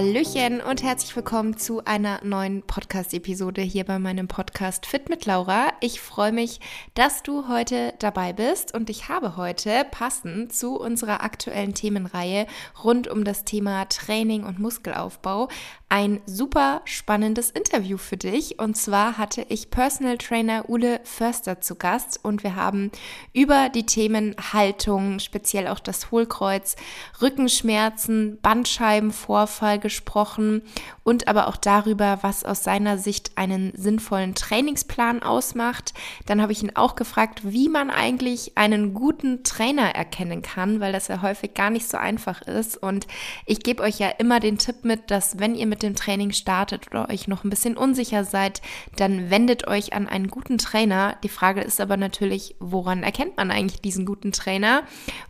Hallöchen 0.00 0.62
und 0.62 0.82
herzlich 0.82 1.14
willkommen 1.14 1.58
zu 1.58 1.84
einer 1.84 2.24
neuen 2.24 2.62
Podcast-Episode 2.62 3.60
hier 3.60 3.84
bei 3.84 3.98
meinem 3.98 4.28
Podcast 4.28 4.86
Fit 4.86 5.10
mit 5.10 5.26
Laura. 5.26 5.74
Ich 5.82 6.00
freue 6.00 6.32
mich, 6.32 6.58
dass 6.94 7.22
du 7.22 7.48
heute 7.48 7.92
dabei 7.98 8.32
bist 8.32 8.72
und 8.72 8.88
ich 8.88 9.10
habe 9.10 9.36
heute 9.36 9.84
passend 9.90 10.54
zu 10.54 10.80
unserer 10.80 11.22
aktuellen 11.22 11.74
Themenreihe 11.74 12.46
rund 12.82 13.08
um 13.08 13.24
das 13.24 13.44
Thema 13.44 13.84
Training 13.90 14.44
und 14.44 14.58
Muskelaufbau 14.58 15.48
ein 15.90 16.20
super 16.24 16.82
spannendes 16.84 17.50
Interview 17.50 17.98
für 17.98 18.16
dich. 18.16 18.60
Und 18.60 18.76
zwar 18.76 19.18
hatte 19.18 19.44
ich 19.48 19.70
Personal 19.70 20.18
Trainer 20.18 20.70
Ule 20.70 21.00
Förster 21.02 21.60
zu 21.60 21.74
Gast 21.74 22.20
und 22.22 22.44
wir 22.44 22.54
haben 22.54 22.92
über 23.32 23.68
die 23.68 23.84
Themen 23.84 24.36
Haltung, 24.52 25.18
speziell 25.18 25.66
auch 25.66 25.80
das 25.80 26.12
Hohlkreuz, 26.12 26.76
Rückenschmerzen, 27.20 28.38
Bandscheibenvorfall 28.40 29.80
gesprochen 29.80 30.62
und 31.02 31.26
aber 31.26 31.48
auch 31.48 31.56
darüber, 31.56 32.20
was 32.22 32.44
aus 32.44 32.62
seiner 32.62 32.96
Sicht 32.96 33.32
einen 33.34 33.72
sinnvollen 33.74 34.36
Trainingsplan 34.36 35.24
ausmacht. 35.24 35.92
Dann 36.26 36.40
habe 36.40 36.52
ich 36.52 36.62
ihn 36.62 36.76
auch 36.76 36.94
gefragt, 36.94 37.40
wie 37.42 37.68
man 37.68 37.90
eigentlich 37.90 38.56
einen 38.56 38.94
guten 38.94 39.42
Trainer 39.42 39.92
erkennen 39.92 40.40
kann, 40.40 40.78
weil 40.78 40.92
das 40.92 41.08
ja 41.08 41.20
häufig 41.20 41.54
gar 41.54 41.70
nicht 41.70 41.88
so 41.88 41.96
einfach 41.96 42.42
ist. 42.42 42.76
Und 42.80 43.08
ich 43.44 43.64
gebe 43.64 43.82
euch 43.82 43.98
ja 43.98 44.08
immer 44.08 44.38
den 44.38 44.58
Tipp 44.58 44.84
mit, 44.84 45.10
dass 45.10 45.40
wenn 45.40 45.56
ihr 45.56 45.66
mit 45.66 45.79
dem 45.82 45.94
Training 45.94 46.32
startet 46.32 46.88
oder 46.90 47.08
euch 47.08 47.28
noch 47.28 47.44
ein 47.44 47.50
bisschen 47.50 47.76
unsicher 47.76 48.24
seid, 48.24 48.62
dann 48.96 49.30
wendet 49.30 49.66
euch 49.66 49.92
an 49.92 50.08
einen 50.08 50.28
guten 50.28 50.58
Trainer. 50.58 51.16
Die 51.22 51.28
Frage 51.28 51.60
ist 51.60 51.80
aber 51.80 51.96
natürlich, 51.96 52.56
woran 52.60 53.02
erkennt 53.02 53.36
man 53.36 53.50
eigentlich 53.50 53.80
diesen 53.80 54.06
guten 54.06 54.32
Trainer? 54.32 54.82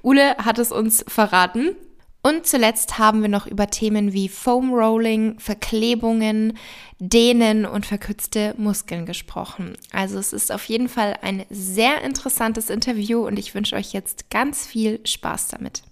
Ule 0.02 0.36
hat 0.38 0.58
es 0.58 0.72
uns 0.72 1.04
verraten. 1.08 1.76
Und 2.22 2.46
zuletzt 2.46 2.98
haben 2.98 3.22
wir 3.22 3.30
noch 3.30 3.46
über 3.46 3.68
Themen 3.68 4.12
wie 4.12 4.28
Foam 4.28 4.74
Rolling, 4.74 5.38
Verklebungen, 5.38 6.58
Dehnen 6.98 7.64
und 7.64 7.86
verkürzte 7.86 8.54
Muskeln 8.58 9.06
gesprochen. 9.06 9.72
Also 9.90 10.18
es 10.18 10.34
ist 10.34 10.52
auf 10.52 10.64
jeden 10.66 10.90
Fall 10.90 11.16
ein 11.22 11.46
sehr 11.48 12.02
interessantes 12.02 12.68
Interview 12.68 13.26
und 13.26 13.38
ich 13.38 13.54
wünsche 13.54 13.74
euch 13.74 13.94
jetzt 13.94 14.28
ganz 14.28 14.66
viel 14.66 15.00
Spaß 15.06 15.48
damit. 15.48 15.82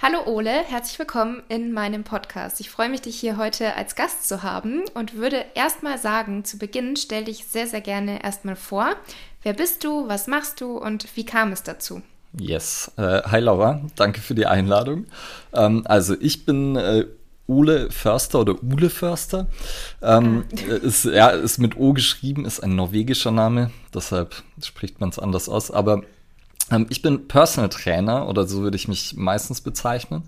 Hallo 0.00 0.18
Ole, 0.26 0.62
herzlich 0.64 0.96
willkommen 1.00 1.42
in 1.48 1.72
meinem 1.72 2.04
Podcast. 2.04 2.60
Ich 2.60 2.70
freue 2.70 2.88
mich, 2.88 3.00
dich 3.00 3.18
hier 3.18 3.36
heute 3.36 3.74
als 3.74 3.96
Gast 3.96 4.28
zu 4.28 4.44
haben 4.44 4.84
und 4.94 5.16
würde 5.16 5.44
erstmal 5.56 5.98
sagen, 5.98 6.44
zu 6.44 6.56
Beginn 6.56 6.94
stell 6.94 7.24
dich 7.24 7.46
sehr, 7.46 7.66
sehr 7.66 7.80
gerne 7.80 8.22
erstmal 8.22 8.54
vor. 8.54 8.90
Wer 9.42 9.54
bist 9.54 9.82
du, 9.82 10.06
was 10.06 10.28
machst 10.28 10.60
du 10.60 10.78
und 10.78 11.16
wie 11.16 11.26
kam 11.26 11.50
es 11.50 11.64
dazu? 11.64 12.00
Yes. 12.38 12.92
Äh, 12.96 13.22
hi 13.24 13.40
Laura, 13.40 13.80
danke 13.96 14.20
für 14.20 14.36
die 14.36 14.46
Einladung. 14.46 15.06
Ähm, 15.52 15.82
also 15.86 16.14
ich 16.20 16.46
bin 16.46 16.76
äh, 16.76 17.06
Ole 17.48 17.90
Förster 17.90 18.42
oder 18.42 18.62
Ule 18.62 18.90
Förster. 18.90 19.48
Ähm, 20.00 20.44
ah. 20.70 20.74
ist, 20.74 21.06
ja, 21.06 21.30
ist 21.30 21.58
mit 21.58 21.76
O 21.76 21.92
geschrieben, 21.92 22.44
ist 22.44 22.60
ein 22.60 22.76
norwegischer 22.76 23.32
Name, 23.32 23.72
deshalb 23.92 24.44
spricht 24.62 25.00
man 25.00 25.08
es 25.08 25.18
anders 25.18 25.48
aus. 25.48 25.72
Aber 25.72 26.02
ich 26.90 27.02
bin 27.02 27.28
Personal 27.28 27.70
Trainer 27.70 28.28
oder 28.28 28.46
so 28.46 28.62
würde 28.62 28.76
ich 28.76 28.88
mich 28.88 29.16
meistens 29.16 29.60
bezeichnen. 29.60 30.24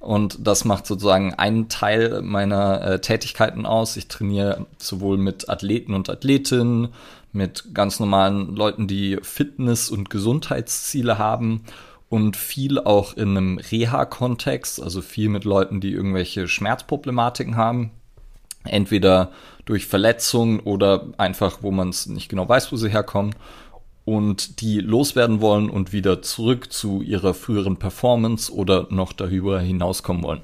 Und 0.00 0.38
das 0.46 0.64
macht 0.64 0.86
sozusagen 0.86 1.34
einen 1.34 1.68
Teil 1.68 2.22
meiner 2.22 2.82
äh, 2.82 3.00
Tätigkeiten 3.00 3.66
aus. 3.66 3.96
Ich 3.96 4.08
trainiere 4.08 4.66
sowohl 4.78 5.18
mit 5.18 5.48
Athleten 5.48 5.94
und 5.94 6.08
Athletinnen, 6.08 6.88
mit 7.32 7.74
ganz 7.74 8.00
normalen 8.00 8.56
Leuten, 8.56 8.88
die 8.88 9.18
Fitness- 9.22 9.90
und 9.90 10.10
Gesundheitsziele 10.10 11.18
haben 11.18 11.64
und 12.08 12.36
viel 12.36 12.78
auch 12.78 13.16
in 13.16 13.36
einem 13.36 13.58
Reha-Kontext, 13.58 14.82
also 14.82 15.02
viel 15.02 15.28
mit 15.28 15.44
Leuten, 15.44 15.80
die 15.80 15.92
irgendwelche 15.92 16.48
Schmerzproblematiken 16.48 17.56
haben. 17.56 17.90
Entweder 18.64 19.30
durch 19.64 19.86
Verletzungen 19.86 20.60
oder 20.60 21.06
einfach, 21.16 21.58
wo 21.62 21.70
man 21.70 21.88
es 21.88 22.06
nicht 22.06 22.28
genau 22.28 22.48
weiß, 22.48 22.72
wo 22.72 22.76
sie 22.76 22.90
herkommen 22.90 23.34
und 24.04 24.60
die 24.60 24.80
loswerden 24.80 25.40
wollen 25.40 25.70
und 25.70 25.92
wieder 25.92 26.22
zurück 26.22 26.72
zu 26.72 27.02
ihrer 27.02 27.34
früheren 27.34 27.76
Performance 27.76 28.52
oder 28.52 28.86
noch 28.90 29.12
darüber 29.12 29.60
hinauskommen 29.60 30.22
wollen. 30.22 30.42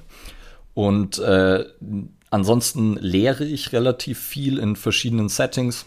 Und 0.73 1.19
äh, 1.19 1.65
ansonsten 2.29 2.95
lehre 2.95 3.43
ich 3.43 3.73
relativ 3.73 4.19
viel 4.19 4.59
in 4.59 4.75
verschiedenen 4.75 5.29
Settings. 5.29 5.85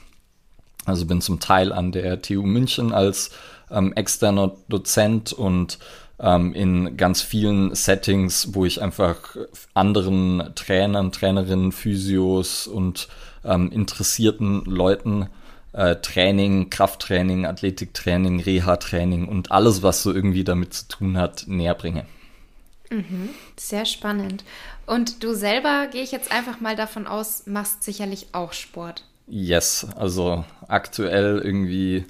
Also 0.84 1.06
bin 1.06 1.20
zum 1.20 1.40
Teil 1.40 1.72
an 1.72 1.92
der 1.92 2.20
TU 2.20 2.42
München 2.42 2.92
als 2.92 3.30
ähm, 3.70 3.92
externer 3.94 4.52
Dozent 4.68 5.32
und 5.32 5.78
ähm, 6.18 6.52
in 6.54 6.96
ganz 6.96 7.22
vielen 7.22 7.74
Settings, 7.74 8.54
wo 8.54 8.64
ich 8.64 8.82
einfach 8.82 9.36
anderen 9.74 10.52
Trainern, 10.54 11.12
Trainerinnen, 11.12 11.72
Physios 11.72 12.66
und 12.66 13.08
ähm, 13.44 13.70
interessierten 13.72 14.64
Leuten 14.64 15.28
äh, 15.72 15.96
Training, 15.96 16.70
Krafttraining, 16.70 17.46
Athletiktraining, 17.46 18.40
Reha-Training 18.40 19.28
und 19.28 19.50
alles, 19.50 19.82
was 19.82 20.02
so 20.02 20.12
irgendwie 20.12 20.44
damit 20.44 20.74
zu 20.74 20.88
tun 20.88 21.18
hat, 21.18 21.44
näher 21.46 21.74
bringe. 21.74 22.06
Mhm, 22.90 23.30
sehr 23.56 23.86
spannend. 23.86 24.44
Und 24.86 25.22
du 25.24 25.34
selber, 25.34 25.86
gehe 25.90 26.02
ich 26.02 26.12
jetzt 26.12 26.30
einfach 26.30 26.60
mal 26.60 26.76
davon 26.76 27.06
aus, 27.06 27.46
machst 27.46 27.82
sicherlich 27.82 28.28
auch 28.32 28.52
Sport. 28.52 29.04
Yes, 29.26 29.86
also 29.96 30.44
aktuell 30.68 31.40
irgendwie 31.42 32.04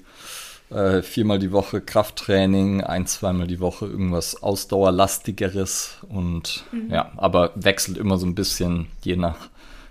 äh, 0.69 1.01
viermal 1.01 1.39
die 1.39 1.51
Woche 1.51 1.79
Krafttraining, 1.79 2.83
ein, 2.83 3.05
zweimal 3.05 3.47
die 3.47 3.59
Woche 3.59 3.85
irgendwas 3.85 4.41
Ausdauerlastigeres 4.41 5.99
und 6.09 6.65
mhm. 6.71 6.89
ja, 6.91 7.11
aber 7.15 7.51
wechselt 7.55 7.97
immer 7.97 8.17
so 8.17 8.25
ein 8.25 8.35
bisschen 8.35 8.87
je 9.03 9.15
nach 9.15 9.49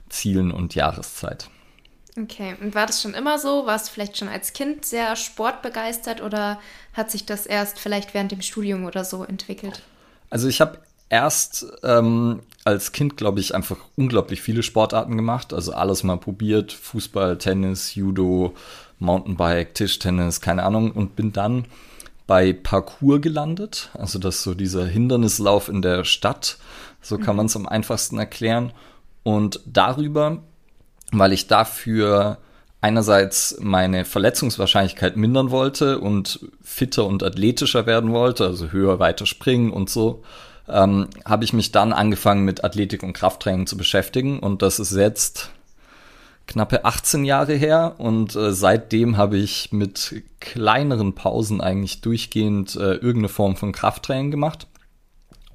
Zielen 0.09 0.51
und 0.51 0.75
Jahreszeit. 0.75 1.49
Okay, 2.19 2.57
und 2.61 2.75
war 2.75 2.87
das 2.87 3.01
schon 3.01 3.15
immer 3.15 3.39
so? 3.39 3.67
Warst 3.67 3.89
du 3.89 3.93
vielleicht 3.93 4.19
schon 4.19 4.29
als 4.29 4.53
Kind 4.53 4.85
sehr 4.85 5.17
sportbegeistert 5.17 6.21
oder 6.21 6.61
hat 6.93 7.11
sich 7.11 7.25
das 7.25 7.47
erst 7.47 7.79
vielleicht 7.79 8.13
während 8.13 8.33
dem 8.33 8.43
Studium 8.43 8.85
oder 8.85 9.05
so 9.05 9.25
entwickelt? 9.25 9.83
Also 10.29 10.49
ich 10.49 10.61
habe 10.61 10.79
erst 11.09 11.67
ähm, 11.83 12.41
als 12.65 12.93
Kind, 12.93 13.17
glaube 13.17 13.41
ich, 13.41 13.55
einfach 13.55 13.79
unglaublich 13.97 14.43
viele 14.43 14.63
Sportarten 14.63 15.17
gemacht. 15.17 15.55
Also 15.55 15.73
alles 15.73 16.03
mal 16.03 16.19
probiert. 16.19 16.73
Fußball, 16.73 17.39
Tennis, 17.39 17.95
Judo, 17.95 18.55
Mountainbike, 18.99 19.75
Tischtennis, 19.75 20.43
keine 20.43 20.65
Ahnung. 20.65 20.93
Und 20.93 21.17
bin 21.17 21.33
dann 21.33 21.65
bei 22.27 22.53
Parkour 22.53 23.21
gelandet. 23.21 23.91
Also 23.95 24.19
das 24.19 24.37
ist 24.37 24.43
so 24.43 24.55
dieser 24.55 24.87
Hindernislauf 24.87 25.69
in 25.69 25.81
der 25.81 26.05
Stadt. 26.05 26.59
So 27.01 27.17
kann 27.17 27.35
mhm. 27.35 27.37
man 27.39 27.47
es 27.47 27.57
am 27.57 27.67
einfachsten 27.67 28.19
erklären. 28.19 28.73
Und 29.23 29.61
darüber 29.65 30.43
weil 31.13 31.33
ich 31.33 31.47
dafür 31.47 32.39
einerseits 32.81 33.57
meine 33.61 34.05
Verletzungswahrscheinlichkeit 34.05 35.17
mindern 35.17 35.51
wollte 35.51 36.01
und 36.01 36.41
fitter 36.63 37.07
und 37.07 37.23
athletischer 37.23 37.87
werden 37.87 38.13
wollte, 38.13 38.45
also 38.47 38.73
höher, 38.73 38.99
weiter 38.99 39.25
springen 39.25 39.71
und 39.71 39.89
so, 39.89 40.23
ähm, 40.69 41.09
habe 41.25 41.45
ich 41.45 41.53
mich 41.53 41.71
dann 41.71 41.93
angefangen 41.93 42.45
mit 42.45 42.65
Athletik 42.65 43.03
und 43.03 43.13
Krafttraining 43.13 43.67
zu 43.67 43.77
beschäftigen. 43.77 44.41
Und 44.41 44.63
das 44.63 44.81
ist 44.81 44.93
jetzt 44.93 45.51
knappe 46.47 46.85
18 46.85 47.25
Jahre 47.25 47.55
her. 47.55 47.95
Und 47.99 48.35
äh, 48.35 48.53
seitdem 48.53 49.17
habe 49.17 49.37
ich 49.37 49.71
mit 49.73 50.23
kleineren 50.41 51.15
Pausen 51.15 51.61
eigentlich 51.61 52.01
durchgehend 52.01 52.75
äh, 52.75 52.95
irgendeine 52.95 53.29
Form 53.29 53.57
von 53.57 53.73
Krafttraining 53.73 54.31
gemacht 54.31 54.67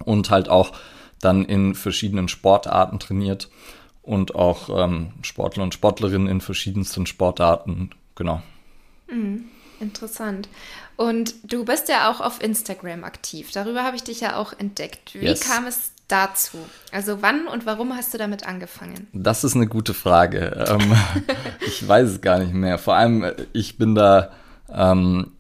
und 0.05 0.29
halt 0.29 0.47
auch 0.47 0.71
dann 1.19 1.43
in 1.45 1.75
verschiedenen 1.75 2.27
Sportarten 2.27 2.99
trainiert 2.99 3.49
und 4.07 4.35
auch 4.35 4.69
ähm, 4.69 5.11
Sportler 5.21 5.63
und 5.63 5.73
Sportlerinnen 5.73 6.27
in 6.27 6.41
verschiedensten 6.41 7.05
Sportarten. 7.05 7.89
Genau. 8.15 8.41
Mhm, 9.09 9.45
interessant. 9.81 10.47
Und 10.95 11.35
du 11.43 11.65
bist 11.65 11.89
ja 11.89 12.09
auch 12.09 12.21
auf 12.21 12.41
Instagram 12.41 13.03
aktiv. 13.03 13.51
Darüber 13.51 13.83
habe 13.83 13.97
ich 13.97 14.03
dich 14.03 14.21
ja 14.21 14.37
auch 14.37 14.53
entdeckt. 14.57 15.13
Wie 15.13 15.25
yes. 15.25 15.41
kam 15.41 15.67
es 15.67 15.91
dazu? 16.07 16.57
Also 16.91 17.21
wann 17.21 17.47
und 17.47 17.65
warum 17.65 17.95
hast 17.95 18.13
du 18.13 18.17
damit 18.17 18.47
angefangen? 18.47 19.07
Das 19.11 19.43
ist 19.43 19.55
eine 19.55 19.67
gute 19.67 19.93
Frage. 19.93 20.65
Ähm, 20.69 20.95
ich 21.67 21.85
weiß 21.85 22.09
es 22.09 22.21
gar 22.21 22.39
nicht 22.39 22.53
mehr. 22.53 22.77
Vor 22.77 22.95
allem, 22.95 23.23
äh, 23.23 23.35
ich 23.51 23.77
bin 23.77 23.93
da 23.93 24.31
ähm, 24.73 25.33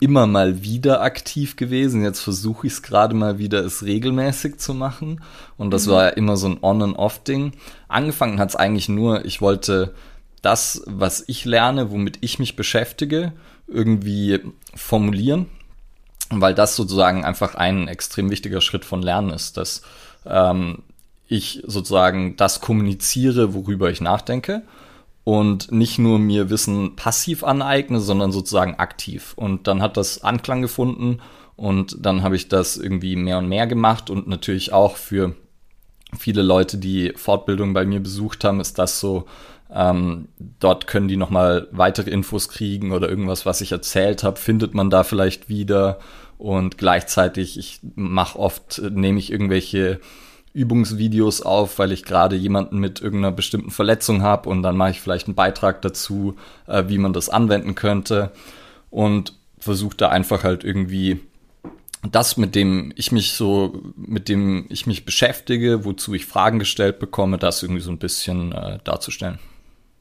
immer 0.00 0.26
mal 0.26 0.62
wieder 0.62 1.02
aktiv 1.02 1.56
gewesen. 1.56 2.02
Jetzt 2.04 2.20
versuche 2.20 2.66
ich 2.66 2.74
es 2.74 2.82
gerade 2.82 3.14
mal 3.14 3.38
wieder, 3.38 3.64
es 3.64 3.82
regelmäßig 3.82 4.58
zu 4.58 4.74
machen. 4.74 5.22
Und 5.56 5.70
das 5.70 5.86
mhm. 5.86 5.90
war 5.90 6.04
ja 6.04 6.10
immer 6.10 6.36
so 6.36 6.48
ein 6.48 6.58
On- 6.62 6.82
and 6.82 6.96
Off-Ding. 6.98 7.52
Angefangen 7.88 8.38
hat 8.38 8.50
es 8.50 8.56
eigentlich 8.56 8.88
nur, 8.88 9.24
ich 9.24 9.40
wollte 9.40 9.94
das, 10.40 10.82
was 10.86 11.24
ich 11.26 11.44
lerne, 11.44 11.90
womit 11.90 12.18
ich 12.20 12.38
mich 12.38 12.56
beschäftige, 12.56 13.32
irgendwie 13.66 14.40
formulieren. 14.74 15.46
Weil 16.30 16.54
das 16.54 16.76
sozusagen 16.76 17.24
einfach 17.24 17.54
ein 17.54 17.88
extrem 17.88 18.30
wichtiger 18.30 18.60
Schritt 18.60 18.84
von 18.84 19.02
Lernen 19.02 19.30
ist, 19.30 19.56
dass 19.56 19.82
ähm, 20.24 20.78
ich 21.28 21.62
sozusagen 21.66 22.36
das 22.36 22.60
kommuniziere, 22.60 23.54
worüber 23.54 23.90
ich 23.90 24.00
nachdenke 24.00 24.62
und 25.24 25.70
nicht 25.70 25.98
nur 25.98 26.18
mir 26.18 26.50
Wissen 26.50 26.96
passiv 26.96 27.44
aneigne, 27.44 28.00
sondern 28.00 28.32
sozusagen 28.32 28.76
aktiv. 28.76 29.34
Und 29.36 29.66
dann 29.66 29.82
hat 29.82 29.96
das 29.96 30.24
Anklang 30.24 30.62
gefunden 30.62 31.20
und 31.56 31.96
dann 32.00 32.22
habe 32.22 32.36
ich 32.36 32.48
das 32.48 32.76
irgendwie 32.76 33.16
mehr 33.16 33.38
und 33.38 33.48
mehr 33.48 33.66
gemacht 33.66 34.10
und 34.10 34.26
natürlich 34.26 34.72
auch 34.72 34.96
für 34.96 35.34
viele 36.18 36.42
Leute, 36.42 36.76
die 36.76 37.12
Fortbildung 37.16 37.72
bei 37.72 37.84
mir 37.84 38.00
besucht 38.00 38.44
haben, 38.44 38.60
ist 38.60 38.78
das 38.78 39.00
so, 39.00 39.26
ähm, 39.74 40.28
dort 40.60 40.86
können 40.86 41.08
die 41.08 41.16
nochmal 41.16 41.68
weitere 41.70 42.10
Infos 42.10 42.48
kriegen 42.48 42.92
oder 42.92 43.08
irgendwas, 43.08 43.46
was 43.46 43.60
ich 43.60 43.72
erzählt 43.72 44.22
habe, 44.22 44.38
findet 44.38 44.74
man 44.74 44.90
da 44.90 45.04
vielleicht 45.04 45.48
wieder. 45.48 45.98
Und 46.36 46.76
gleichzeitig, 46.76 47.58
ich 47.58 47.80
mache 47.94 48.38
oft, 48.38 48.82
nehme 48.90 49.18
ich 49.18 49.30
irgendwelche 49.30 50.00
Übungsvideos 50.54 51.40
auf, 51.42 51.78
weil 51.78 51.92
ich 51.92 52.04
gerade 52.04 52.36
jemanden 52.36 52.78
mit 52.78 53.00
irgendeiner 53.00 53.32
bestimmten 53.32 53.70
Verletzung 53.70 54.22
habe 54.22 54.48
und 54.48 54.62
dann 54.62 54.76
mache 54.76 54.90
ich 54.90 55.00
vielleicht 55.00 55.26
einen 55.26 55.34
Beitrag 55.34 55.82
dazu, 55.82 56.36
äh, 56.66 56.84
wie 56.88 56.98
man 56.98 57.12
das 57.12 57.28
anwenden 57.28 57.74
könnte 57.74 58.32
und 58.90 59.34
versuche 59.58 59.96
da 59.96 60.08
einfach 60.08 60.44
halt 60.44 60.64
irgendwie 60.64 61.20
das, 62.10 62.36
mit 62.36 62.54
dem 62.54 62.92
ich 62.96 63.12
mich 63.12 63.32
so, 63.32 63.80
mit 63.96 64.28
dem 64.28 64.66
ich 64.68 64.86
mich 64.86 65.04
beschäftige, 65.04 65.84
wozu 65.84 66.14
ich 66.14 66.26
Fragen 66.26 66.58
gestellt 66.58 66.98
bekomme, 66.98 67.38
das 67.38 67.62
irgendwie 67.62 67.80
so 67.80 67.90
ein 67.90 67.98
bisschen 67.98 68.52
äh, 68.52 68.78
darzustellen. 68.82 69.38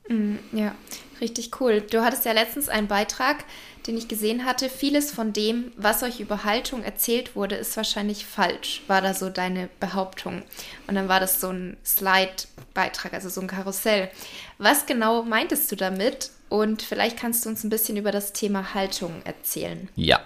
Mm, 0.10 0.36
ja, 0.52 0.74
richtig 1.22 1.62
cool. 1.62 1.82
Du 1.82 2.04
hattest 2.04 2.26
ja 2.26 2.32
letztens 2.32 2.70
einen 2.70 2.88
Beitrag, 2.88 3.46
den 3.88 3.98
ich 3.98 4.08
gesehen 4.08 4.46
hatte. 4.46 4.70
Vieles 4.70 5.12
von 5.12 5.34
dem, 5.34 5.72
was 5.76 6.04
euch 6.04 6.20
über 6.20 6.44
Haltung 6.44 6.84
erzählt 6.84 7.36
wurde, 7.36 7.56
ist 7.56 7.76
wahrscheinlich 7.78 8.26
falsch, 8.26 8.82
war 8.88 9.02
da 9.02 9.14
so 9.14 9.30
deine 9.30 9.70
Behauptung. 9.80 10.44
Und 10.88 10.96
dann 10.96 11.08
war 11.08 11.20
das 11.20 11.42
so 11.42 11.50
ein 11.50 11.78
Slide-Beitrag, 11.86 13.14
also 13.14 13.30
so 13.30 13.42
ein 13.42 13.48
Karussell. 13.48 14.10
Was 14.58 14.86
genau 14.86 15.24
meintest 15.24 15.72
du 15.72 15.76
damit? 15.76 16.32
Und 16.50 16.82
vielleicht 16.82 17.18
kannst 17.18 17.46
du 17.46 17.50
uns 17.50 17.64
ein 17.64 17.70
bisschen 17.70 17.98
über 17.98 18.12
das 18.12 18.34
Thema 18.34 18.74
Haltung 18.74 19.22
erzählen. 19.24 19.88
Ja, 19.96 20.20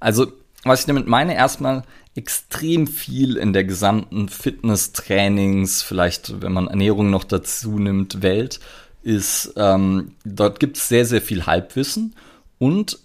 also 0.00 0.32
was 0.64 0.80
ich 0.80 0.86
damit 0.86 1.06
meine, 1.06 1.34
erstmal 1.34 1.84
extrem 2.14 2.86
viel 2.86 3.36
in 3.36 3.52
der 3.52 3.64
gesamten 3.64 4.28
Fitness-Trainings, 4.28 5.82
vielleicht 5.82 6.42
wenn 6.42 6.52
man 6.52 6.68
Ernährung 6.68 7.10
noch 7.10 7.24
dazu 7.24 7.78
nimmt, 7.78 8.22
Welt, 8.22 8.60
ist, 9.02 9.54
ähm, 9.56 10.14
dort 10.24 10.60
gibt 10.60 10.76
es 10.76 10.88
sehr, 10.88 11.06
sehr 11.06 11.22
viel 11.22 11.46
Halbwissen 11.46 12.14
und 12.60 12.98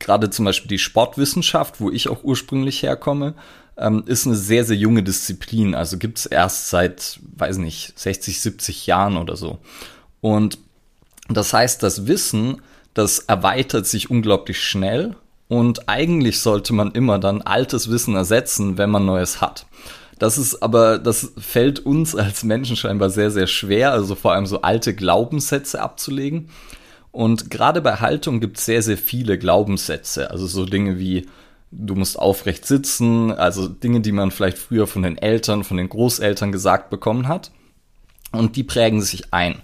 gerade 0.00 0.28
zum 0.28 0.44
Beispiel 0.44 0.68
die 0.68 0.78
Sportwissenschaft, 0.78 1.80
wo 1.80 1.90
ich 1.90 2.08
auch 2.08 2.24
ursprünglich 2.24 2.82
herkomme, 2.82 3.34
ähm, 3.76 4.02
ist 4.06 4.26
eine 4.26 4.34
sehr, 4.34 4.64
sehr 4.64 4.76
junge 4.76 5.02
Disziplin. 5.04 5.74
Also 5.74 5.98
gibt 5.98 6.18
es 6.18 6.26
erst 6.26 6.68
seit, 6.68 7.20
weiß 7.36 7.58
nicht, 7.58 7.98
60, 7.98 8.40
70 8.40 8.86
Jahren 8.86 9.16
oder 9.16 9.36
so. 9.36 9.58
Und 10.20 10.58
das 11.28 11.52
heißt, 11.52 11.82
das 11.82 12.06
Wissen, 12.06 12.60
das 12.92 13.20
erweitert 13.20 13.86
sich 13.86 14.10
unglaublich 14.10 14.60
schnell 14.60 15.14
und 15.46 15.88
eigentlich 15.88 16.40
sollte 16.40 16.72
man 16.72 16.90
immer 16.90 17.20
dann 17.20 17.42
altes 17.42 17.88
Wissen 17.88 18.16
ersetzen, 18.16 18.78
wenn 18.78 18.90
man 18.90 19.06
neues 19.06 19.40
hat. 19.40 19.66
Das 20.18 20.38
ist 20.38 20.60
aber, 20.62 20.98
das 20.98 21.32
fällt 21.38 21.78
uns 21.86 22.16
als 22.16 22.42
Menschen 22.42 22.74
scheinbar 22.74 23.10
sehr, 23.10 23.30
sehr 23.30 23.46
schwer, 23.46 23.92
also 23.92 24.16
vor 24.16 24.32
allem 24.32 24.46
so 24.46 24.62
alte 24.62 24.94
Glaubenssätze 24.94 25.80
abzulegen. 25.80 26.50
Und 27.10 27.50
gerade 27.50 27.80
bei 27.80 27.96
Haltung 27.96 28.40
gibt 28.40 28.58
es 28.58 28.66
sehr, 28.66 28.82
sehr 28.82 28.98
viele 28.98 29.38
Glaubenssätze. 29.38 30.30
Also 30.30 30.46
so 30.46 30.64
Dinge 30.64 30.98
wie, 30.98 31.26
du 31.70 31.94
musst 31.94 32.18
aufrecht 32.18 32.66
sitzen, 32.66 33.32
also 33.32 33.68
Dinge, 33.68 34.00
die 34.00 34.12
man 34.12 34.30
vielleicht 34.30 34.58
früher 34.58 34.86
von 34.86 35.02
den 35.02 35.18
Eltern, 35.18 35.64
von 35.64 35.76
den 35.76 35.88
Großeltern 35.88 36.52
gesagt 36.52 36.90
bekommen 36.90 37.28
hat. 37.28 37.50
Und 38.32 38.56
die 38.56 38.64
prägen 38.64 39.00
sich 39.00 39.32
ein. 39.32 39.62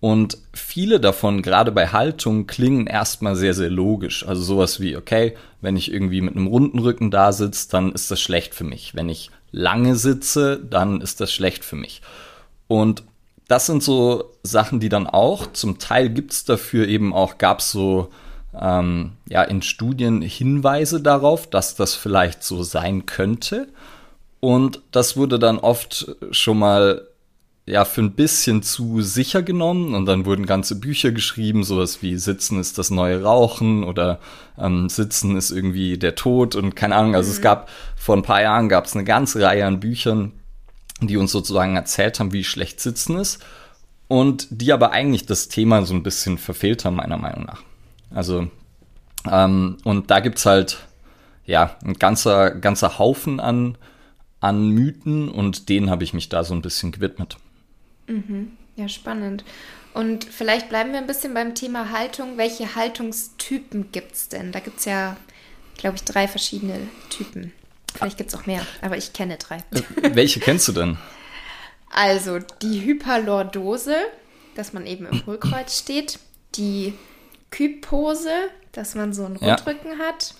Und 0.00 0.36
viele 0.52 1.00
davon, 1.00 1.40
gerade 1.40 1.72
bei 1.72 1.88
Haltung, 1.88 2.46
klingen 2.46 2.86
erstmal 2.86 3.36
sehr, 3.36 3.54
sehr 3.54 3.70
logisch. 3.70 4.26
Also 4.28 4.42
sowas 4.42 4.78
wie, 4.78 4.96
okay, 4.96 5.34
wenn 5.62 5.76
ich 5.76 5.90
irgendwie 5.90 6.20
mit 6.20 6.36
einem 6.36 6.46
runden 6.46 6.78
Rücken 6.78 7.10
da 7.10 7.32
sitze, 7.32 7.70
dann 7.70 7.92
ist 7.92 8.10
das 8.10 8.20
schlecht 8.20 8.54
für 8.54 8.64
mich. 8.64 8.94
Wenn 8.94 9.08
ich 9.08 9.30
lange 9.50 9.96
sitze, 9.96 10.60
dann 10.62 11.00
ist 11.00 11.22
das 11.22 11.32
schlecht 11.32 11.64
für 11.64 11.76
mich. 11.76 12.02
Und 12.68 13.02
das 13.48 13.66
sind 13.66 13.82
so 13.82 14.32
Sachen, 14.42 14.80
die 14.80 14.88
dann 14.88 15.06
auch, 15.06 15.52
zum 15.52 15.78
Teil 15.78 16.10
gibt 16.10 16.32
es 16.32 16.44
dafür 16.44 16.88
eben 16.88 17.12
auch, 17.12 17.38
gab 17.38 17.58
es 17.58 17.70
so 17.70 18.10
ähm, 18.58 19.12
ja, 19.28 19.42
in 19.42 19.62
Studien 19.62 20.22
Hinweise 20.22 21.00
darauf, 21.00 21.48
dass 21.48 21.74
das 21.74 21.94
vielleicht 21.94 22.42
so 22.42 22.62
sein 22.62 23.06
könnte. 23.06 23.68
Und 24.40 24.82
das 24.92 25.16
wurde 25.16 25.38
dann 25.38 25.58
oft 25.58 26.14
schon 26.30 26.58
mal 26.58 27.08
ja 27.66 27.86
für 27.86 28.02
ein 28.02 28.12
bisschen 28.12 28.62
zu 28.62 29.00
sicher 29.00 29.42
genommen 29.42 29.94
und 29.94 30.04
dann 30.04 30.26
wurden 30.26 30.44
ganze 30.44 30.78
Bücher 30.78 31.12
geschrieben, 31.12 31.64
sowas 31.64 32.02
wie 32.02 32.18
Sitzen 32.18 32.60
ist 32.60 32.76
das 32.76 32.90
neue 32.90 33.22
Rauchen 33.22 33.84
oder 33.84 34.20
ähm, 34.58 34.90
Sitzen 34.90 35.36
ist 35.36 35.50
irgendwie 35.50 35.96
der 35.96 36.14
Tod 36.14 36.56
und 36.56 36.76
keine 36.76 36.96
Ahnung. 36.96 37.14
Also 37.14 37.28
mhm. 37.28 37.34
es 37.36 37.40
gab 37.40 37.70
vor 37.96 38.16
ein 38.16 38.22
paar 38.22 38.42
Jahren 38.42 38.68
gab 38.68 38.84
es 38.84 38.94
eine 38.94 39.04
ganze 39.04 39.42
Reihe 39.42 39.64
an 39.64 39.80
Büchern, 39.80 40.32
die 41.00 41.16
uns 41.16 41.32
sozusagen 41.32 41.76
erzählt 41.76 42.20
haben, 42.20 42.32
wie 42.32 42.44
schlecht 42.44 42.80
Sitzen 42.80 43.16
ist 43.16 43.44
und 44.08 44.46
die 44.50 44.72
aber 44.72 44.92
eigentlich 44.92 45.26
das 45.26 45.48
Thema 45.48 45.84
so 45.84 45.94
ein 45.94 46.02
bisschen 46.02 46.38
verfehlt 46.38 46.84
haben 46.84 46.96
meiner 46.96 47.18
Meinung 47.18 47.44
nach. 47.44 47.62
Also 48.10 48.48
ähm, 49.30 49.78
und 49.84 50.10
da 50.10 50.20
gibt's 50.20 50.46
halt 50.46 50.78
ja 51.46 51.76
ein 51.84 51.94
ganzer 51.94 52.50
ganzer 52.52 52.98
Haufen 52.98 53.40
an 53.40 53.76
an 54.40 54.68
Mythen 54.68 55.28
und 55.28 55.68
denen 55.68 55.88
habe 55.90 56.04
ich 56.04 56.12
mich 56.12 56.28
da 56.28 56.44
so 56.44 56.54
ein 56.54 56.62
bisschen 56.62 56.92
gewidmet. 56.92 57.38
Mhm. 58.06 58.52
Ja, 58.76 58.88
spannend. 58.88 59.44
Und 59.94 60.24
vielleicht 60.24 60.68
bleiben 60.68 60.92
wir 60.92 60.98
ein 60.98 61.06
bisschen 61.06 61.34
beim 61.34 61.54
Thema 61.54 61.90
Haltung. 61.90 62.36
Welche 62.36 62.74
Haltungstypen 62.74 63.92
gibt 63.92 64.12
es 64.12 64.28
denn? 64.28 64.50
Da 64.50 64.58
gibt 64.58 64.80
es 64.80 64.84
ja, 64.84 65.16
glaube 65.76 65.96
ich, 65.96 66.02
drei 66.02 66.26
verschiedene 66.26 66.88
Typen. 67.10 67.52
Vielleicht 67.94 68.18
gibt 68.18 68.32
es 68.32 68.38
auch 68.38 68.46
mehr, 68.46 68.66
aber 68.82 68.96
ich 68.96 69.12
kenne 69.12 69.36
drei. 69.36 69.58
Äh, 70.02 70.14
welche 70.14 70.40
kennst 70.40 70.68
du 70.68 70.72
denn? 70.72 70.98
Also 71.90 72.40
die 72.60 72.84
Hyperlordose, 72.84 73.96
dass 74.56 74.72
man 74.72 74.86
eben 74.86 75.06
im 75.06 75.24
Hohlkreuz 75.26 75.78
steht. 75.78 76.18
Die 76.56 76.94
Kypose, 77.50 78.32
dass 78.72 78.94
man 78.94 79.12
so 79.12 79.24
einen 79.24 79.36
Rundrücken 79.36 79.98
ja. 79.98 80.06
hat. 80.06 80.34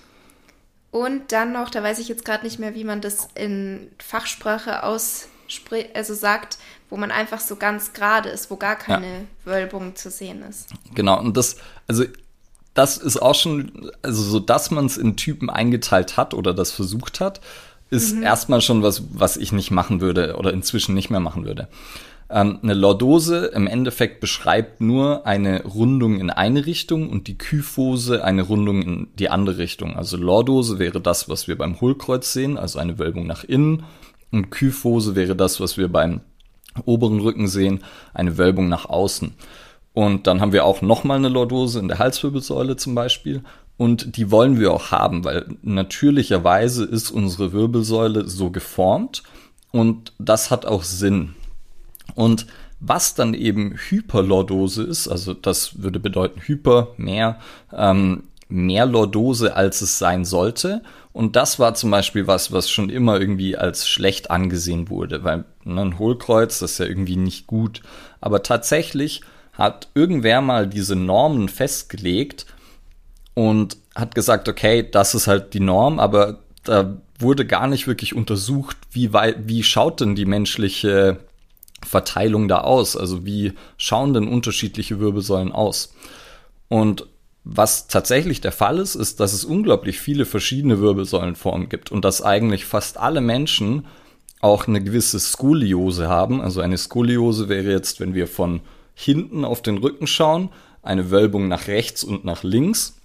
Und 0.90 1.32
dann 1.32 1.52
noch, 1.52 1.70
da 1.70 1.82
weiß 1.82 1.98
ich 2.00 2.08
jetzt 2.08 2.24
gerade 2.24 2.44
nicht 2.44 2.58
mehr, 2.58 2.74
wie 2.74 2.84
man 2.84 3.00
das 3.00 3.28
in 3.34 3.90
Fachsprache 3.98 4.82
ausspricht, 4.82 5.94
also 5.94 6.14
sagt, 6.14 6.58
wo 6.90 6.96
man 6.96 7.10
einfach 7.10 7.40
so 7.40 7.56
ganz 7.56 7.92
gerade 7.92 8.28
ist, 8.28 8.50
wo 8.50 8.56
gar 8.56 8.76
keine 8.76 9.06
ja. 9.06 9.24
Wölbung 9.44 9.96
zu 9.96 10.10
sehen 10.10 10.42
ist. 10.42 10.68
Genau, 10.94 11.18
und 11.18 11.37
das, 11.37 11.56
also 11.88 12.04
das 12.75 12.97
ist 12.97 13.23
auch 13.23 13.35
schon, 13.35 13.90
also 14.02 14.23
so, 14.23 14.40
dass 14.40 14.71
man 14.71 14.87
es 14.87 14.97
in 14.97 15.16
Typen 15.16 15.49
eingeteilt 15.49 16.16
hat 16.16 16.35
oder 16.35 16.52
das 16.52 16.73
versucht 16.73 17.21
hat, 17.21 17.40
ist 17.90 18.16
mhm. 18.16 18.23
erstmal 18.23 18.61
schon 18.61 18.83
was, 18.83 19.04
was 19.12 19.37
ich 19.37 19.52
nicht 19.52 19.71
machen 19.71 20.00
würde 20.00 20.37
oder 20.37 20.52
inzwischen 20.52 20.95
nicht 20.95 21.11
mehr 21.11 21.21
machen 21.21 21.45
würde. 21.45 21.69
Ähm, 22.31 22.59
eine 22.62 22.75
Lordose 22.75 23.47
im 23.47 23.66
Endeffekt 23.66 24.21
beschreibt 24.21 24.81
nur 24.81 25.26
eine 25.26 25.62
Rundung 25.62 26.19
in 26.19 26.31
eine 26.31 26.66
Richtung 26.66 27.11
und 27.11 27.28
die 27.28 27.38
Kyphose 27.38 28.25
eine 28.25 28.43
Rundung 28.43 28.83
in 28.83 29.09
die 29.19 29.28
andere 29.28 29.59
Richtung. 29.59 29.97
Also 29.97 30.16
Lordose 30.16 30.78
wäre 30.78 31.00
das, 31.00 31.28
was 31.28 31.47
wir 31.47 31.57
beim 31.57 31.81
Hohlkreuz 31.81 32.33
sehen, 32.33 32.57
also 32.59 32.78
eine 32.78 32.99
Wölbung 32.99 33.26
nach 33.26 33.45
innen. 33.45 33.85
Und 34.33 34.50
Kyphose 34.50 35.14
wäre 35.14 35.37
das, 35.37 35.61
was 35.61 35.76
wir 35.76 35.88
beim 35.88 36.23
oberen 36.87 37.21
Rücken 37.21 37.47
sehen, 37.47 37.85
eine 38.14 38.37
Wölbung 38.37 38.69
nach 38.69 38.87
außen. 38.87 39.35
Und 39.94 40.26
dann 40.26 40.40
haben 40.40 40.52
wir 40.52 40.64
auch 40.64 40.82
nochmal 40.82 41.18
eine 41.18 41.28
Lordose 41.28 41.78
in 41.78 41.88
der 41.88 41.98
Halswirbelsäule 41.98 42.76
zum 42.76 42.94
Beispiel. 42.94 43.42
Und 43.76 44.16
die 44.16 44.30
wollen 44.30 44.60
wir 44.60 44.72
auch 44.72 44.90
haben, 44.90 45.24
weil 45.24 45.46
natürlicherweise 45.62 46.84
ist 46.84 47.10
unsere 47.10 47.52
Wirbelsäule 47.52 48.28
so 48.28 48.50
geformt 48.50 49.22
und 49.72 50.12
das 50.18 50.52
hat 50.52 50.66
auch 50.66 50.84
Sinn. 50.84 51.34
Und 52.14 52.46
was 52.78 53.14
dann 53.14 53.34
eben 53.34 53.74
Hyperlordose 53.76 54.84
ist, 54.84 55.08
also 55.08 55.34
das 55.34 55.82
würde 55.82 55.98
bedeuten 55.98 56.40
Hyper, 56.40 56.88
mehr, 56.96 57.40
ähm, 57.72 58.24
mehr 58.48 58.86
Lordose, 58.86 59.56
als 59.56 59.80
es 59.80 59.98
sein 59.98 60.24
sollte. 60.24 60.82
Und 61.12 61.34
das 61.34 61.58
war 61.58 61.74
zum 61.74 61.90
Beispiel 61.90 62.26
was, 62.26 62.52
was 62.52 62.70
schon 62.70 62.90
immer 62.90 63.18
irgendwie 63.18 63.56
als 63.56 63.88
schlecht 63.88 64.30
angesehen 64.30 64.90
wurde, 64.90 65.24
weil 65.24 65.44
ne, 65.64 65.80
ein 65.80 65.98
Hohlkreuz, 65.98 66.58
das 66.58 66.72
ist 66.72 66.78
ja 66.78 66.86
irgendwie 66.86 67.16
nicht 67.16 67.46
gut. 67.46 67.80
Aber 68.20 68.42
tatsächlich 68.42 69.22
hat 69.54 69.88
irgendwer 69.94 70.40
mal 70.40 70.66
diese 70.68 70.96
Normen 70.96 71.49
festgelegt 71.49 72.46
und 73.34 73.76
hat 73.94 74.14
gesagt, 74.14 74.49
okay, 74.49 74.88
das 74.88 75.14
ist 75.14 75.26
halt 75.26 75.54
die 75.54 75.61
Norm, 75.61 75.99
aber 75.99 76.40
da 76.64 76.96
wurde 77.18 77.46
gar 77.46 77.66
nicht 77.66 77.87
wirklich 77.87 78.14
untersucht, 78.14 78.76
wie 78.90 79.12
wie 79.12 79.62
schaut 79.62 80.00
denn 80.00 80.14
die 80.14 80.25
menschliche 80.25 81.18
Verteilung 81.82 82.49
da 82.49 82.61
aus? 82.62 82.96
Also 82.96 83.25
wie 83.25 83.52
schauen 83.76 84.14
denn 84.14 84.28
unterschiedliche 84.28 84.99
Wirbelsäulen 84.99 85.52
aus? 85.52 85.94
Und 86.68 87.06
was 87.44 87.88
tatsächlich 87.88 88.40
der 88.40 88.52
Fall 88.52 88.78
ist, 88.78 88.94
ist, 88.94 89.20
dass 89.20 89.34
es 89.34 89.44
unglaublich 89.44 90.00
viele 90.00 90.25
verschiedene 90.25 90.80
Wirbelsäulenformen 90.80 91.68
gibt 91.68 91.92
und 91.92 92.04
dass 92.04 92.23
eigentlich 92.23 92.64
fast 92.64 92.99
alle 92.99 93.20
Menschen 93.20 93.87
auch 94.40 94.66
eine 94.66 94.82
gewisse 94.82 95.20
Skoliose 95.20 96.08
haben. 96.08 96.40
Also 96.40 96.62
eine 96.62 96.78
Skoliose 96.78 97.49
wäre 97.49 97.70
jetzt, 97.70 98.00
wenn 98.00 98.14
wir 98.14 98.26
von 98.26 98.61
hinten 98.94 99.44
auf 99.44 99.62
den 99.62 99.78
Rücken 99.78 100.06
schauen, 100.06 100.50
eine 100.82 101.10
Wölbung 101.10 101.48
nach 101.48 101.66
rechts 101.66 102.04
und 102.04 102.24
nach 102.24 102.42
links. 102.42 102.96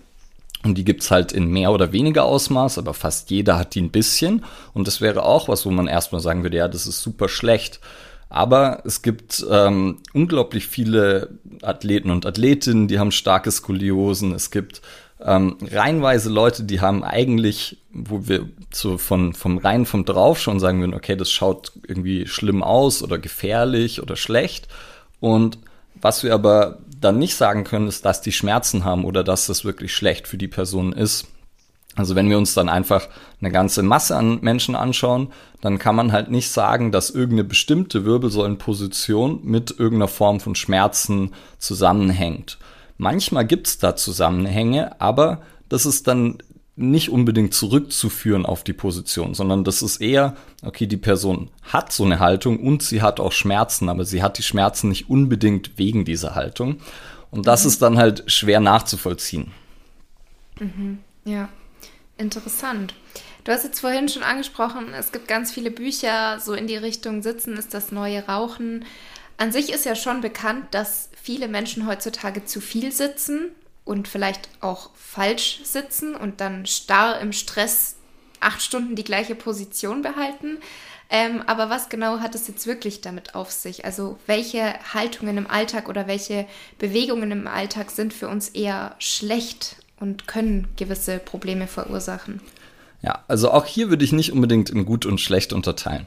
Und 0.63 0.77
die 0.77 0.83
gibt's 0.83 1.09
halt 1.09 1.31
in 1.31 1.47
mehr 1.47 1.71
oder 1.71 1.93
weniger 1.93 2.25
Ausmaß, 2.25 2.77
aber 2.77 2.93
fast 2.93 3.29
jeder 3.31 3.57
hat 3.57 3.75
die 3.75 3.81
ein 3.81 3.91
bisschen. 3.91 4.43
Und 4.73 4.87
das 4.87 4.99
wäre 4.99 5.23
auch 5.23 5.47
was, 5.47 5.65
wo 5.65 5.71
man 5.71 5.87
erstmal 5.87 6.21
sagen 6.21 6.43
würde, 6.43 6.57
ja, 6.57 6.67
das 6.67 6.85
ist 6.85 7.01
super 7.01 7.29
schlecht. 7.29 7.79
Aber 8.27 8.83
es 8.85 9.01
gibt 9.01 9.43
ähm, 9.49 9.99
unglaublich 10.13 10.67
viele 10.67 11.29
Athleten 11.61 12.11
und 12.11 12.25
Athletinnen, 12.25 12.87
die 12.87 12.99
haben 12.99 13.11
starke 13.11 13.51
Skoliosen. 13.51 14.33
Es 14.33 14.51
gibt 14.51 14.81
ähm, 15.21 15.57
reihenweise 15.61 16.29
Leute, 16.29 16.63
die 16.63 16.81
haben 16.81 17.03
eigentlich, 17.03 17.77
wo 17.91 18.27
wir 18.27 18.47
so 18.71 18.97
von, 18.97 19.33
vom 19.33 19.57
rein 19.57 19.85
vom 19.85 20.05
drauf 20.05 20.39
schon 20.39 20.59
sagen 20.59 20.79
würden, 20.79 20.93
okay, 20.93 21.15
das 21.15 21.31
schaut 21.31 21.71
irgendwie 21.87 22.27
schlimm 22.27 22.63
aus 22.63 23.01
oder 23.01 23.17
gefährlich 23.17 24.01
oder 24.01 24.15
schlecht. 24.15 24.67
Und 25.19 25.57
was 26.01 26.23
wir 26.23 26.33
aber 26.33 26.79
dann 26.99 27.17
nicht 27.17 27.35
sagen 27.35 27.63
können, 27.63 27.87
ist, 27.87 28.05
dass 28.05 28.21
die 28.21 28.31
Schmerzen 28.31 28.83
haben 28.83 29.05
oder 29.05 29.23
dass 29.23 29.47
das 29.47 29.65
wirklich 29.65 29.93
schlecht 29.93 30.27
für 30.27 30.37
die 30.37 30.47
Person 30.47 30.91
ist. 30.91 31.27
Also 31.95 32.15
wenn 32.15 32.29
wir 32.29 32.37
uns 32.37 32.53
dann 32.53 32.69
einfach 32.69 33.07
eine 33.41 33.51
ganze 33.51 33.83
Masse 33.83 34.15
an 34.15 34.39
Menschen 34.41 34.75
anschauen, 34.75 35.33
dann 35.61 35.79
kann 35.79 35.95
man 35.95 36.11
halt 36.11 36.29
nicht 36.29 36.49
sagen, 36.49 36.91
dass 36.91 37.09
irgendeine 37.09 37.43
bestimmte 37.43 38.05
Wirbelsäulenposition 38.05 39.41
mit 39.43 39.71
irgendeiner 39.71 40.07
Form 40.07 40.39
von 40.39 40.55
Schmerzen 40.55 41.33
zusammenhängt. 41.57 42.57
Manchmal 42.97 43.45
gibt's 43.45 43.79
da 43.79 43.95
Zusammenhänge, 43.95 45.01
aber 45.01 45.41
das 45.67 45.85
ist 45.85 46.07
dann 46.07 46.37
nicht 46.79 47.09
unbedingt 47.09 47.53
zurückzuführen 47.53 48.45
auf 48.45 48.63
die 48.63 48.73
Position, 48.73 49.33
sondern 49.33 49.63
das 49.63 49.81
ist 49.81 49.97
eher, 49.97 50.35
okay, 50.63 50.87
die 50.87 50.97
Person 50.97 51.51
hat 51.63 51.91
so 51.91 52.05
eine 52.05 52.19
Haltung 52.19 52.59
und 52.59 52.81
sie 52.81 53.01
hat 53.01 53.19
auch 53.19 53.33
Schmerzen, 53.33 53.89
aber 53.89 54.05
sie 54.05 54.23
hat 54.23 54.37
die 54.37 54.43
Schmerzen 54.43 54.87
nicht 54.89 55.09
unbedingt 55.09 55.77
wegen 55.77 56.05
dieser 56.05 56.35
Haltung. 56.35 56.79
Und 57.31 57.47
das 57.47 57.63
mhm. 57.63 57.67
ist 57.69 57.81
dann 57.81 57.97
halt 57.97 58.31
schwer 58.31 58.61
nachzuvollziehen. 58.61 59.51
Mhm. 60.59 60.99
Ja. 61.25 61.49
Interessant. 62.17 62.93
Du 63.43 63.51
hast 63.51 63.63
jetzt 63.63 63.79
vorhin 63.79 64.09
schon 64.09 64.23
angesprochen, 64.23 64.93
es 64.93 65.11
gibt 65.11 65.27
ganz 65.27 65.51
viele 65.51 65.71
Bücher, 65.71 66.39
so 66.39 66.53
in 66.53 66.67
die 66.67 66.75
Richtung 66.75 67.21
Sitzen 67.23 67.57
ist 67.57 67.73
das 67.73 67.91
neue 67.91 68.25
Rauchen. 68.25 68.85
An 69.37 69.51
sich 69.51 69.71
ist 69.71 69.85
ja 69.85 69.95
schon 69.95 70.21
bekannt, 70.21 70.65
dass 70.71 71.09
viele 71.21 71.47
Menschen 71.47 71.87
heutzutage 71.87 72.45
zu 72.45 72.59
viel 72.61 72.91
sitzen 72.91 73.51
und 73.89 74.07
vielleicht 74.07 74.49
auch 74.61 74.91
falsch 74.93 75.61
sitzen 75.63 76.13
und 76.13 76.41
dann 76.41 76.67
starr 76.67 77.19
im 77.21 77.33
Stress 77.33 77.95
acht 78.39 78.61
Stunden 78.61 78.95
die 78.95 79.03
gleiche 79.03 79.33
Position 79.33 80.03
behalten. 80.03 80.59
Ähm, 81.09 81.41
aber 81.47 81.71
was 81.71 81.89
genau 81.89 82.19
hat 82.19 82.35
es 82.35 82.47
jetzt 82.47 82.67
wirklich 82.67 83.01
damit 83.01 83.33
auf 83.33 83.49
sich? 83.49 83.85
Also 83.85 84.19
welche 84.27 84.75
Haltungen 84.93 85.39
im 85.39 85.49
Alltag 85.49 85.89
oder 85.89 86.05
welche 86.05 86.45
Bewegungen 86.77 87.31
im 87.31 87.47
Alltag 87.47 87.89
sind 87.89 88.13
für 88.13 88.27
uns 88.27 88.49
eher 88.49 88.93
schlecht 88.99 89.77
und 89.99 90.27
können 90.27 90.67
gewisse 90.77 91.17
Probleme 91.17 91.65
verursachen. 91.65 92.41
Ja, 93.01 93.23
also 93.27 93.49
auch 93.49 93.65
hier 93.65 93.89
würde 93.89 94.05
ich 94.05 94.11
nicht 94.11 94.31
unbedingt 94.31 94.69
in 94.69 94.85
gut 94.85 95.07
und 95.07 95.19
schlecht 95.19 95.51
unterteilen. 95.51 96.05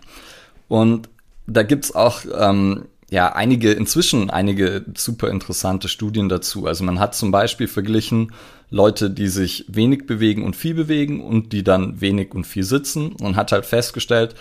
Und 0.68 1.08
da 1.48 1.64
gibt's 1.64 1.92
auch 1.92 2.20
ähm, 2.32 2.86
ja 3.12 3.34
einige, 3.34 3.72
inzwischen 3.72 4.30
einige 4.30 4.86
super 4.96 5.28
interessante 5.28 5.88
Studien 5.88 6.30
dazu. 6.30 6.66
Also 6.66 6.82
man 6.82 6.98
hat 6.98 7.14
zum 7.14 7.30
Beispiel 7.30 7.68
verglichen 7.68 8.32
Leute, 8.70 9.10
die 9.10 9.28
sich 9.28 9.66
wenig 9.68 10.06
bewegen 10.06 10.42
und 10.42 10.56
viel 10.56 10.72
bewegen 10.72 11.22
und 11.22 11.52
die 11.52 11.62
dann 11.62 12.00
wenig 12.00 12.34
und 12.34 12.46
viel 12.46 12.64
sitzen 12.64 13.12
und 13.12 13.36
hat 13.36 13.52
halt 13.52 13.66
festgestellt, 13.66 14.34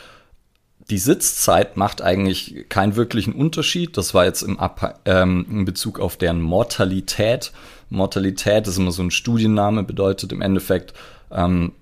die 0.89 0.99
Sitzzeit 0.99 1.75
macht 1.75 2.01
eigentlich 2.01 2.65
keinen 2.69 2.95
wirklichen 2.95 3.33
Unterschied. 3.33 3.97
Das 3.97 4.13
war 4.13 4.23
jetzt 4.23 4.41
im, 4.41 4.57
Ab 4.57 5.01
ähm, 5.03 5.45
in 5.49 5.65
Bezug 5.65 5.99
auf 5.99 6.15
deren 6.15 6.41
Mortalität. 6.41 7.51
Mortalität 7.89 8.67
ist 8.67 8.77
immer 8.77 8.93
so 8.93 9.03
ein 9.03 9.11
Studienname, 9.11 9.83
bedeutet 9.83 10.31
im 10.31 10.41
Endeffekt, 10.41 10.93
ähm, 11.29 11.73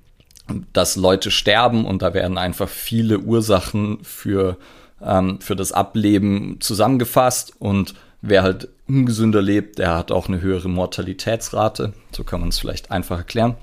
dass 0.74 0.96
Leute 0.96 1.30
sterben 1.30 1.86
und 1.86 2.02
da 2.02 2.16
werden 2.16 2.40
einfach 2.40 2.68
viele 2.68 3.20
Ursachen 3.20 4.00
für, 4.04 4.58
ähm, 5.04 5.40
für 5.42 5.56
das 5.56 5.72
Ableben 5.72 6.58
zusammengefasst 6.60 7.54
und 7.60 7.96
wer 8.22 8.44
halt 8.44 8.70
ungesünder 8.88 9.42
lebt, 9.42 9.80
der 9.80 9.96
hat 9.96 10.12
auch 10.12 10.28
eine 10.28 10.42
höhere 10.42 10.70
Mortalitätsrate. 10.70 11.94
So 12.12 12.24
kann 12.24 12.42
man 12.42 12.50
es 12.50 12.60
vielleicht 12.60 12.92
einfach 12.92 13.20
erklären 13.20 13.56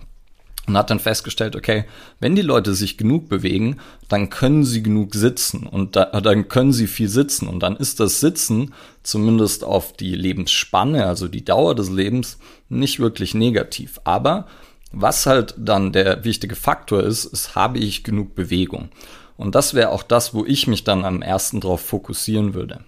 und 0.67 0.77
hat 0.77 0.91
dann 0.91 0.99
festgestellt, 0.99 1.57
okay, 1.57 1.85
wenn 2.21 2.35
die 2.35 2.43
Leute 2.43 2.75
sich 2.75 2.99
genug 2.99 3.29
bewegen, 3.29 3.79
dann 4.09 4.31
können 4.31 4.65
sie 4.65 4.83
genug 4.83 5.15
sitzen 5.15 5.67
und 5.67 5.97
da, 5.97 6.07
dann 6.21 6.49
können 6.49 6.73
sie 6.73 6.87
viel 6.87 7.09
sitzen 7.09 7.47
und 7.47 7.61
dann 7.61 7.77
ist 7.77 8.01
das 8.01 8.21
Sitzen 8.21 8.75
zumindest 9.03 9.65
auf 9.65 9.93
die 9.93 10.15
Lebensspanne, 10.15 11.07
also 11.07 11.29
die 11.29 11.45
Dauer 11.45 11.75
des 11.75 11.91
Lebens, 11.91 12.39
nicht 12.69 12.99
wirklich 12.99 13.35
negativ. 13.35 14.01
Aber 14.05 14.47
was 14.93 15.27
halt 15.27 15.55
dann 15.57 15.93
der 15.93 16.25
wichtige 16.25 16.57
Faktor 16.57 17.03
ist, 17.03 17.25
ist, 17.27 17.55
habe 17.55 17.79
ich 17.79 18.03
genug 18.03 18.35
Bewegung? 18.35 18.89
Und 19.37 19.55
das 19.55 19.75
wäre 19.75 19.91
auch 19.91 20.03
das, 20.03 20.35
wo 20.35 20.45
ich 20.45 20.67
mich 20.67 20.85
dann 20.85 21.05
am 21.05 21.23
ersten 21.23 21.61
drauf 21.61 21.81
fokussieren 21.81 22.55
würde. 22.55 22.81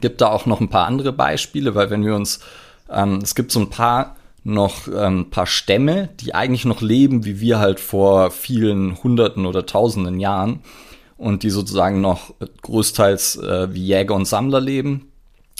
Gibt 0.00 0.20
da 0.20 0.28
auch 0.28 0.46
noch 0.46 0.60
ein 0.60 0.70
paar 0.70 0.86
andere 0.86 1.12
Beispiele, 1.12 1.74
weil 1.74 1.90
wenn 1.90 2.04
wir 2.04 2.14
uns, 2.14 2.40
ähm, 2.90 3.20
es 3.22 3.34
gibt 3.34 3.52
so 3.52 3.60
ein 3.60 3.70
paar 3.70 4.16
noch 4.42 4.88
ähm, 4.88 5.30
paar 5.30 5.46
Stämme, 5.46 6.08
die 6.20 6.34
eigentlich 6.34 6.64
noch 6.64 6.80
leben, 6.80 7.24
wie 7.24 7.40
wir 7.40 7.58
halt 7.58 7.78
vor 7.78 8.30
vielen 8.30 9.02
Hunderten 9.02 9.46
oder 9.46 9.66
Tausenden 9.66 10.18
Jahren 10.18 10.60
und 11.18 11.42
die 11.42 11.50
sozusagen 11.50 12.00
noch 12.00 12.34
größtenteils 12.62 13.36
äh, 13.36 13.74
wie 13.74 13.84
Jäger 13.84 14.14
und 14.14 14.24
Sammler 14.24 14.60
leben. 14.60 15.12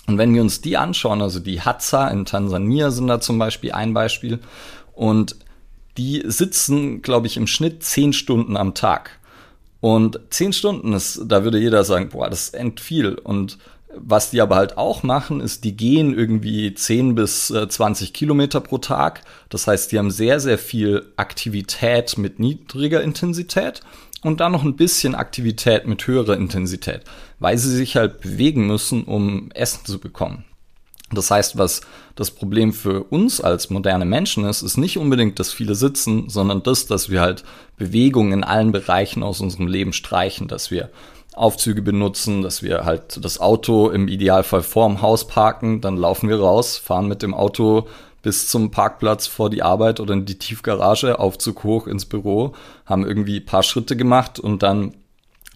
Und 0.07 0.17
wenn 0.19 0.35
wir 0.35 0.41
uns 0.41 0.63
die 0.63 0.77
anschauen, 0.77 1.21
also 1.21 1.41
die 1.41 1.61
Hadza 1.61 2.09
in 2.09 2.25
Tansania 2.25 2.91
sind 2.91 3.09
da 3.09 3.21
zum 3.21 3.39
Beispiel 3.39 3.73
ein 3.73 3.93
Beispiel 3.93 4.41
und 4.95 5.37
die 5.99 6.23
sitzen, 6.25 7.03
glaube 7.03 7.27
ich, 7.27 7.37
im 7.37 7.47
Schnitt 7.47 7.85
zehn 7.85 8.13
Stunden 8.13 8.57
am 8.57 8.75
Tag. 8.75 9.20
Und 9.81 10.21
zehn 10.31 10.53
Stunden 10.53 10.93
ist, 10.93 11.23
da 11.27 11.45
würde 11.45 11.59
jeder 11.59 11.85
sagen, 11.85 12.11
boah, 12.11 12.29
das 12.29 12.51
ist 12.51 12.81
viel. 12.81 13.15
Und 13.15 13.59
was 13.97 14.31
die 14.31 14.41
aber 14.41 14.57
halt 14.57 14.79
auch 14.79 15.03
machen, 15.03 15.41
ist, 15.41 15.65
die 15.65 15.77
gehen 15.77 16.17
irgendwie 16.17 16.75
10 16.75 17.15
bis 17.15 17.49
20 17.49 18.09
äh, 18.09 18.13
Kilometer 18.13 18.61
pro 18.61 18.79
Tag. 18.79 19.23
Das 19.49 19.67
heißt, 19.67 19.91
die 19.91 19.99
haben 19.99 20.11
sehr, 20.11 20.39
sehr 20.39 20.59
viel 20.59 21.07
Aktivität 21.17 22.17
mit 22.19 22.39
niedriger 22.39 23.03
Intensität 23.03 23.81
und 24.23 24.41
dann 24.41 24.53
noch 24.53 24.65
ein 24.65 24.77
bisschen 24.77 25.15
Aktivität 25.15 25.87
mit 25.87 26.07
höherer 26.07 26.37
Intensität, 26.37 27.03
weil 27.39 27.59
sie 27.59 27.75
sich 27.75 27.97
halt 27.97 28.21
bewegen 28.21 28.67
müssen, 28.67 29.05
um 29.05 29.51
Essen 29.53 29.85
zu 29.85 29.99
bekommen. 29.99 30.45
Das 31.13 31.31
heißt, 31.31 31.59
was 31.59 31.81
das 32.15 32.31
Problem 32.31 32.73
für 32.73 33.05
uns 33.05 33.41
als 33.41 33.69
moderne 33.69 34.05
Menschen 34.05 34.45
ist, 34.45 34.63
ist 34.63 34.77
nicht 34.77 34.97
unbedingt, 34.97 35.39
dass 35.39 35.53
viele 35.53 35.75
sitzen, 35.75 36.29
sondern 36.29 36.63
das, 36.63 36.87
dass 36.87 37.11
wir 37.11 37.21
halt 37.21 37.43
Bewegung 37.77 38.33
in 38.33 38.45
allen 38.45 38.71
Bereichen 38.71 39.23
aus 39.23 39.41
unserem 39.41 39.67
Leben 39.67 39.93
streichen, 39.93 40.47
dass 40.47 40.71
wir 40.71 40.91
Aufzüge 41.35 41.83
benutzen, 41.83 42.43
dass 42.43 42.63
wir 42.63 42.85
halt 42.85 43.25
das 43.25 43.41
Auto 43.41 43.89
im 43.91 44.09
Idealfall 44.09 44.63
vorm 44.63 45.03
Haus 45.03 45.27
parken, 45.27 45.81
dann 45.81 45.97
laufen 45.97 46.29
wir 46.29 46.41
raus, 46.41 46.77
fahren 46.77 47.09
mit 47.09 47.23
dem 47.23 47.35
Auto 47.35 47.89
bis 48.23 48.49
zum 48.49 48.71
Parkplatz 48.71 49.27
vor 49.27 49.51
die 49.51 49.63
Arbeit 49.63 49.99
oder 49.99 50.15
in 50.15 50.27
die 50.27 50.39
Tiefgarage, 50.39 51.19
Aufzug 51.19 51.65
hoch 51.65 51.87
ins 51.87 52.05
Büro, 52.05 52.53
haben 52.85 53.07
irgendwie 53.07 53.41
paar 53.41 53.63
Schritte 53.63 53.97
gemacht 53.97 54.39
und 54.39 54.63
dann 54.63 54.95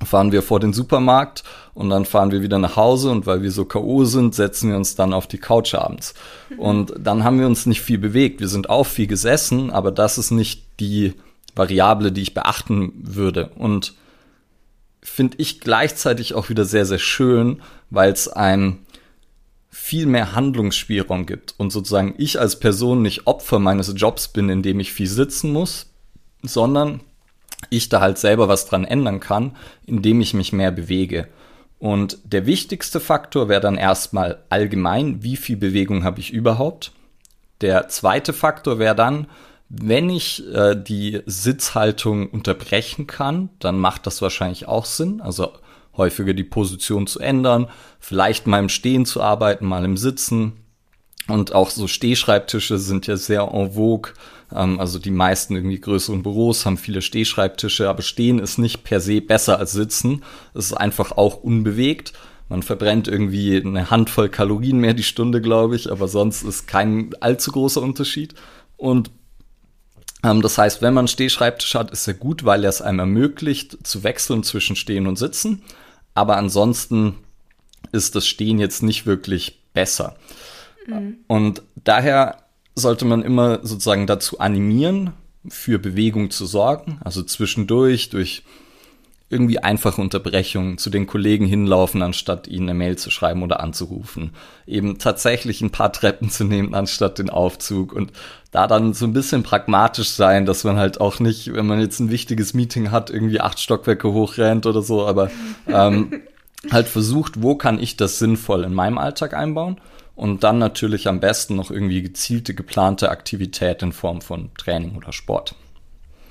fahren 0.04 0.32
wir 0.32 0.42
vor 0.42 0.60
den 0.60 0.72
Supermarkt 0.72 1.44
und 1.74 1.90
dann 1.90 2.04
fahren 2.04 2.30
wir 2.30 2.42
wieder 2.42 2.58
nach 2.58 2.76
Hause 2.76 3.10
und 3.10 3.26
weil 3.26 3.42
wir 3.42 3.50
so 3.50 3.64
K.O. 3.64 4.04
sind, 4.04 4.34
setzen 4.34 4.70
wir 4.70 4.76
uns 4.76 4.94
dann 4.94 5.12
auf 5.12 5.26
die 5.26 5.38
Couch 5.38 5.74
abends. 5.74 6.14
Und 6.56 6.94
dann 6.98 7.24
haben 7.24 7.40
wir 7.40 7.46
uns 7.46 7.66
nicht 7.66 7.80
viel 7.80 7.98
bewegt. 7.98 8.40
Wir 8.40 8.48
sind 8.48 8.70
auch 8.70 8.86
viel 8.86 9.08
gesessen, 9.08 9.70
aber 9.70 9.90
das 9.90 10.16
ist 10.16 10.30
nicht 10.30 10.64
die 10.78 11.14
Variable, 11.56 12.12
die 12.12 12.22
ich 12.22 12.34
beachten 12.34 12.92
würde. 12.96 13.50
Und 13.56 13.94
finde 15.02 15.36
ich 15.38 15.60
gleichzeitig 15.60 16.34
auch 16.34 16.48
wieder 16.48 16.64
sehr, 16.64 16.86
sehr 16.86 16.98
schön, 16.98 17.60
weil 17.90 18.12
es 18.12 18.28
einem 18.28 18.78
viel 19.68 20.06
mehr 20.06 20.34
Handlungsspielraum 20.34 21.26
gibt 21.26 21.54
und 21.58 21.70
sozusagen 21.70 22.14
ich 22.16 22.40
als 22.40 22.60
Person 22.60 23.02
nicht 23.02 23.26
Opfer 23.26 23.58
meines 23.58 23.92
Jobs 23.96 24.28
bin, 24.28 24.48
in 24.48 24.62
dem 24.62 24.78
ich 24.78 24.92
viel 24.92 25.08
sitzen 25.08 25.52
muss, 25.52 25.86
sondern 26.42 27.00
ich 27.70 27.88
da 27.88 28.00
halt 28.00 28.18
selber 28.18 28.48
was 28.48 28.66
dran 28.66 28.84
ändern 28.84 29.20
kann, 29.20 29.56
indem 29.84 30.20
ich 30.20 30.32
mich 30.32 30.52
mehr 30.52 30.70
bewege. 30.70 31.28
Und 31.84 32.16
der 32.24 32.46
wichtigste 32.46 32.98
Faktor 32.98 33.50
wäre 33.50 33.60
dann 33.60 33.76
erstmal 33.76 34.38
allgemein, 34.48 35.22
wie 35.22 35.36
viel 35.36 35.58
Bewegung 35.58 36.02
habe 36.02 36.18
ich 36.18 36.32
überhaupt. 36.32 36.92
Der 37.60 37.88
zweite 37.88 38.32
Faktor 38.32 38.78
wäre 38.78 38.94
dann, 38.94 39.26
wenn 39.68 40.08
ich 40.08 40.50
äh, 40.54 40.76
die 40.76 41.20
Sitzhaltung 41.26 42.30
unterbrechen 42.30 43.06
kann, 43.06 43.50
dann 43.58 43.78
macht 43.78 44.06
das 44.06 44.22
wahrscheinlich 44.22 44.66
auch 44.66 44.86
Sinn. 44.86 45.20
Also 45.20 45.52
häufiger 45.94 46.32
die 46.32 46.42
Position 46.42 47.06
zu 47.06 47.20
ändern, 47.20 47.68
vielleicht 48.00 48.46
mal 48.46 48.60
im 48.60 48.70
Stehen 48.70 49.04
zu 49.04 49.20
arbeiten, 49.20 49.66
mal 49.66 49.84
im 49.84 49.98
Sitzen. 49.98 50.63
Und 51.26 51.54
auch 51.54 51.70
so 51.70 51.88
Stehschreibtische 51.88 52.78
sind 52.78 53.06
ja 53.06 53.16
sehr 53.16 53.50
en 53.52 53.72
vogue. 53.72 54.12
Ähm, 54.54 54.78
also 54.78 54.98
die 54.98 55.10
meisten 55.10 55.56
irgendwie 55.56 55.80
größeren 55.80 56.22
Büros 56.22 56.66
haben 56.66 56.76
viele 56.76 57.00
Stehschreibtische, 57.02 57.88
aber 57.88 58.02
Stehen 58.02 58.38
ist 58.38 58.58
nicht 58.58 58.84
per 58.84 59.00
se 59.00 59.20
besser 59.20 59.58
als 59.58 59.72
Sitzen. 59.72 60.22
Es 60.52 60.66
ist 60.66 60.74
einfach 60.74 61.12
auch 61.12 61.42
unbewegt. 61.42 62.12
Man 62.50 62.62
verbrennt 62.62 63.08
irgendwie 63.08 63.56
eine 63.56 63.90
Handvoll 63.90 64.28
Kalorien 64.28 64.78
mehr 64.78 64.92
die 64.92 65.02
Stunde, 65.02 65.40
glaube 65.40 65.76
ich, 65.76 65.90
aber 65.90 66.08
sonst 66.08 66.42
ist 66.42 66.66
kein 66.66 67.10
allzu 67.20 67.52
großer 67.52 67.80
Unterschied. 67.80 68.34
Und 68.76 69.10
Ähm, 70.24 70.40
das 70.40 70.56
heißt, 70.58 70.80
wenn 70.80 70.94
man 70.94 71.02
einen 71.02 71.08
Stehschreibtisch 71.08 71.74
hat, 71.74 71.90
ist 71.90 72.06
er 72.08 72.14
gut, 72.14 72.44
weil 72.44 72.64
er 72.64 72.70
es 72.70 72.80
einem 72.82 73.00
ermöglicht, 73.00 73.86
zu 73.86 74.02
wechseln 74.04 74.42
zwischen 74.42 74.74
Stehen 74.74 75.06
und 75.06 75.16
Sitzen. 75.16 75.62
Aber 76.14 76.36
ansonsten 76.36 77.14
ist 77.92 78.14
das 78.14 78.26
Stehen 78.26 78.58
jetzt 78.58 78.82
nicht 78.82 79.04
wirklich 79.04 79.60
besser. 79.74 80.16
Mhm. 80.86 81.16
Und 81.26 81.62
daher 81.82 82.38
sollte 82.74 83.04
man 83.04 83.22
immer 83.22 83.60
sozusagen 83.64 84.06
dazu 84.06 84.38
animieren, 84.38 85.12
für 85.48 85.78
Bewegung 85.78 86.30
zu 86.30 86.46
sorgen, 86.46 86.98
also 87.04 87.22
zwischendurch 87.22 88.08
durch 88.08 88.42
irgendwie 89.30 89.58
einfache 89.58 90.00
Unterbrechungen 90.00 90.78
zu 90.78 90.90
den 90.90 91.06
Kollegen 91.06 91.46
hinlaufen, 91.46 92.02
anstatt 92.02 92.46
ihnen 92.46 92.68
eine 92.68 92.78
Mail 92.78 92.96
zu 92.96 93.10
schreiben 93.10 93.42
oder 93.42 93.60
anzurufen. 93.60 94.30
Eben 94.66 94.98
tatsächlich 94.98 95.60
ein 95.60 95.70
paar 95.70 95.92
Treppen 95.92 96.30
zu 96.30 96.44
nehmen, 96.44 96.74
anstatt 96.74 97.18
den 97.18 97.30
Aufzug 97.30 97.92
und 97.92 98.12
da 98.52 98.66
dann 98.66 98.92
so 98.92 99.06
ein 99.06 99.12
bisschen 99.12 99.42
pragmatisch 99.42 100.10
sein, 100.10 100.46
dass 100.46 100.62
man 100.62 100.76
halt 100.76 101.00
auch 101.00 101.20
nicht, 101.20 101.52
wenn 101.52 101.66
man 101.66 101.80
jetzt 101.80 102.00
ein 102.00 102.10
wichtiges 102.10 102.54
Meeting 102.54 102.90
hat, 102.90 103.10
irgendwie 103.10 103.40
acht 103.40 103.58
Stockwerke 103.58 104.12
hochrennt 104.12 104.66
oder 104.66 104.82
so, 104.82 105.06
aber 105.06 105.30
ähm, 105.66 106.22
halt 106.70 106.86
versucht, 106.86 107.42
wo 107.42 107.56
kann 107.56 107.80
ich 107.80 107.96
das 107.96 108.18
sinnvoll 108.18 108.62
in 108.62 108.74
meinem 108.74 108.98
Alltag 108.98 109.34
einbauen 109.34 109.78
und 110.16 110.44
dann 110.44 110.58
natürlich 110.58 111.08
am 111.08 111.20
besten 111.20 111.56
noch 111.56 111.70
irgendwie 111.70 112.02
gezielte, 112.02 112.54
geplante 112.54 113.10
Aktivität 113.10 113.82
in 113.82 113.92
Form 113.92 114.20
von 114.20 114.50
Training 114.54 114.96
oder 114.96 115.12
Sport. 115.12 115.54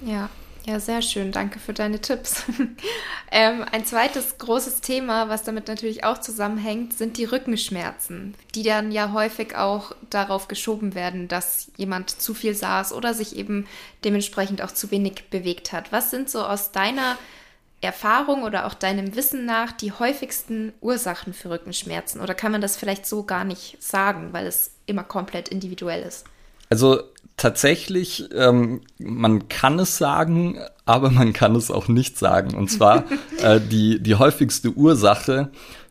Ja, 0.05 0.29
ja, 0.65 0.79
sehr 0.79 1.01
schön. 1.01 1.33
Danke 1.33 1.59
für 1.59 1.73
deine 1.73 1.99
Tipps. 1.99 2.43
ähm, 3.31 3.65
ein 3.69 3.85
zweites 3.85 4.37
großes 4.37 4.79
Thema, 4.79 5.27
was 5.27 5.43
damit 5.43 5.67
natürlich 5.67 6.05
auch 6.05 6.19
zusammenhängt, 6.19 6.93
sind 6.93 7.17
die 7.17 7.25
Rückenschmerzen, 7.25 8.33
die 8.55 8.63
dann 8.63 8.93
ja 8.93 9.11
häufig 9.11 9.57
auch 9.57 9.93
darauf 10.09 10.47
geschoben 10.47 10.95
werden, 10.95 11.27
dass 11.27 11.69
jemand 11.75 12.09
zu 12.09 12.33
viel 12.33 12.55
saß 12.55 12.93
oder 12.93 13.13
sich 13.13 13.35
eben 13.35 13.67
dementsprechend 14.05 14.61
auch 14.61 14.71
zu 14.71 14.89
wenig 14.89 15.25
bewegt 15.29 15.73
hat. 15.73 15.91
Was 15.91 16.11
sind 16.11 16.29
so 16.29 16.45
aus 16.45 16.71
deiner 16.71 17.17
Erfahrung 17.83 18.43
oder 18.43 18.65
auch 18.65 18.73
deinem 18.73 19.15
Wissen 19.15 19.45
nach 19.45 19.71
die 19.71 19.91
häufigsten 19.91 20.73
Ursachen 20.81 21.33
für 21.33 21.49
Rückenschmerzen? 21.49 22.21
Oder 22.21 22.33
kann 22.33 22.51
man 22.51 22.61
das 22.61 22.77
vielleicht 22.77 23.05
so 23.05 23.23
gar 23.23 23.43
nicht 23.43 23.77
sagen, 23.81 24.29
weil 24.31 24.47
es 24.47 24.71
immer 24.85 25.03
komplett 25.03 25.49
individuell 25.49 26.03
ist? 26.03 26.25
Also 26.69 27.01
tatsächlich, 27.37 28.29
ähm, 28.33 28.81
man 28.97 29.47
kann 29.49 29.79
es 29.79 29.97
sagen, 29.97 30.59
aber 30.85 31.09
man 31.09 31.33
kann 31.33 31.55
es 31.55 31.71
auch 31.71 31.87
nicht 31.87 32.17
sagen. 32.17 32.55
Und 32.55 32.69
zwar 32.69 33.05
äh, 33.41 33.59
die, 33.59 34.01
die 34.01 34.15
häufigste 34.15 34.71
Ursache, 34.71 35.49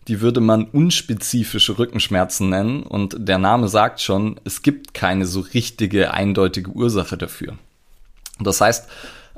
die 0.08 0.20
würde 0.20 0.40
man 0.40 0.64
unspezifische 0.64 1.78
Rückenschmerzen 1.78 2.48
nennen. 2.48 2.82
Und 2.82 3.16
der 3.18 3.38
Name 3.38 3.68
sagt 3.68 4.00
schon, 4.00 4.40
es 4.44 4.62
gibt 4.62 4.94
keine 4.94 5.26
so 5.26 5.40
richtige, 5.40 6.12
eindeutige 6.12 6.70
Ursache 6.70 7.16
dafür. 7.16 7.56
Das 8.40 8.60
heißt, 8.60 8.88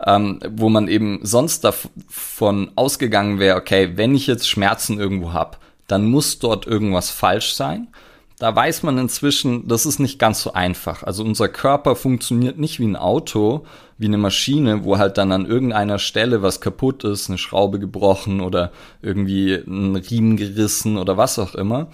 ähm, 0.05 0.41
wo 0.49 0.69
man 0.69 0.89
eben 0.89 1.21
sonst 1.23 1.65
davon 1.65 2.71
ausgegangen 2.75 3.39
wäre, 3.39 3.57
okay, 3.57 3.93
wenn 3.97 4.15
ich 4.15 4.27
jetzt 4.27 4.49
Schmerzen 4.49 4.99
irgendwo 4.99 5.33
habe, 5.33 5.59
dann 5.87 6.07
muss 6.07 6.39
dort 6.39 6.67
irgendwas 6.67 7.11
falsch 7.11 7.55
sein 7.55 7.89
da 8.39 8.55
weiß 8.55 8.83
man 8.83 8.99
inzwischen, 8.99 9.69
das 9.69 9.87
ist 9.87 10.01
nicht 10.01 10.19
ganz 10.19 10.43
so 10.43 10.53
einfach. 10.53 11.03
Also 11.03 11.23
unser 11.23 11.49
Körper 11.49 11.95
funktioniert 11.95 12.59
nicht 12.59 12.81
wie 12.81 12.87
ein 12.87 12.97
Auto, 12.97 13.65
wie 13.97 14.07
eine 14.07 14.19
Maschine, 14.19 14.85
wo 14.85 14.99
halt 14.99 15.19
dann 15.19 15.31
an 15.31 15.47
irgendeiner 15.47 15.99
Stelle 15.99 16.43
was 16.43 16.61
kaputt 16.61 17.05
ist, 17.05 17.29
eine 17.29 17.39
Schraube 17.39 17.79
gebrochen 17.79 18.41
oder 18.41 18.73
irgendwie 19.03 19.55
ein 19.55 19.95
Riemen 19.97 20.37
gerissen 20.37 20.99
oder 20.99 21.17
was 21.17 21.39
auch 21.39 21.55
immer, 21.55 21.89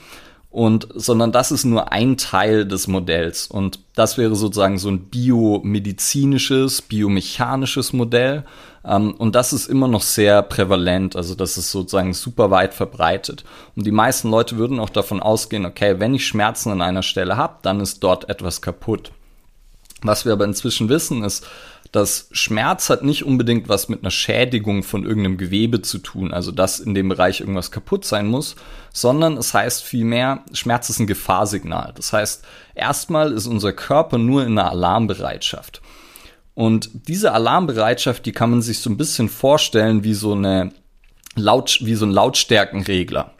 und 0.50 0.88
sondern 0.94 1.30
das 1.30 1.52
ist 1.52 1.64
nur 1.64 1.92
ein 1.92 2.16
Teil 2.16 2.66
des 2.66 2.88
Modells. 2.88 3.46
Und 3.46 3.78
das 3.94 4.18
wäre 4.18 4.34
sozusagen 4.34 4.78
so 4.78 4.88
ein 4.88 5.04
biomedizinisches, 5.04 6.82
biomechanisches 6.82 7.92
Modell. 7.92 8.44
Ähm, 8.84 9.14
und 9.14 9.36
das 9.36 9.52
ist 9.52 9.68
immer 9.68 9.86
noch 9.86 10.02
sehr 10.02 10.42
prävalent, 10.42 11.14
also 11.14 11.36
das 11.36 11.56
ist 11.56 11.70
sozusagen 11.70 12.14
super 12.14 12.50
weit 12.50 12.74
verbreitet. 12.74 13.44
Und 13.76 13.86
die 13.86 13.92
meisten 13.92 14.28
Leute 14.28 14.56
würden 14.56 14.80
auch 14.80 14.90
davon 14.90 15.20
ausgehen, 15.20 15.66
okay, 15.66 16.00
wenn 16.00 16.14
ich 16.14 16.26
Schmerzen 16.26 16.70
an 16.70 16.82
einer 16.82 17.04
Stelle 17.04 17.36
habe, 17.36 17.58
dann 17.62 17.78
ist 17.78 18.02
dort 18.02 18.28
etwas 18.28 18.60
kaputt. 18.60 19.12
Was 20.02 20.24
wir 20.24 20.32
aber 20.32 20.46
inzwischen 20.46 20.88
wissen 20.88 21.22
ist, 21.22 21.46
dass 21.92 22.28
Schmerz 22.30 22.88
hat 22.88 23.02
nicht 23.02 23.24
unbedingt 23.24 23.68
was 23.68 23.88
mit 23.88 24.02
einer 24.02 24.12
Schädigung 24.12 24.82
von 24.82 25.04
irgendeinem 25.04 25.38
Gewebe 25.38 25.82
zu 25.82 25.98
tun, 25.98 26.32
also 26.32 26.52
dass 26.52 26.78
in 26.78 26.94
dem 26.94 27.08
Bereich 27.08 27.40
irgendwas 27.40 27.72
kaputt 27.72 28.04
sein 28.04 28.28
muss, 28.28 28.54
sondern 28.92 29.36
es 29.36 29.54
heißt 29.54 29.82
vielmehr, 29.82 30.44
Schmerz 30.52 30.88
ist 30.88 31.00
ein 31.00 31.08
Gefahrsignal. 31.08 31.92
Das 31.96 32.12
heißt, 32.12 32.44
erstmal 32.74 33.32
ist 33.32 33.46
unser 33.46 33.72
Körper 33.72 34.18
nur 34.18 34.44
in 34.44 34.58
einer 34.58 34.70
Alarmbereitschaft. 34.70 35.82
Und 36.54 36.90
diese 37.08 37.32
Alarmbereitschaft, 37.32 38.24
die 38.26 38.32
kann 38.32 38.50
man 38.50 38.62
sich 38.62 38.80
so 38.80 38.90
ein 38.90 38.96
bisschen 38.96 39.28
vorstellen 39.28 40.04
wie 40.04 40.14
so 40.14 40.32
eine 40.32 40.72
Laut, 41.36 41.78
wie 41.82 41.94
so 41.94 42.06
ein 42.06 42.10
Lautstärkenregler. 42.10 43.34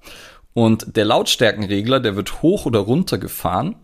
Und 0.55 0.97
der 0.97 1.05
Lautstärkenregler, 1.05 2.01
der 2.01 2.17
wird 2.17 2.43
hoch 2.43 2.67
oder 2.67 2.81
runter 2.81 3.19
gefahren 3.19 3.77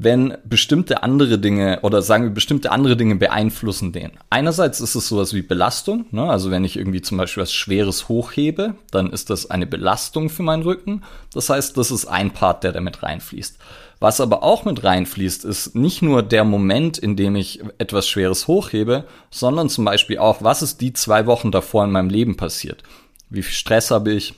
wenn 0.00 0.38
bestimmte 0.44 1.02
andere 1.02 1.40
Dinge 1.40 1.80
oder 1.82 2.02
sagen 2.02 2.22
wir 2.22 2.30
bestimmte 2.30 2.70
andere 2.70 2.96
Dinge 2.96 3.16
beeinflussen 3.16 3.92
den. 3.92 4.12
Einerseits 4.30 4.80
ist 4.80 4.94
es 4.94 5.08
sowas 5.08 5.34
wie 5.34 5.42
Belastung, 5.42 6.06
ne? 6.12 6.30
also 6.30 6.52
wenn 6.52 6.64
ich 6.64 6.76
irgendwie 6.76 7.02
zum 7.02 7.18
Beispiel 7.18 7.42
was 7.42 7.52
Schweres 7.52 8.08
hochhebe, 8.08 8.74
dann 8.92 9.12
ist 9.12 9.28
das 9.28 9.50
eine 9.50 9.66
Belastung 9.66 10.30
für 10.30 10.44
meinen 10.44 10.62
Rücken. 10.62 11.02
Das 11.34 11.50
heißt, 11.50 11.76
das 11.76 11.90
ist 11.90 12.06
ein 12.06 12.30
Part, 12.30 12.62
der 12.62 12.70
damit 12.70 13.02
reinfließt. 13.02 13.58
Was 13.98 14.20
aber 14.20 14.44
auch 14.44 14.64
mit 14.64 14.84
reinfließt, 14.84 15.44
ist 15.44 15.74
nicht 15.74 16.00
nur 16.00 16.22
der 16.22 16.44
Moment, 16.44 16.96
in 16.96 17.16
dem 17.16 17.34
ich 17.34 17.60
etwas 17.78 18.06
Schweres 18.06 18.46
hochhebe, 18.46 19.02
sondern 19.30 19.68
zum 19.68 19.84
Beispiel 19.84 20.18
auch, 20.18 20.44
was 20.44 20.62
ist 20.62 20.80
die 20.80 20.92
zwei 20.92 21.26
Wochen 21.26 21.50
davor 21.50 21.82
in 21.82 21.90
meinem 21.90 22.08
Leben 22.08 22.36
passiert? 22.36 22.84
Wie 23.30 23.42
viel 23.42 23.54
Stress 23.54 23.90
habe 23.90 24.12
ich? 24.12 24.34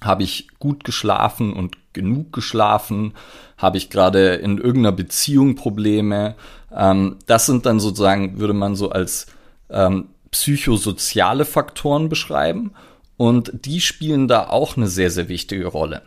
Habe 0.00 0.22
ich 0.22 0.46
gut 0.60 0.84
geschlafen 0.84 1.52
und 1.52 1.78
genug 1.92 2.32
geschlafen? 2.32 3.14
Habe 3.64 3.78
ich 3.78 3.88
gerade 3.88 4.34
in 4.34 4.58
irgendeiner 4.58 4.92
Beziehung 4.92 5.56
Probleme? 5.56 6.34
Ähm, 6.70 7.16
das 7.26 7.46
sind 7.46 7.64
dann 7.64 7.80
sozusagen, 7.80 8.38
würde 8.38 8.52
man 8.52 8.76
so 8.76 8.90
als 8.90 9.26
ähm, 9.70 10.10
psychosoziale 10.30 11.46
Faktoren 11.46 12.10
beschreiben. 12.10 12.72
Und 13.16 13.52
die 13.64 13.80
spielen 13.80 14.28
da 14.28 14.48
auch 14.48 14.76
eine 14.76 14.88
sehr, 14.88 15.10
sehr 15.10 15.28
wichtige 15.30 15.66
Rolle. 15.66 16.02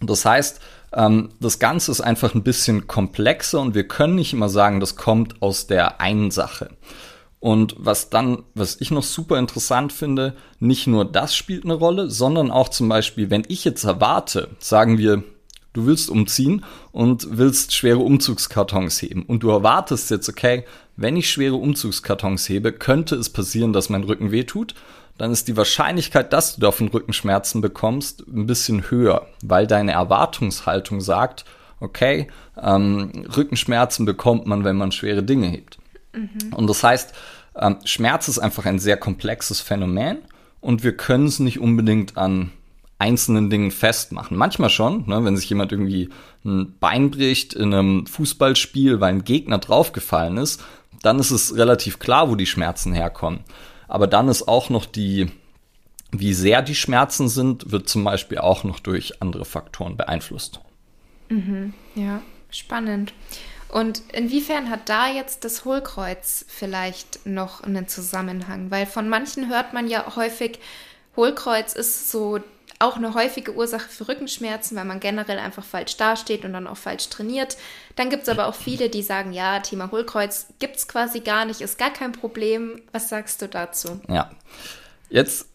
Das 0.00 0.24
heißt, 0.24 0.60
ähm, 0.92 1.28
das 1.38 1.60
Ganze 1.60 1.92
ist 1.92 2.00
einfach 2.00 2.34
ein 2.34 2.42
bisschen 2.42 2.88
komplexer 2.88 3.60
und 3.60 3.76
wir 3.76 3.86
können 3.86 4.16
nicht 4.16 4.32
immer 4.32 4.48
sagen, 4.48 4.80
das 4.80 4.96
kommt 4.96 5.40
aus 5.40 5.68
der 5.68 6.00
einen 6.00 6.32
Sache. 6.32 6.70
Und 7.38 7.74
was 7.78 8.08
dann, 8.10 8.44
was 8.54 8.80
ich 8.80 8.90
noch 8.90 9.02
super 9.02 9.38
interessant 9.38 9.92
finde, 9.92 10.34
nicht 10.58 10.86
nur 10.86 11.04
das 11.04 11.34
spielt 11.34 11.64
eine 11.64 11.74
Rolle, 11.74 12.08
sondern 12.10 12.50
auch 12.50 12.68
zum 12.68 12.88
Beispiel, 12.88 13.30
wenn 13.30 13.44
ich 13.48 13.64
jetzt 13.64 13.84
erwarte, 13.84 14.50
sagen 14.58 14.98
wir, 14.98 15.24
du 15.72 15.86
willst 15.86 16.10
umziehen 16.10 16.64
und 16.90 17.26
willst 17.30 17.74
schwere 17.74 17.98
Umzugskartons 17.98 19.00
heben 19.02 19.22
und 19.24 19.42
du 19.42 19.50
erwartest 19.50 20.10
jetzt, 20.10 20.28
okay, 20.28 20.64
wenn 20.96 21.16
ich 21.16 21.30
schwere 21.30 21.56
Umzugskartons 21.56 22.48
hebe, 22.48 22.72
könnte 22.72 23.16
es 23.16 23.30
passieren, 23.30 23.72
dass 23.72 23.88
mein 23.88 24.04
Rücken 24.04 24.30
wehtut, 24.30 24.74
dann 25.18 25.30
ist 25.30 25.48
die 25.48 25.56
Wahrscheinlichkeit, 25.56 26.32
dass 26.32 26.54
du 26.54 26.60
davon 26.60 26.88
Rückenschmerzen 26.88 27.60
bekommst, 27.60 28.26
ein 28.26 28.46
bisschen 28.46 28.90
höher, 28.90 29.26
weil 29.42 29.66
deine 29.66 29.92
Erwartungshaltung 29.92 31.00
sagt, 31.00 31.44
okay, 31.80 32.28
ähm, 32.60 33.26
Rückenschmerzen 33.36 34.06
bekommt 34.06 34.46
man, 34.46 34.64
wenn 34.64 34.76
man 34.76 34.92
schwere 34.92 35.22
Dinge 35.22 35.48
hebt. 35.48 35.78
Mhm. 36.14 36.52
Und 36.54 36.68
das 36.68 36.82
heißt, 36.82 37.12
ähm, 37.56 37.78
Schmerz 37.84 38.28
ist 38.28 38.38
einfach 38.38 38.64
ein 38.64 38.78
sehr 38.78 38.96
komplexes 38.96 39.60
Phänomen 39.60 40.18
und 40.60 40.84
wir 40.84 40.96
können 40.96 41.26
es 41.26 41.38
nicht 41.40 41.58
unbedingt 41.58 42.16
an 42.16 42.52
einzelnen 43.02 43.50
Dingen 43.50 43.72
festmachen. 43.72 44.36
Manchmal 44.36 44.70
schon, 44.70 45.08
ne, 45.08 45.24
wenn 45.24 45.36
sich 45.36 45.50
jemand 45.50 45.72
irgendwie 45.72 46.08
ein 46.44 46.78
Bein 46.78 47.10
bricht 47.10 47.52
in 47.52 47.74
einem 47.74 48.06
Fußballspiel, 48.06 49.00
weil 49.00 49.14
ein 49.14 49.24
Gegner 49.24 49.58
draufgefallen 49.58 50.36
ist, 50.36 50.62
dann 51.02 51.18
ist 51.18 51.32
es 51.32 51.56
relativ 51.56 51.98
klar, 51.98 52.30
wo 52.30 52.36
die 52.36 52.46
Schmerzen 52.46 52.92
herkommen. 52.92 53.40
Aber 53.88 54.06
dann 54.06 54.28
ist 54.28 54.46
auch 54.46 54.70
noch 54.70 54.86
die, 54.86 55.32
wie 56.12 56.32
sehr 56.32 56.62
die 56.62 56.76
Schmerzen 56.76 57.28
sind, 57.28 57.72
wird 57.72 57.88
zum 57.88 58.04
Beispiel 58.04 58.38
auch 58.38 58.62
noch 58.62 58.78
durch 58.78 59.20
andere 59.20 59.44
Faktoren 59.44 59.96
beeinflusst. 59.96 60.60
Mhm, 61.28 61.74
ja, 61.96 62.22
spannend. 62.50 63.12
Und 63.68 64.02
inwiefern 64.12 64.70
hat 64.70 64.88
da 64.88 65.08
jetzt 65.08 65.42
das 65.44 65.64
Hohlkreuz 65.64 66.44
vielleicht 66.46 67.26
noch 67.26 67.64
einen 67.64 67.88
Zusammenhang? 67.88 68.70
Weil 68.70 68.86
von 68.86 69.08
manchen 69.08 69.48
hört 69.48 69.72
man 69.72 69.88
ja 69.88 70.14
häufig, 70.14 70.60
Hohlkreuz 71.16 71.72
ist 71.72 72.12
so 72.12 72.38
auch 72.82 72.96
eine 72.96 73.14
häufige 73.14 73.54
Ursache 73.54 73.88
für 73.88 74.08
Rückenschmerzen, 74.08 74.76
weil 74.76 74.84
man 74.84 75.00
generell 75.00 75.38
einfach 75.38 75.64
falsch 75.64 75.96
dasteht 75.96 76.44
und 76.44 76.52
dann 76.52 76.66
auch 76.66 76.76
falsch 76.76 77.08
trainiert. 77.08 77.56
Dann 77.96 78.10
gibt 78.10 78.24
es 78.24 78.28
aber 78.28 78.46
auch 78.46 78.54
viele, 78.54 78.88
die 78.88 79.02
sagen, 79.02 79.32
ja, 79.32 79.60
Thema 79.60 79.90
Hohlkreuz 79.90 80.48
gibt 80.58 80.76
es 80.76 80.88
quasi 80.88 81.20
gar 81.20 81.44
nicht, 81.44 81.60
ist 81.60 81.78
gar 81.78 81.92
kein 81.92 82.12
Problem. 82.12 82.80
Was 82.92 83.08
sagst 83.08 83.40
du 83.42 83.48
dazu? 83.48 84.00
Ja, 84.08 84.30
jetzt 85.08 85.46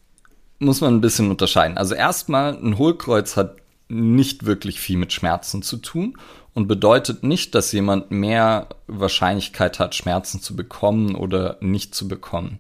muss 0.60 0.82
man 0.82 0.96
ein 0.96 1.02
bisschen 1.02 1.30
unterscheiden. 1.30 1.78
Also 1.78 1.94
erstmal, 1.94 2.54
ein 2.54 2.78
Hohlkreuz 2.78 3.36
hat 3.36 3.58
nicht 3.90 4.46
wirklich 4.46 4.80
viel 4.80 4.98
mit 4.98 5.14
Schmerzen 5.14 5.62
zu 5.62 5.78
tun 5.78 6.18
und 6.54 6.68
bedeutet 6.68 7.24
nicht, 7.24 7.56
dass 7.56 7.72
jemand 7.72 8.12
mehr 8.12 8.68
Wahrscheinlichkeit 8.88 9.80
hat, 9.80 9.96
Schmerzen 9.96 10.42
zu 10.42 10.56
bekommen 10.56 11.16
oder 11.16 11.58
nicht 11.62 11.94
zu 11.94 12.08
bekommen. 12.08 12.60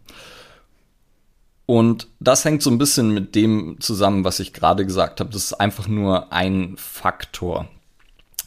Und 1.67 2.08
das 2.21 2.45
hängt 2.45 2.63
so 2.63 2.71
ein 2.71 2.77
bisschen 2.77 3.13
mit 3.13 3.36
dem 3.36 3.75
zusammen, 3.82 4.23
was 4.23 4.39
ich 4.39 4.53
gerade 4.53 4.86
gesagt 4.86 5.19
habe. 5.19 5.30
Das 5.32 5.43
ist 5.43 5.53
einfach 5.53 5.88
nur 5.88 6.32
ein 6.32 6.75
Faktor. 6.77 7.67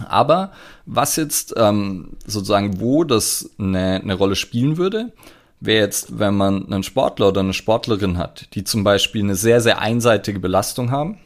Aber 0.09 0.53
was 0.87 1.17
jetzt 1.17 1.53
ähm, 1.59 2.17
sozusagen, 2.27 2.81
wo 2.81 3.05
das 3.05 3.51
eine, 3.59 4.01
eine 4.03 4.15
Rolle 4.15 4.37
spielen 4.37 4.79
würde, 4.79 5.13
wäre 5.61 5.85
jetzt, 5.85 6.19
wenn 6.19 6.35
man 6.35 6.73
einen 6.73 6.83
Sportler 6.83 7.29
oder 7.29 7.43
eine 7.43 7.53
Sportlerin 7.53 8.17
hat, 8.17 8.49
die 8.55 8.65
zum 8.65 8.85
Beispiel 8.85 9.23
eine 9.23 9.35
sehr, 9.35 9.61
sehr 9.61 9.81
einseitige 9.81 10.41
Belastung 10.41 10.91
haben, 10.91 11.19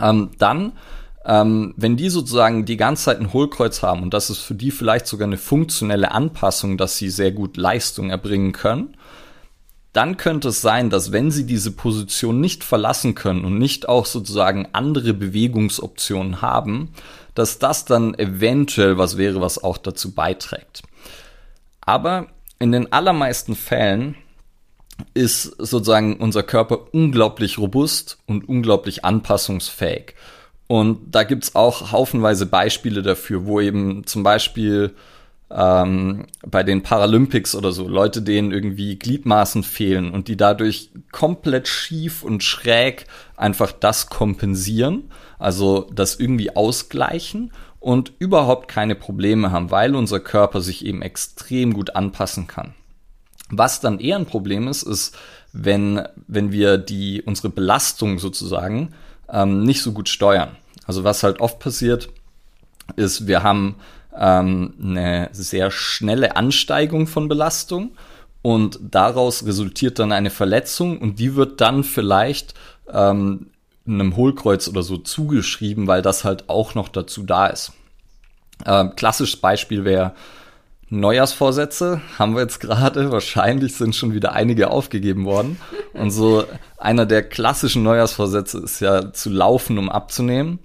ähm, 0.00 0.32
dann, 0.36 0.72
ähm, 1.24 1.72
wenn 1.78 1.96
die 1.96 2.10
sozusagen 2.10 2.66
die 2.66 2.76
ganze 2.76 3.04
Zeit 3.04 3.20
ein 3.20 3.32
Hohlkreuz 3.32 3.82
haben 3.82 4.02
und 4.02 4.12
das 4.12 4.28
ist 4.28 4.40
für 4.40 4.54
die 4.54 4.70
vielleicht 4.70 5.06
sogar 5.06 5.26
eine 5.26 5.38
funktionelle 5.38 6.10
Anpassung, 6.10 6.76
dass 6.76 6.98
sie 6.98 7.08
sehr 7.08 7.32
gut 7.32 7.56
Leistung 7.56 8.10
erbringen 8.10 8.52
können, 8.52 8.94
dann 9.92 10.16
könnte 10.16 10.48
es 10.48 10.60
sein, 10.60 10.90
dass 10.90 11.12
wenn 11.12 11.30
sie 11.30 11.46
diese 11.46 11.72
Position 11.72 12.40
nicht 12.40 12.62
verlassen 12.62 13.14
können 13.14 13.44
und 13.44 13.58
nicht 13.58 13.88
auch 13.88 14.06
sozusagen 14.06 14.68
andere 14.72 15.14
Bewegungsoptionen 15.14 16.42
haben, 16.42 16.92
dass 17.34 17.58
das 17.58 17.84
dann 17.84 18.14
eventuell 18.14 18.98
was 18.98 19.16
wäre, 19.16 19.40
was 19.40 19.62
auch 19.62 19.78
dazu 19.78 20.12
beiträgt. 20.12 20.82
Aber 21.80 22.26
in 22.58 22.72
den 22.72 22.92
allermeisten 22.92 23.54
Fällen 23.54 24.16
ist 25.14 25.44
sozusagen 25.44 26.16
unser 26.16 26.42
Körper 26.42 26.92
unglaublich 26.92 27.58
robust 27.58 28.18
und 28.26 28.48
unglaublich 28.48 29.04
anpassungsfähig. 29.04 30.14
Und 30.66 31.14
da 31.14 31.22
gibt's 31.24 31.54
auch 31.54 31.92
haufenweise 31.92 32.46
Beispiele 32.46 33.02
dafür, 33.02 33.46
wo 33.46 33.60
eben 33.60 34.06
zum 34.06 34.22
Beispiel 34.22 34.94
ähm, 35.50 36.26
bei 36.46 36.62
den 36.62 36.82
Paralympics 36.82 37.54
oder 37.54 37.72
so 37.72 37.88
Leute, 37.88 38.22
denen 38.22 38.52
irgendwie 38.52 38.96
Gliedmaßen 38.96 39.62
fehlen 39.62 40.10
und 40.10 40.28
die 40.28 40.36
dadurch 40.36 40.90
komplett 41.10 41.68
schief 41.68 42.22
und 42.22 42.42
schräg 42.42 43.06
einfach 43.36 43.72
das 43.72 44.08
kompensieren, 44.08 45.10
also 45.38 45.88
das 45.92 46.16
irgendwie 46.16 46.54
ausgleichen 46.54 47.52
und 47.80 48.12
überhaupt 48.18 48.68
keine 48.68 48.94
Probleme 48.94 49.50
haben, 49.50 49.70
weil 49.70 49.94
unser 49.94 50.20
Körper 50.20 50.60
sich 50.60 50.84
eben 50.84 51.00
extrem 51.00 51.72
gut 51.72 51.96
anpassen 51.96 52.46
kann. 52.46 52.74
Was 53.50 53.80
dann 53.80 54.00
eher 54.00 54.16
ein 54.16 54.26
Problem 54.26 54.68
ist, 54.68 54.82
ist, 54.82 55.16
wenn, 55.52 56.02
wenn 56.26 56.52
wir 56.52 56.76
die, 56.76 57.22
unsere 57.22 57.48
Belastung 57.48 58.18
sozusagen 58.18 58.92
ähm, 59.30 59.62
nicht 59.62 59.80
so 59.80 59.92
gut 59.92 60.10
steuern. 60.10 60.56
Also 60.86 61.04
was 61.04 61.22
halt 61.22 61.40
oft 61.40 61.58
passiert, 61.58 62.10
ist, 62.96 63.26
wir 63.26 63.42
haben 63.42 63.76
ähm, 64.16 64.74
eine 64.80 65.28
sehr 65.32 65.70
schnelle 65.70 66.36
Ansteigung 66.36 67.06
von 67.06 67.28
Belastung 67.28 67.90
und 68.42 68.78
daraus 68.82 69.44
resultiert 69.44 69.98
dann 69.98 70.12
eine 70.12 70.30
Verletzung 70.30 70.98
und 70.98 71.18
die 71.18 71.34
wird 71.34 71.60
dann 71.60 71.84
vielleicht 71.84 72.54
ähm, 72.92 73.48
einem 73.86 74.16
Hohlkreuz 74.16 74.68
oder 74.68 74.82
so 74.82 74.98
zugeschrieben, 74.98 75.86
weil 75.86 76.02
das 76.02 76.24
halt 76.24 76.48
auch 76.48 76.74
noch 76.74 76.88
dazu 76.88 77.22
da 77.22 77.46
ist. 77.46 77.72
Ähm, 78.66 78.94
klassisches 78.96 79.40
Beispiel 79.40 79.84
wäre 79.84 80.14
Neujahrsvorsätze, 80.90 82.00
haben 82.18 82.34
wir 82.34 82.42
jetzt 82.42 82.60
gerade, 82.60 83.10
wahrscheinlich 83.12 83.76
sind 83.76 83.94
schon 83.94 84.14
wieder 84.14 84.32
einige 84.32 84.70
aufgegeben 84.70 85.24
worden. 85.24 85.60
Und 85.92 86.10
so 86.10 86.44
einer 86.76 87.06
der 87.06 87.22
klassischen 87.22 87.82
Neujahrsvorsätze 87.82 88.58
ist 88.58 88.80
ja 88.80 89.12
zu 89.12 89.30
laufen, 89.30 89.78
um 89.78 89.90
abzunehmen. 89.90 90.60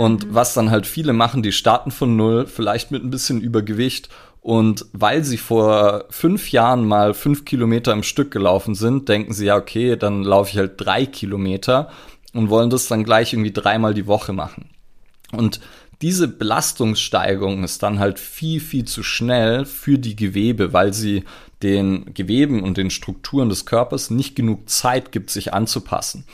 Und 0.00 0.28
mhm. 0.28 0.34
was 0.34 0.54
dann 0.54 0.70
halt 0.70 0.86
viele 0.86 1.12
machen, 1.12 1.42
die 1.42 1.52
starten 1.52 1.90
von 1.90 2.16
null, 2.16 2.46
vielleicht 2.46 2.90
mit 2.90 3.04
ein 3.04 3.10
bisschen 3.10 3.42
Übergewicht. 3.42 4.08
Und 4.40 4.86
weil 4.94 5.24
sie 5.24 5.36
vor 5.36 6.06
fünf 6.08 6.52
Jahren 6.52 6.86
mal 6.86 7.12
fünf 7.12 7.44
Kilometer 7.44 7.92
im 7.92 8.02
Stück 8.02 8.30
gelaufen 8.30 8.74
sind, 8.74 9.10
denken 9.10 9.34
sie, 9.34 9.44
ja, 9.44 9.56
okay, 9.56 9.96
dann 9.96 10.22
laufe 10.22 10.52
ich 10.52 10.56
halt 10.56 10.72
drei 10.78 11.04
Kilometer 11.04 11.90
und 12.32 12.48
wollen 12.48 12.70
das 12.70 12.88
dann 12.88 13.04
gleich 13.04 13.34
irgendwie 13.34 13.52
dreimal 13.52 13.92
die 13.92 14.06
Woche 14.06 14.32
machen. 14.32 14.70
Und 15.32 15.60
diese 16.00 16.28
Belastungssteigerung 16.28 17.62
ist 17.62 17.82
dann 17.82 17.98
halt 17.98 18.18
viel, 18.18 18.60
viel 18.60 18.86
zu 18.86 19.02
schnell 19.02 19.66
für 19.66 19.98
die 19.98 20.16
Gewebe, 20.16 20.72
weil 20.72 20.94
sie 20.94 21.24
den 21.62 22.14
Geweben 22.14 22.62
und 22.62 22.78
den 22.78 22.88
Strukturen 22.88 23.50
des 23.50 23.66
Körpers 23.66 24.08
nicht 24.08 24.34
genug 24.34 24.70
Zeit 24.70 25.12
gibt, 25.12 25.28
sich 25.28 25.52
anzupassen. 25.52 26.24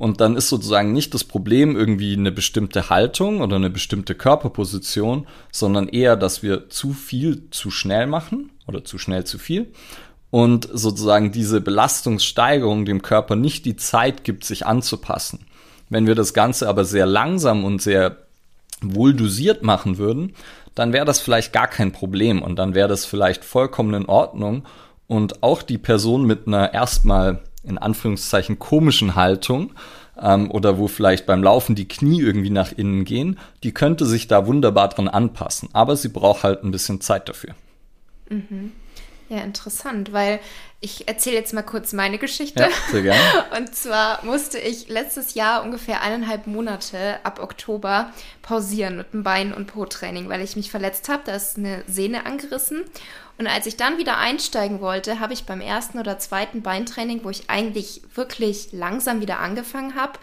Und 0.00 0.22
dann 0.22 0.34
ist 0.34 0.48
sozusagen 0.48 0.94
nicht 0.94 1.12
das 1.12 1.24
Problem 1.24 1.76
irgendwie 1.76 2.14
eine 2.14 2.32
bestimmte 2.32 2.88
Haltung 2.88 3.42
oder 3.42 3.56
eine 3.56 3.68
bestimmte 3.68 4.14
Körperposition, 4.14 5.26
sondern 5.52 5.88
eher, 5.88 6.16
dass 6.16 6.42
wir 6.42 6.70
zu 6.70 6.94
viel 6.94 7.50
zu 7.50 7.70
schnell 7.70 8.06
machen 8.06 8.48
oder 8.66 8.82
zu 8.82 8.96
schnell 8.96 9.24
zu 9.24 9.36
viel 9.38 9.74
und 10.30 10.70
sozusagen 10.72 11.32
diese 11.32 11.60
Belastungssteigerung 11.60 12.86
dem 12.86 13.02
Körper 13.02 13.36
nicht 13.36 13.66
die 13.66 13.76
Zeit 13.76 14.24
gibt, 14.24 14.44
sich 14.44 14.64
anzupassen. 14.64 15.40
Wenn 15.90 16.06
wir 16.06 16.14
das 16.14 16.32
Ganze 16.32 16.66
aber 16.66 16.86
sehr 16.86 17.04
langsam 17.04 17.62
und 17.62 17.82
sehr 17.82 18.16
wohl 18.80 19.12
dosiert 19.12 19.62
machen 19.62 19.98
würden, 19.98 20.32
dann 20.74 20.94
wäre 20.94 21.04
das 21.04 21.20
vielleicht 21.20 21.52
gar 21.52 21.66
kein 21.66 21.92
Problem 21.92 22.40
und 22.40 22.56
dann 22.56 22.74
wäre 22.74 22.88
das 22.88 23.04
vielleicht 23.04 23.44
vollkommen 23.44 23.92
in 23.92 24.06
Ordnung 24.06 24.64
und 25.08 25.42
auch 25.42 25.60
die 25.60 25.76
Person 25.76 26.24
mit 26.24 26.46
einer 26.46 26.72
erstmal 26.72 27.42
in 27.62 27.78
Anführungszeichen 27.78 28.58
komischen 28.58 29.14
Haltung 29.14 29.72
ähm, 30.20 30.50
oder 30.50 30.78
wo 30.78 30.88
vielleicht 30.88 31.26
beim 31.26 31.42
Laufen 31.42 31.74
die 31.74 31.88
Knie 31.88 32.20
irgendwie 32.20 32.50
nach 32.50 32.72
innen 32.72 33.04
gehen, 33.04 33.38
die 33.62 33.72
könnte 33.72 34.06
sich 34.06 34.28
da 34.28 34.46
wunderbar 34.46 34.88
dran 34.88 35.08
anpassen. 35.08 35.68
Aber 35.72 35.96
sie 35.96 36.08
braucht 36.08 36.42
halt 36.42 36.64
ein 36.64 36.70
bisschen 36.70 37.00
Zeit 37.00 37.28
dafür. 37.28 37.54
Mhm. 38.28 38.72
Ja, 39.30 39.42
interessant, 39.42 40.12
weil 40.12 40.40
ich 40.80 41.06
erzähle 41.06 41.36
jetzt 41.36 41.54
mal 41.54 41.62
kurz 41.62 41.92
meine 41.92 42.18
Geschichte. 42.18 42.64
Ja, 42.64 42.68
sehr 42.90 43.02
gerne. 43.02 43.20
Und 43.56 43.72
zwar 43.76 44.24
musste 44.24 44.58
ich 44.58 44.88
letztes 44.88 45.34
Jahr 45.34 45.62
ungefähr 45.62 46.02
eineinhalb 46.02 46.48
Monate 46.48 47.20
ab 47.22 47.38
Oktober 47.40 48.12
pausieren 48.42 48.96
mit 48.96 49.12
dem 49.12 49.22
Bein- 49.22 49.54
und 49.54 49.68
Po-Training, 49.68 50.28
weil 50.28 50.40
ich 50.40 50.56
mich 50.56 50.68
verletzt 50.68 51.08
habe. 51.08 51.22
Da 51.26 51.36
ist 51.36 51.58
eine 51.58 51.84
Sehne 51.86 52.26
angerissen. 52.26 52.82
Und 53.38 53.46
als 53.46 53.66
ich 53.66 53.76
dann 53.76 53.98
wieder 53.98 54.18
einsteigen 54.18 54.80
wollte, 54.80 55.20
habe 55.20 55.32
ich 55.32 55.44
beim 55.44 55.60
ersten 55.60 56.00
oder 56.00 56.18
zweiten 56.18 56.62
Beintraining, 56.62 57.20
wo 57.22 57.30
ich 57.30 57.48
eigentlich 57.48 58.02
wirklich 58.16 58.70
langsam 58.72 59.20
wieder 59.20 59.38
angefangen 59.38 59.94
habe, 59.94 60.18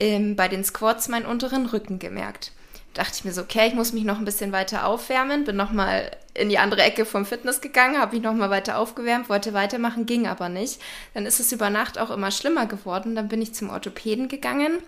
ähm, 0.00 0.34
bei 0.34 0.48
den 0.48 0.64
Squats 0.64 1.08
meinen 1.08 1.26
unteren 1.26 1.66
Rücken 1.66 1.98
gemerkt. 1.98 2.52
Dachte 2.96 3.12
ich 3.14 3.24
mir 3.24 3.32
so, 3.32 3.42
okay, 3.42 3.68
ich 3.68 3.74
muss 3.74 3.92
mich 3.92 4.04
noch 4.04 4.18
ein 4.18 4.24
bisschen 4.24 4.52
weiter 4.52 4.86
aufwärmen, 4.86 5.44
bin 5.44 5.56
nochmal 5.56 6.10
in 6.34 6.48
die 6.48 6.58
andere 6.58 6.82
Ecke 6.82 7.04
vom 7.04 7.24
Fitness 7.24 7.60
gegangen, 7.60 7.98
habe 7.98 8.16
mich 8.16 8.24
nochmal 8.24 8.50
weiter 8.50 8.78
aufgewärmt, 8.78 9.28
wollte 9.28 9.54
weitermachen, 9.54 10.06
ging 10.06 10.26
aber 10.26 10.48
nicht. 10.48 10.80
Dann 11.14 11.26
ist 11.26 11.40
es 11.40 11.52
über 11.52 11.70
Nacht 11.70 11.98
auch 11.98 12.10
immer 12.10 12.30
schlimmer 12.30 12.66
geworden. 12.66 13.14
Dann 13.14 13.28
bin 13.28 13.40
ich 13.40 13.54
zum 13.54 13.70
Orthopäden 13.70 14.28
gegangen 14.28 14.78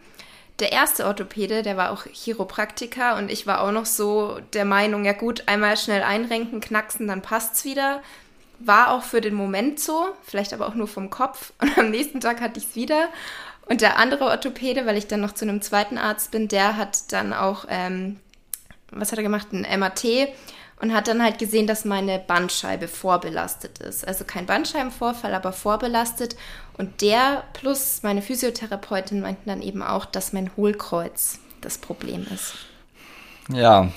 der 0.59 0.73
erste 0.73 1.07
Orthopäde, 1.07 1.63
der 1.63 1.77
war 1.77 1.91
auch 1.91 2.05
Chiropraktiker 2.07 3.17
und 3.17 3.31
ich 3.31 3.47
war 3.47 3.61
auch 3.61 3.71
noch 3.71 3.87
so 3.87 4.39
der 4.55 4.65
Meinung, 4.65 5.05
ja 5.05 5.13
gut, 5.13 5.45
einmal 5.47 5.77
schnell 5.77 6.03
einrenken, 6.03 6.61
knacksen, 6.61 7.07
dann 7.07 7.23
passt's 7.23 7.65
wieder. 7.65 8.03
War 8.59 8.91
auch 8.91 9.05
für 9.05 9.21
den 9.21 9.35
Moment 9.35 9.79
so, 9.79 10.09
vielleicht 10.25 10.53
aber 10.53 10.67
auch 10.67 10.75
nur 10.75 10.89
vom 10.89 11.11
Kopf. 11.11 11.53
Und 11.61 11.79
am 11.79 11.91
nächsten 11.91 12.21
Tag 12.21 12.41
hatte 12.41 12.59
ich 12.59 12.67
es 12.67 12.75
wieder. 12.75 13.09
Und 13.69 13.81
der 13.81 13.99
andere 13.99 14.25
Orthopäde, 14.25 14.87
weil 14.87 14.97
ich 14.97 15.07
dann 15.07 15.21
noch 15.21 15.33
zu 15.33 15.45
einem 15.45 15.61
zweiten 15.61 15.99
Arzt 15.99 16.31
bin, 16.31 16.49
der 16.49 16.77
hat 16.77 17.13
dann 17.13 17.33
auch, 17.33 17.67
ähm, 17.69 18.19
was 18.91 19.13
hat 19.13 19.19
er 19.19 19.23
gemacht? 19.23 19.49
Ein 19.53 19.67
MAT 19.79 20.05
und 20.81 20.95
hat 20.95 21.09
dann 21.09 21.23
halt 21.23 21.39
gesehen, 21.39 21.67
dass 21.67 21.85
meine 21.85 22.19
Bandscheibe 22.19 22.89
vorbelastet 22.89 23.79
ist. 23.81 24.07
Also 24.07 24.25
kein 24.25 24.47
Bandscheibenvorfall, 24.47 25.35
aber 25.35 25.53
vorbelastet. 25.53 26.37
Und 26.77 27.03
der 27.03 27.45
plus 27.53 28.01
meine 28.03 28.23
Physiotherapeutin 28.23 29.21
meinten 29.21 29.51
dann 29.51 29.63
eben 29.63 29.83
auch, 29.83 30.07
dass 30.07 30.33
mein 30.33 30.51
Hohlkreuz 30.57 31.41
das 31.61 31.79
Problem 31.79 32.27
ist. 32.33 32.55
Ja. 33.51 33.91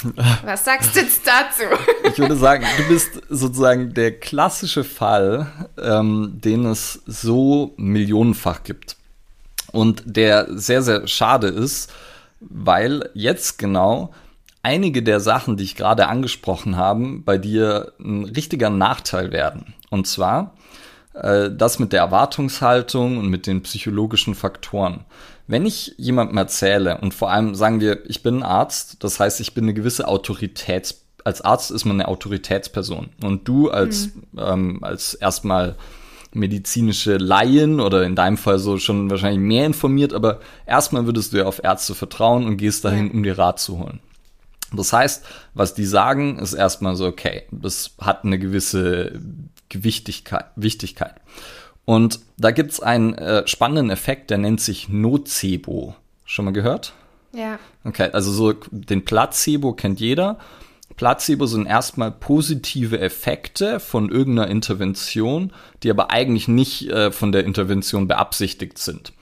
Was 0.44 0.66
sagst 0.66 0.96
du 0.96 1.02
jetzt 1.02 1.28
dazu? 1.28 1.64
Ich 2.06 2.18
würde 2.18 2.38
sagen, 2.38 2.66
du 2.78 2.88
bist 2.88 3.22
sozusagen 3.30 3.94
der 3.94 4.18
klassische 4.18 4.84
Fall, 4.84 5.52
ähm, 5.78 6.40
den 6.44 6.66
es 6.66 7.02
so 7.06 7.74
millionenfach 7.78 8.64
gibt. 8.64 8.96
Und 9.72 10.04
der 10.06 10.48
sehr, 10.50 10.82
sehr 10.82 11.08
schade 11.08 11.48
ist, 11.48 11.92
weil 12.40 13.10
jetzt 13.14 13.58
genau 13.58 14.12
einige 14.64 15.04
der 15.04 15.20
Sachen, 15.20 15.58
die 15.58 15.64
ich 15.64 15.76
gerade 15.76 16.08
angesprochen 16.08 16.78
habe, 16.78 17.20
bei 17.24 17.38
dir 17.38 17.94
ein 18.00 18.26
richtiger 18.26 18.70
Nachteil 18.70 19.32
werden. 19.32 19.74
Und 19.90 20.08
zwar 20.08 20.56
äh, 21.14 21.50
das 21.52 21.80
mit 21.80 21.94
der 21.94 22.02
Erwartungshaltung 22.02 23.18
und 23.18 23.30
mit 23.30 23.48
den 23.48 23.64
psychologischen 23.64 24.36
Faktoren. 24.36 25.06
Wenn 25.48 25.66
ich 25.66 25.96
jemandem 25.98 26.38
erzähle 26.38 27.00
und 27.02 27.14
vor 27.14 27.32
allem 27.32 27.56
sagen 27.56 27.82
wir, 27.82 28.10
ich 28.10 28.24
bin 28.24 28.44
Arzt, 28.44 29.04
das 29.04 29.20
heißt, 29.20 29.40
ich 29.42 29.54
bin 29.54 29.66
eine 29.66 29.74
gewisse 29.74 30.08
Autoritäts 30.08 31.02
als 31.24 31.42
Arzt 31.42 31.70
ist 31.70 31.86
man 31.86 31.98
eine 31.98 32.08
Autoritätsperson 32.08 33.10
und 33.24 33.48
du 33.48 33.70
als 33.70 34.10
mhm. 34.16 34.40
ähm, 34.40 34.80
als 34.82 35.14
erstmal 35.14 35.76
medizinische 36.34 37.18
Laien 37.18 37.80
oder 37.80 38.04
in 38.04 38.16
deinem 38.16 38.38
Fall 38.38 38.60
so 38.60 38.78
schon 38.78 39.10
wahrscheinlich 39.10 39.42
mehr 39.42 39.66
informiert, 39.66 40.14
aber 40.14 40.40
erstmal 40.66 41.06
würdest 41.06 41.34
du 41.34 41.38
ja 41.38 41.46
auf 41.46 41.64
Ärzte 41.64 41.96
vertrauen 41.96 42.46
und 42.46 42.58
gehst 42.58 42.86
dahin, 42.86 43.12
um 43.12 43.24
dir 43.24 43.38
Rat 43.38 43.60
zu 43.60 43.80
holen. 43.80 44.00
Das 44.74 44.94
heißt, 44.94 45.26
was 45.54 45.74
die 45.74 45.86
sagen, 45.86 46.40
ist 46.40 46.54
erstmal 46.54 46.96
so, 46.96 47.06
okay, 47.06 47.44
das 47.52 47.92
hat 48.00 48.24
eine 48.24 48.40
gewisse 48.40 49.20
Gewichtigkeit, 49.68 50.46
Wichtigkeit. 50.56 51.16
Und 51.84 52.20
da 52.38 52.52
gibt's 52.52 52.80
einen 52.80 53.14
äh, 53.16 53.46
spannenden 53.48 53.90
Effekt, 53.90 54.30
der 54.30 54.38
nennt 54.38 54.62
sich 54.62 54.88
Nocebo. 54.88 55.96
Schon 56.24 56.46
mal 56.46 56.52
gehört? 56.52 56.94
Ja. 57.34 57.60
Okay, 57.84 58.10
also 58.14 58.32
so 58.32 58.54
den 58.72 59.04
Placebo 59.04 59.74
kennt 59.74 60.00
jeder. 60.00 60.38
Placebo 60.96 61.46
sind 61.46 61.66
erstmal 61.66 62.12
positive 62.12 63.00
Effekte 63.00 63.80
von 63.80 64.10
irgendeiner 64.10 64.50
Intervention, 64.50 65.52
die 65.84 65.90
aber 65.90 66.12
eigentlich 66.12 66.48
nicht 66.48 66.90
äh, 66.90 67.12
von 67.12 67.32
der 67.32 67.46
Intervention 67.46 68.08
beabsichtigt 68.08 68.78
sind. 68.78 69.14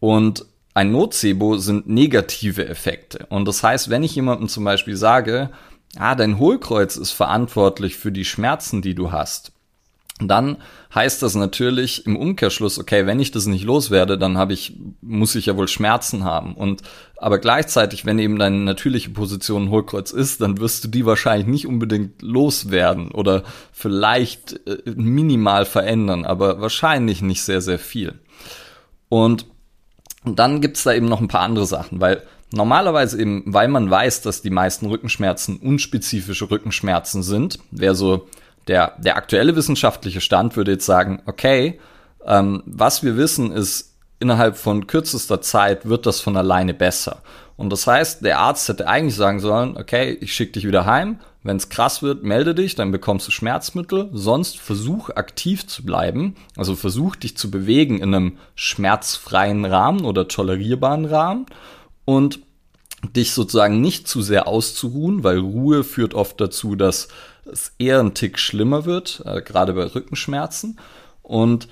Und 0.00 0.46
ein 0.74 0.90
Nocebo 0.90 1.56
sind 1.56 1.88
negative 1.88 2.66
Effekte. 2.66 3.26
Und 3.28 3.46
das 3.46 3.62
heißt, 3.62 3.90
wenn 3.90 4.02
ich 4.02 4.14
jemandem 4.14 4.48
zum 4.48 4.64
Beispiel 4.64 4.96
sage, 4.96 5.50
ah, 5.96 6.14
dein 6.14 6.38
Hohlkreuz 6.38 6.96
ist 6.96 7.12
verantwortlich 7.12 7.96
für 7.96 8.10
die 8.10 8.24
Schmerzen, 8.24 8.82
die 8.82 8.94
du 8.94 9.12
hast, 9.12 9.52
dann 10.20 10.58
heißt 10.94 11.22
das 11.22 11.34
natürlich 11.34 12.06
im 12.06 12.16
Umkehrschluss, 12.16 12.78
okay, 12.78 13.04
wenn 13.04 13.18
ich 13.18 13.32
das 13.32 13.46
nicht 13.46 13.64
loswerde, 13.64 14.16
dann 14.16 14.38
habe 14.38 14.52
ich, 14.52 14.78
muss 15.00 15.34
ich 15.34 15.46
ja 15.46 15.56
wohl 15.56 15.66
Schmerzen 15.66 16.22
haben. 16.22 16.54
Und 16.54 16.82
aber 17.16 17.38
gleichzeitig, 17.38 18.06
wenn 18.06 18.20
eben 18.20 18.38
deine 18.38 18.58
natürliche 18.58 19.10
Position 19.10 19.64
ein 19.64 19.70
Hohlkreuz 19.70 20.12
ist, 20.12 20.40
dann 20.40 20.58
wirst 20.58 20.84
du 20.84 20.88
die 20.88 21.04
wahrscheinlich 21.04 21.48
nicht 21.48 21.66
unbedingt 21.66 22.22
loswerden 22.22 23.10
oder 23.10 23.42
vielleicht 23.72 24.60
äh, 24.68 24.92
minimal 24.94 25.64
verändern, 25.64 26.24
aber 26.24 26.60
wahrscheinlich 26.60 27.20
nicht 27.20 27.42
sehr, 27.42 27.60
sehr 27.60 27.80
viel. 27.80 28.20
Und 29.08 29.46
dann 30.24 30.60
gibt's 30.60 30.84
da 30.84 30.94
eben 30.94 31.08
noch 31.08 31.20
ein 31.20 31.28
paar 31.28 31.42
andere 31.42 31.66
Sachen, 31.66 32.00
weil 32.00 32.22
normalerweise 32.52 33.20
eben, 33.20 33.42
weil 33.46 33.66
man 33.66 33.90
weiß, 33.90 34.22
dass 34.22 34.42
die 34.42 34.50
meisten 34.50 34.86
Rückenschmerzen 34.86 35.56
unspezifische 35.56 36.50
Rückenschmerzen 36.50 37.24
sind, 37.24 37.58
wäre 37.72 37.96
so 37.96 38.28
der, 38.68 38.94
der 38.98 39.16
aktuelle 39.16 39.56
wissenschaftliche 39.56 40.20
Stand 40.20 40.56
würde 40.56 40.72
jetzt 40.72 40.86
sagen, 40.86 41.22
okay, 41.26 41.78
ähm, 42.24 42.62
was 42.66 43.02
wir 43.02 43.16
wissen 43.16 43.52
ist, 43.52 43.94
innerhalb 44.20 44.56
von 44.56 44.86
kürzester 44.86 45.40
Zeit 45.40 45.88
wird 45.88 46.06
das 46.06 46.20
von 46.20 46.36
alleine 46.36 46.74
besser. 46.74 47.22
Und 47.56 47.70
das 47.70 47.86
heißt, 47.86 48.24
der 48.24 48.38
Arzt 48.38 48.68
hätte 48.68 48.88
eigentlich 48.88 49.14
sagen 49.14 49.38
sollen, 49.38 49.76
okay, 49.76 50.16
ich 50.20 50.34
schicke 50.34 50.52
dich 50.52 50.66
wieder 50.66 50.86
heim, 50.86 51.20
wenn 51.42 51.56
es 51.56 51.68
krass 51.68 52.02
wird, 52.02 52.24
melde 52.24 52.54
dich, 52.54 52.74
dann 52.74 52.90
bekommst 52.90 53.28
du 53.28 53.30
Schmerzmittel, 53.30 54.08
sonst 54.12 54.58
versuch 54.58 55.10
aktiv 55.10 55.66
zu 55.66 55.84
bleiben, 55.84 56.36
also 56.56 56.74
versuch 56.74 57.16
dich 57.16 57.36
zu 57.36 57.50
bewegen 57.50 57.98
in 57.98 58.14
einem 58.14 58.38
schmerzfreien 58.54 59.64
Rahmen 59.66 60.04
oder 60.04 60.26
tolerierbaren 60.26 61.04
Rahmen. 61.04 61.46
Und 62.06 62.40
dich 63.12 63.32
sozusagen 63.32 63.80
nicht 63.80 64.08
zu 64.08 64.22
sehr 64.22 64.48
auszuruhen, 64.48 65.24
weil 65.24 65.38
Ruhe 65.38 65.84
führt 65.84 66.14
oft 66.14 66.40
dazu, 66.40 66.76
dass 66.76 67.08
es 67.50 67.72
eher 67.78 68.00
ein 68.00 68.14
Tick 68.14 68.38
schlimmer 68.38 68.84
wird, 68.84 69.22
äh, 69.24 69.42
gerade 69.42 69.72
bei 69.74 69.84
Rückenschmerzen. 69.84 70.78
Und 71.22 71.68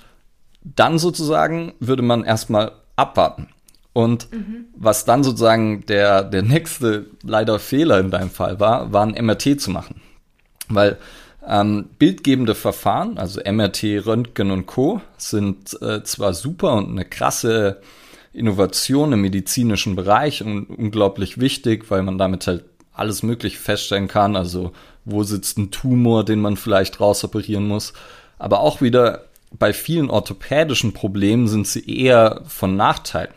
dann 0.63 0.97
sozusagen 0.97 1.73
würde 1.79 2.03
man 2.03 2.23
erstmal 2.23 2.71
abwarten. 2.95 3.49
Und 3.93 4.31
mhm. 4.31 4.65
was 4.75 5.05
dann 5.05 5.23
sozusagen 5.23 5.85
der, 5.85 6.23
der 6.23 6.41
nächste 6.41 7.05
leider 7.21 7.59
Fehler 7.59 7.99
in 7.99 8.09
deinem 8.09 8.31
Fall 8.31 8.59
war, 8.59 8.91
war 8.91 9.05
ein 9.05 9.23
MRT 9.23 9.61
zu 9.61 9.69
machen. 9.69 10.01
Weil 10.67 10.97
ähm, 11.47 11.89
bildgebende 11.99 12.55
Verfahren, 12.55 13.17
also 13.17 13.41
MRT, 13.41 14.05
Röntgen 14.05 14.49
und 14.49 14.65
Co., 14.65 15.01
sind 15.17 15.79
äh, 15.81 16.03
zwar 16.03 16.33
super 16.33 16.73
und 16.73 16.89
eine 16.89 17.05
krasse 17.05 17.81
Innovation 18.31 19.13
im 19.13 19.21
medizinischen 19.21 19.95
Bereich 19.95 20.41
und 20.41 20.65
unglaublich 20.65 21.39
wichtig, 21.39 21.91
weil 21.91 22.01
man 22.01 22.17
damit 22.17 22.47
halt 22.47 22.63
alles 22.93 23.21
Mögliche 23.21 23.59
feststellen 23.59 24.07
kann. 24.07 24.35
Also 24.35 24.71
wo 25.05 25.23
sitzt 25.23 25.57
ein 25.57 25.71
Tumor, 25.71 26.23
den 26.23 26.39
man 26.39 26.57
vielleicht 26.57 26.99
rausoperieren 26.99 27.67
muss. 27.67 27.93
Aber 28.39 28.59
auch 28.59 28.81
wieder 28.81 29.25
bei 29.51 29.73
vielen 29.73 30.09
orthopädischen 30.09 30.93
Problemen 30.93 31.47
sind 31.47 31.67
sie 31.67 31.85
eher 31.85 32.41
von 32.47 32.75
Nachteil. 32.75 33.29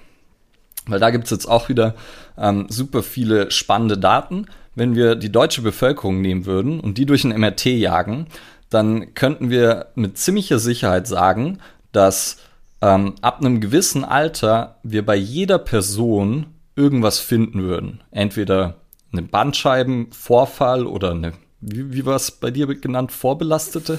Weil 0.87 1.01
da 1.01 1.11
gibt's 1.11 1.31
jetzt 1.31 1.47
auch 1.47 1.69
wieder 1.69 1.95
ähm, 2.39 2.67
super 2.69 3.03
viele 3.03 3.51
spannende 3.51 3.99
Daten. 3.99 4.47
Wenn 4.75 4.95
wir 4.95 5.17
die 5.17 5.33
deutsche 5.33 5.63
Bevölkerung 5.63 6.21
nehmen 6.21 6.47
würden 6.47 6.81
und 6.81 6.99
die 6.99 7.07
durch 7.07 7.25
ein 7.25 7.39
MRT 7.39 7.67
jagen, 7.67 8.27
dann 8.71 9.15
könnten 9.15 9.51
wir 9.51 9.89
mit 9.95 10.19
ziemlicher 10.19 10.59
Sicherheit 10.59 11.07
sagen, 11.07 11.59
dass 11.93 12.39
ähm, 12.83 13.15
ab 13.21 13.41
einem 13.41 13.61
gewissen 13.61 14.05
Alter 14.05 14.79
wir 14.83 15.05
bei 15.05 15.17
jeder 15.17 15.59
Person 15.59 16.47
irgendwas 16.77 17.19
finden 17.19 17.63
würden. 17.63 18.03
Entweder 18.11 18.77
einen 19.13 19.29
Bandscheibenvorfall 19.29 20.87
oder 20.87 21.13
eine 21.13 21.33
wie, 21.61 21.92
wie 21.92 22.07
war 22.07 22.16
es 22.16 22.31
bei 22.31 22.51
dir 22.51 22.66
genannt, 22.66 23.12
vorbelastete? 23.12 23.99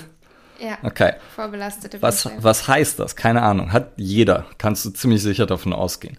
Ja. 0.59 0.77
Okay. 0.83 1.13
Vorbelastete. 1.35 2.01
Was, 2.01 2.29
was 2.39 2.67
heißt 2.67 2.99
das? 2.99 3.15
Keine 3.15 3.43
Ahnung. 3.43 3.71
Hat 3.71 3.91
jeder. 3.97 4.45
Kannst 4.57 4.85
du 4.85 4.89
ziemlich 4.89 5.21
sicher 5.21 5.45
davon 5.45 5.73
ausgehen. 5.73 6.17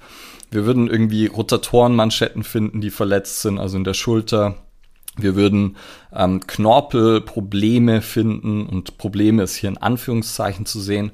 Wir 0.50 0.64
würden 0.64 0.88
irgendwie 0.88 1.26
Rotatorenmanschetten 1.26 2.42
finden, 2.42 2.80
die 2.80 2.90
verletzt 2.90 3.42
sind, 3.42 3.58
also 3.58 3.76
in 3.76 3.84
der 3.84 3.94
Schulter. 3.94 4.54
Wir 5.16 5.34
würden 5.34 5.76
ähm, 6.12 6.46
Knorpelprobleme 6.46 8.00
finden 8.00 8.66
und 8.66 8.98
Probleme 8.98 9.42
ist 9.42 9.56
hier 9.56 9.68
in 9.68 9.78
Anführungszeichen 9.78 10.64
zu 10.64 10.80
sehen. 10.80 11.10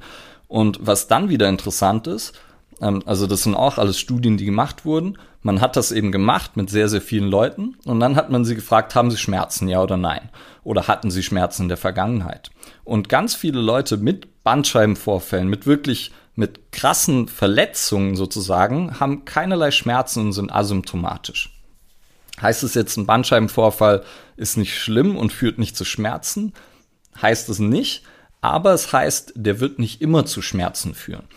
Und 0.47 0.79
was 0.83 1.09
dann 1.09 1.31
wieder 1.31 1.49
interessant 1.49 2.07
ist, 2.07 2.39
ähm, 2.81 3.03
also 3.07 3.27
das 3.27 3.43
sind 3.43 3.55
auch 3.55 3.79
alles 3.79 3.99
Studien, 3.99 4.37
die 4.37 4.45
gemacht 4.45 4.85
wurden. 4.85 5.19
Man 5.45 5.61
hat 5.61 5.77
das 5.77 5.93
eben 5.93 6.11
gemacht 6.11 6.57
mit 6.57 6.71
sehr, 6.71 6.89
sehr 6.89 7.03
vielen 7.03 7.29
Leuten 7.29 7.77
und 7.85 8.01
dann 8.01 8.17
hat 8.17 8.31
man 8.31 8.47
sie 8.47 8.55
gefragt, 8.55 8.95
haben 8.95 9.11
sie 9.11 9.19
Schmerzen, 9.19 9.69
ja 9.69 9.83
oder 9.83 9.99
nein? 9.99 10.31
Oder 10.63 10.89
hatten 10.89 11.11
sie 11.11 11.23
Schmerzen 11.23 11.65
in 11.65 11.69
der 11.69 11.77
Vergangenheit? 11.77 12.51
Und 12.83 13.11
ganz 13.11 13.35
viele 13.35 13.61
Leute 13.61 13.99
mit 13.99 14.43
Bandscheibenvorfällen, 14.43 15.47
mit 15.47 15.67
wirklich 15.67 16.13
mit 16.35 16.73
krassen 16.73 17.29
Verletzungen 17.29 18.17
sozusagen, 18.17 18.99
haben 18.99 19.27
keinerlei 19.27 19.71
Schmerzen 19.71 20.21
und 20.21 20.33
sind 20.33 20.51
asymptomatisch. 20.51 21.61
Heißt 22.41 22.63
es 22.63 22.73
jetzt, 22.73 22.97
ein 22.97 23.05
Bandscheibenvorfall 23.05 24.03
ist 24.39 24.57
nicht 24.57 24.79
schlimm 24.79 25.15
und 25.15 25.31
führt 25.31 25.59
nicht 25.59 25.77
zu 25.77 25.85
Schmerzen? 25.85 26.55
Heißt 27.21 27.51
es 27.51 27.59
nicht, 27.59 28.03
aber 28.41 28.73
es 28.73 28.95
heißt, 28.95 29.35
der 29.37 29.61
wird 29.61 29.79
nicht 29.79 30.01
immer 30.01 30.25
zu 30.25 30.41
Schmerzen 30.41 30.95
führen. 30.95 31.29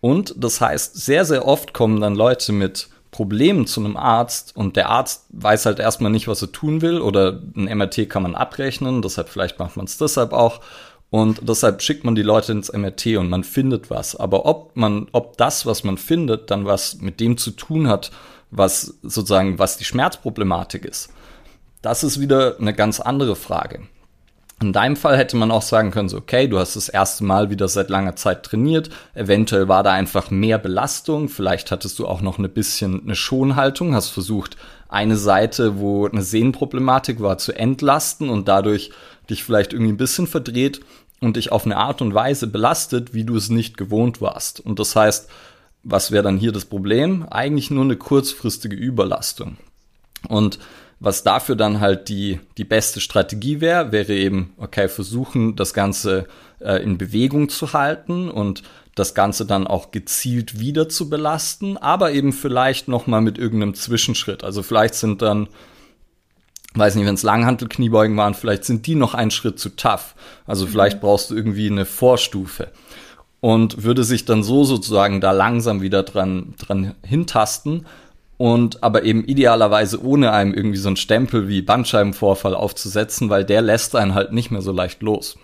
Und 0.00 0.34
das 0.38 0.62
heißt, 0.62 0.96
sehr, 0.96 1.26
sehr 1.26 1.46
oft 1.46 1.74
kommen 1.74 2.00
dann 2.00 2.14
Leute 2.14 2.52
mit 2.52 2.88
Problemen 3.20 3.66
zu 3.66 3.80
einem 3.80 3.98
Arzt 3.98 4.56
und 4.56 4.76
der 4.76 4.88
Arzt 4.88 5.26
weiß 5.28 5.66
halt 5.66 5.78
erstmal 5.78 6.10
nicht, 6.10 6.26
was 6.26 6.40
er 6.40 6.52
tun 6.52 6.80
will 6.80 7.02
oder 7.02 7.38
ein 7.54 7.64
MRT 7.64 8.08
kann 8.08 8.22
man 8.22 8.34
abrechnen, 8.34 9.02
deshalb 9.02 9.28
vielleicht 9.28 9.58
macht 9.58 9.76
man 9.76 9.84
es 9.84 9.98
deshalb 9.98 10.32
auch 10.32 10.62
und 11.10 11.46
deshalb 11.46 11.82
schickt 11.82 12.02
man 12.02 12.14
die 12.14 12.22
Leute 12.22 12.52
ins 12.52 12.72
MRT 12.72 13.18
und 13.18 13.28
man 13.28 13.44
findet 13.44 13.90
was. 13.90 14.16
Aber 14.16 14.46
ob 14.46 14.74
man, 14.74 15.08
ob 15.12 15.36
das, 15.36 15.66
was 15.66 15.84
man 15.84 15.98
findet, 15.98 16.50
dann 16.50 16.64
was 16.64 17.02
mit 17.02 17.20
dem 17.20 17.36
zu 17.36 17.50
tun 17.50 17.88
hat, 17.88 18.10
was 18.50 18.98
sozusagen, 19.02 19.58
was 19.58 19.76
die 19.76 19.84
Schmerzproblematik 19.84 20.86
ist, 20.86 21.12
das 21.82 22.02
ist 22.02 22.20
wieder 22.20 22.56
eine 22.58 22.72
ganz 22.72 23.00
andere 23.00 23.36
Frage. 23.36 23.82
In 24.62 24.74
deinem 24.74 24.96
Fall 24.96 25.16
hätte 25.16 25.38
man 25.38 25.50
auch 25.50 25.62
sagen 25.62 25.90
können, 25.90 26.10
so, 26.10 26.18
okay, 26.18 26.46
du 26.46 26.58
hast 26.58 26.76
das 26.76 26.90
erste 26.90 27.24
Mal 27.24 27.48
wieder 27.48 27.66
seit 27.66 27.88
langer 27.88 28.14
Zeit 28.16 28.42
trainiert, 28.42 28.90
eventuell 29.14 29.68
war 29.68 29.82
da 29.82 29.92
einfach 29.92 30.30
mehr 30.30 30.58
Belastung, 30.58 31.30
vielleicht 31.30 31.70
hattest 31.70 31.98
du 31.98 32.06
auch 32.06 32.20
noch 32.20 32.38
ein 32.38 32.50
bisschen 32.50 33.02
eine 33.02 33.14
Schonhaltung, 33.14 33.94
hast 33.94 34.10
versucht, 34.10 34.58
eine 34.90 35.16
Seite, 35.16 35.78
wo 35.78 36.06
eine 36.06 36.20
Sehnenproblematik 36.20 37.20
war, 37.20 37.38
zu 37.38 37.52
entlasten 37.52 38.28
und 38.28 38.48
dadurch 38.48 38.90
dich 39.30 39.44
vielleicht 39.44 39.72
irgendwie 39.72 39.92
ein 39.92 39.96
bisschen 39.96 40.26
verdreht 40.26 40.80
und 41.20 41.36
dich 41.36 41.52
auf 41.52 41.64
eine 41.64 41.78
Art 41.78 42.02
und 42.02 42.12
Weise 42.12 42.46
belastet, 42.46 43.14
wie 43.14 43.24
du 43.24 43.36
es 43.36 43.48
nicht 43.48 43.78
gewohnt 43.78 44.20
warst. 44.20 44.60
Und 44.60 44.78
das 44.78 44.94
heißt, 44.94 45.30
was 45.84 46.10
wäre 46.10 46.24
dann 46.24 46.36
hier 46.36 46.52
das 46.52 46.66
Problem? 46.66 47.26
Eigentlich 47.30 47.70
nur 47.70 47.84
eine 47.84 47.96
kurzfristige 47.96 48.76
Überlastung. 48.76 49.56
Und 50.28 50.58
was 51.00 51.22
dafür 51.22 51.56
dann 51.56 51.80
halt 51.80 52.10
die, 52.10 52.40
die 52.58 52.64
beste 52.64 53.00
Strategie 53.00 53.62
wäre, 53.62 53.90
wäre 53.90 54.12
eben, 54.12 54.52
okay, 54.58 54.86
versuchen, 54.88 55.56
das 55.56 55.72
Ganze 55.72 56.26
äh, 56.60 56.82
in 56.82 56.98
Bewegung 56.98 57.48
zu 57.48 57.72
halten 57.72 58.30
und 58.30 58.62
das 58.94 59.14
Ganze 59.14 59.46
dann 59.46 59.66
auch 59.66 59.92
gezielt 59.92 60.60
wieder 60.60 60.90
zu 60.90 61.08
belasten, 61.08 61.78
aber 61.78 62.12
eben 62.12 62.34
vielleicht 62.34 62.86
nochmal 62.88 63.22
mit 63.22 63.38
irgendeinem 63.38 63.74
Zwischenschritt. 63.74 64.44
Also 64.44 64.62
vielleicht 64.62 64.94
sind 64.94 65.22
dann, 65.22 65.48
weiß 66.74 66.96
nicht, 66.96 67.06
wenn 67.06 67.14
es 67.14 67.22
Langhantelkniebeugen 67.22 68.16
waren, 68.18 68.34
vielleicht 68.34 68.66
sind 68.66 68.86
die 68.86 68.94
noch 68.94 69.14
einen 69.14 69.30
Schritt 69.30 69.58
zu 69.58 69.70
tough. 69.70 70.14
Also 70.44 70.66
vielleicht 70.66 70.98
mhm. 70.98 71.00
brauchst 71.00 71.30
du 71.30 71.34
irgendwie 71.34 71.70
eine 71.70 71.86
Vorstufe. 71.86 72.68
Und 73.40 73.84
würde 73.84 74.04
sich 74.04 74.26
dann 74.26 74.42
so 74.42 74.64
sozusagen 74.64 75.22
da 75.22 75.32
langsam 75.32 75.80
wieder 75.80 76.02
dran, 76.02 76.52
dran 76.58 76.94
hintasten 77.02 77.86
und 78.40 78.82
aber 78.82 79.02
eben 79.02 79.22
idealerweise 79.26 80.02
ohne 80.02 80.32
einem 80.32 80.54
irgendwie 80.54 80.78
so 80.78 80.88
einen 80.88 80.96
Stempel 80.96 81.46
wie 81.46 81.60
Bandscheibenvorfall 81.60 82.54
aufzusetzen, 82.54 83.28
weil 83.28 83.44
der 83.44 83.60
lässt 83.60 83.94
einen 83.94 84.14
halt 84.14 84.32
nicht 84.32 84.50
mehr 84.50 84.62
so 84.62 84.72
leicht 84.72 85.02
los. 85.02 85.36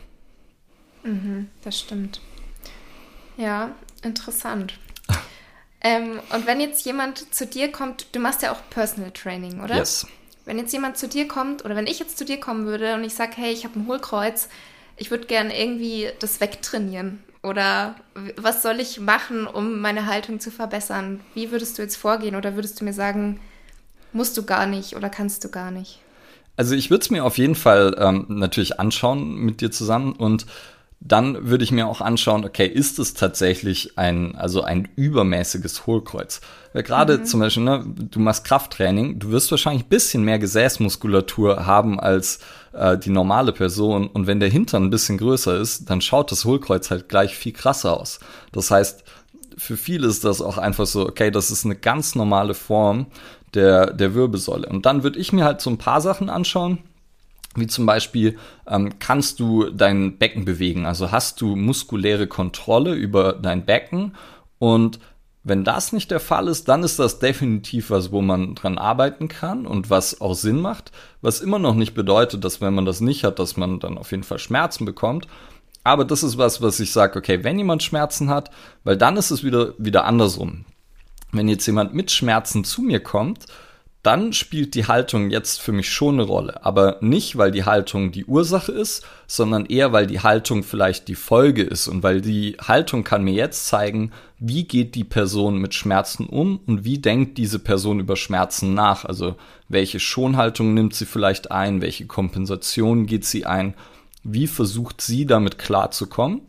Mhm, 1.02 1.50
das 1.62 1.78
stimmt. 1.78 2.22
Ja, 3.37 3.72
interessant. 4.02 4.78
ähm, 5.82 6.20
und 6.35 6.46
wenn 6.46 6.59
jetzt 6.59 6.87
jemand 6.87 7.35
zu 7.35 7.44
dir 7.44 7.70
kommt, 7.70 8.06
du 8.12 8.18
machst 8.18 8.40
ja 8.40 8.50
auch 8.50 8.61
Personal 8.70 9.11
Training, 9.11 9.62
oder? 9.62 9.76
Yes. 9.76 10.06
Wenn 10.46 10.56
jetzt 10.56 10.72
jemand 10.72 10.96
zu 10.96 11.06
dir 11.06 11.28
kommt 11.28 11.66
oder 11.66 11.76
wenn 11.76 11.87
ich 11.87 11.98
jetzt 11.98 12.16
zu 12.16 12.24
dir 12.24 12.40
kommen 12.40 12.64
würde 12.64 12.94
und 12.94 13.04
ich 13.04 13.14
sage, 13.14 13.32
hey, 13.37 13.52
ich 13.52 13.64
habe 13.64 13.78
ein 13.78 13.88
Hohlkreuz, 13.88 14.48
ich 14.96 15.11
würde 15.11 15.26
gerne 15.26 15.54
irgendwie 15.61 16.09
das 16.18 16.40
wegtrainieren. 16.40 17.22
Oder 17.46 17.94
was 18.37 18.61
soll 18.61 18.80
ich 18.80 18.98
machen, 18.98 19.46
um 19.46 19.78
meine 19.80 20.06
Haltung 20.06 20.40
zu 20.40 20.50
verbessern? 20.50 21.20
Wie 21.35 21.52
würdest 21.52 21.78
du 21.78 21.82
jetzt 21.82 21.94
vorgehen? 21.94 22.35
Oder 22.35 22.56
würdest 22.56 22.80
du 22.80 22.85
mir 22.85 22.92
sagen, 22.92 23.38
musst 24.12 24.37
du 24.37 24.44
gar 24.44 24.66
nicht 24.66 24.96
oder 24.96 25.11
kannst 25.11 25.44
du 25.44 25.48
gar 25.48 25.70
nicht? 25.70 26.00
Also 26.56 26.74
ich 26.74 26.90
würde 26.90 27.02
es 27.02 27.11
mir 27.11 27.24
auf 27.24 27.38
jeden 27.38 27.54
Fall 27.54 27.94
ähm, 28.00 28.26
natürlich 28.28 28.80
anschauen 28.80 29.37
mit 29.37 29.61
dir 29.61 29.70
zusammen 29.70 30.14
und 30.14 30.46
dann 30.98 31.48
würde 31.48 31.62
ich 31.62 31.70
mir 31.70 31.87
auch 31.87 32.00
anschauen, 32.00 32.44
okay, 32.44 32.66
ist 32.66 32.98
es 32.98 33.14
tatsächlich 33.14 33.96
ein, 33.96 34.35
also 34.35 34.62
ein 34.62 34.88
übermäßiges 34.96 35.87
Hohlkreuz? 35.87 36.40
Weil 36.76 36.82
gerade 36.82 37.16
mhm. 37.16 37.24
zum 37.24 37.40
Beispiel, 37.40 37.62
ne, 37.62 37.86
du 37.86 38.20
machst 38.20 38.44
Krafttraining, 38.44 39.18
du 39.18 39.30
wirst 39.30 39.50
wahrscheinlich 39.50 39.86
ein 39.86 39.88
bisschen 39.88 40.24
mehr 40.24 40.38
Gesäßmuskulatur 40.38 41.64
haben 41.64 41.98
als 41.98 42.40
äh, 42.74 42.98
die 42.98 43.08
normale 43.08 43.52
Person. 43.52 44.08
Und 44.08 44.26
wenn 44.26 44.40
der 44.40 44.50
Hintern 44.50 44.84
ein 44.84 44.90
bisschen 44.90 45.16
größer 45.16 45.58
ist, 45.58 45.88
dann 45.88 46.02
schaut 46.02 46.30
das 46.30 46.44
Hohlkreuz 46.44 46.90
halt 46.90 47.08
gleich 47.08 47.34
viel 47.34 47.54
krasser 47.54 47.98
aus. 47.98 48.20
Das 48.52 48.70
heißt, 48.70 49.04
für 49.56 49.78
viele 49.78 50.06
ist 50.06 50.26
das 50.26 50.42
auch 50.42 50.58
einfach 50.58 50.84
so, 50.84 51.08
okay, 51.08 51.30
das 51.30 51.50
ist 51.50 51.64
eine 51.64 51.76
ganz 51.76 52.14
normale 52.14 52.52
Form 52.52 53.06
der, 53.54 53.94
der 53.94 54.12
Wirbelsäule. 54.12 54.68
Und 54.68 54.84
dann 54.84 55.02
würde 55.02 55.18
ich 55.18 55.32
mir 55.32 55.46
halt 55.46 55.62
so 55.62 55.70
ein 55.70 55.78
paar 55.78 56.02
Sachen 56.02 56.28
anschauen 56.28 56.80
wie 57.58 57.68
zum 57.68 57.86
Beispiel, 57.86 58.36
ähm, 58.68 58.98
kannst 58.98 59.40
du 59.40 59.70
dein 59.70 60.18
Becken 60.18 60.44
bewegen? 60.44 60.84
Also 60.84 61.10
hast 61.10 61.40
du 61.40 61.56
muskuläre 61.56 62.26
Kontrolle 62.26 62.92
über 62.92 63.32
dein 63.32 63.64
Becken? 63.64 64.12
Und 64.58 65.00
wenn 65.48 65.62
das 65.62 65.92
nicht 65.92 66.11
der 66.11 66.18
Fall 66.18 66.48
ist, 66.48 66.66
dann 66.66 66.82
ist 66.82 66.98
das 66.98 67.20
definitiv 67.20 67.90
was, 67.90 68.11
wo 68.11 68.20
man 68.20 68.56
dran 68.56 68.78
arbeiten 68.78 69.28
kann 69.28 69.64
und 69.64 69.90
was 69.90 70.20
auch 70.20 70.35
Sinn 70.35 70.61
macht. 70.61 70.90
Was 71.20 71.40
immer 71.40 71.61
noch 71.61 71.76
nicht 71.76 71.94
bedeutet, 71.94 72.42
dass 72.44 72.61
wenn 72.61 72.74
man 72.74 72.85
das 72.85 73.00
nicht 73.00 73.22
hat, 73.22 73.38
dass 73.38 73.56
man 73.56 73.78
dann 73.78 73.96
auf 73.96 74.11
jeden 74.11 74.24
Fall 74.24 74.40
Schmerzen 74.40 74.85
bekommt. 74.85 75.28
Aber 75.85 76.04
das 76.04 76.24
ist 76.24 76.37
was, 76.37 76.62
was 76.62 76.80
ich 76.80 76.90
sage, 76.90 77.16
okay, 77.16 77.44
wenn 77.44 77.59
jemand 77.59 77.85
Schmerzen 77.85 78.28
hat, 78.28 78.50
weil 78.82 78.96
dann 78.96 79.16
ist 79.16 79.30
es 79.30 79.44
wieder, 79.44 79.74
wieder 79.78 80.04
andersrum. 80.04 80.64
Wenn 81.30 81.46
jetzt 81.46 81.66
jemand 81.66 81.94
mit 81.94 82.11
Schmerzen 82.11 82.64
zu 82.64 82.82
mir 82.82 82.98
kommt 82.98 83.46
dann 84.07 84.33
spielt 84.33 84.77
die 84.77 84.87
Haltung 84.87 85.31
jetzt 85.31 85.61
für 85.61 85.73
mich 85.73 85.92
schon 85.92 86.14
eine 86.14 86.23
Rolle. 86.23 86.64
Aber 86.64 86.99
nicht, 87.01 87.37
weil 87.37 87.51
die 87.51 87.64
Haltung 87.64 88.12
die 88.12 88.25
Ursache 88.25 88.71
ist, 88.71 89.05
sondern 89.27 89.66
eher, 89.66 89.92
weil 89.92 90.07
die 90.07 90.21
Haltung 90.21 90.62
vielleicht 90.62 91.09
die 91.09 91.16
Folge 91.16 91.62
ist. 91.62 91.88
Und 91.88 92.05
weil 92.05 92.21
die 92.21 92.57
Haltung 92.61 93.03
kann 93.03 93.25
mir 93.25 93.35
jetzt 93.35 93.66
zeigen, 93.66 94.12
wie 94.38 94.62
geht 94.62 94.95
die 94.95 95.03
Person 95.03 95.59
mit 95.59 95.75
Schmerzen 95.75 96.27
um 96.27 96.61
und 96.66 96.85
wie 96.85 96.99
denkt 96.99 97.37
diese 97.37 97.59
Person 97.59 97.99
über 97.99 98.14
Schmerzen 98.14 98.75
nach. 98.75 99.05
Also 99.05 99.35
welche 99.69 99.99
Schonhaltung 99.99 100.73
nimmt 100.73 100.95
sie 100.95 101.05
vielleicht 101.05 101.51
ein, 101.51 101.83
welche 101.83 102.07
Kompensation 102.07 103.07
geht 103.07 103.25
sie 103.25 103.45
ein, 103.45 103.75
wie 104.23 104.47
versucht 104.47 105.01
sie 105.01 105.27
damit 105.27 105.59
klarzukommen. 105.59 106.42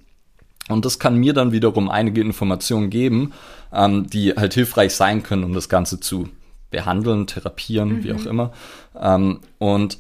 Und 0.70 0.86
das 0.86 1.00
kann 1.00 1.16
mir 1.16 1.34
dann 1.34 1.52
wiederum 1.52 1.90
einige 1.90 2.22
Informationen 2.22 2.92
geben, 2.92 3.34
ähm, 3.74 4.08
die 4.08 4.34
halt 4.34 4.54
hilfreich 4.54 4.94
sein 4.94 5.24
können, 5.24 5.44
um 5.44 5.54
das 5.54 5.70
Ganze 5.70 6.00
zu 6.00 6.30
behandeln, 6.70 7.28
therapieren, 7.28 7.90
mhm. 7.90 8.04
wie 8.04 8.14
auch 8.14 8.20
mhm. 8.20 8.28
immer. 8.28 8.54
Ähm, 9.00 9.40
und 9.58 9.98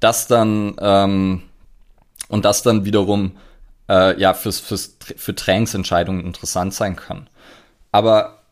das 0.00 0.26
dann 0.26 0.76
ähm, 0.80 1.42
und 2.28 2.44
das 2.44 2.62
dann 2.62 2.84
wiederum 2.84 3.32
äh, 3.88 4.18
ja 4.20 4.34
fürs, 4.34 4.60
fürs, 4.60 4.96
für 5.16 5.34
Trainingsentscheidungen 5.34 6.24
interessant 6.24 6.74
sein 6.74 6.96
kann. 6.96 7.28
Aber 7.90 8.42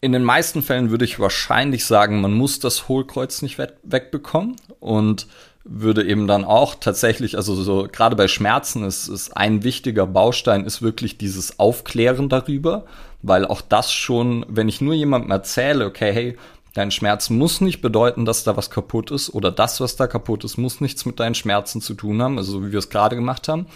in 0.00 0.12
den 0.12 0.22
meisten 0.22 0.62
Fällen 0.62 0.90
würde 0.90 1.06
ich 1.06 1.18
wahrscheinlich 1.18 1.86
sagen, 1.86 2.20
man 2.20 2.34
muss 2.34 2.58
das 2.58 2.88
Hohlkreuz 2.88 3.40
nicht 3.40 3.58
we 3.58 3.72
wegbekommen 3.82 4.56
und 4.78 5.26
würde 5.64 6.04
eben 6.04 6.26
dann 6.26 6.44
auch 6.44 6.74
tatsächlich, 6.74 7.36
also 7.38 7.54
so 7.54 7.88
gerade 7.90 8.16
bei 8.16 8.28
Schmerzen 8.28 8.84
ist, 8.84 9.08
ist 9.08 9.34
ein 9.34 9.64
wichtiger 9.64 10.06
Baustein, 10.06 10.66
ist 10.66 10.82
wirklich 10.82 11.16
dieses 11.16 11.58
Aufklären 11.58 12.28
darüber, 12.28 12.84
weil 13.22 13.46
auch 13.46 13.62
das 13.62 13.90
schon, 13.90 14.44
wenn 14.46 14.68
ich 14.68 14.82
nur 14.82 14.92
jemandem 14.92 15.30
erzähle, 15.30 15.86
okay, 15.86 16.12
hey, 16.12 16.36
Dein 16.74 16.90
Schmerz 16.90 17.30
muss 17.30 17.60
nicht 17.60 17.80
bedeuten, 17.80 18.24
dass 18.24 18.42
da 18.42 18.56
was 18.56 18.68
kaputt 18.68 19.12
ist 19.12 19.32
oder 19.32 19.52
das, 19.52 19.80
was 19.80 19.94
da 19.94 20.08
kaputt 20.08 20.42
ist, 20.42 20.58
muss 20.58 20.80
nichts 20.80 21.06
mit 21.06 21.20
deinen 21.20 21.36
Schmerzen 21.36 21.80
zu 21.80 21.94
tun 21.94 22.20
haben, 22.20 22.36
also 22.36 22.64
wie 22.64 22.72
wir 22.72 22.80
es 22.80 22.90
gerade 22.90 23.14
gemacht 23.14 23.46
haben. 23.48 23.66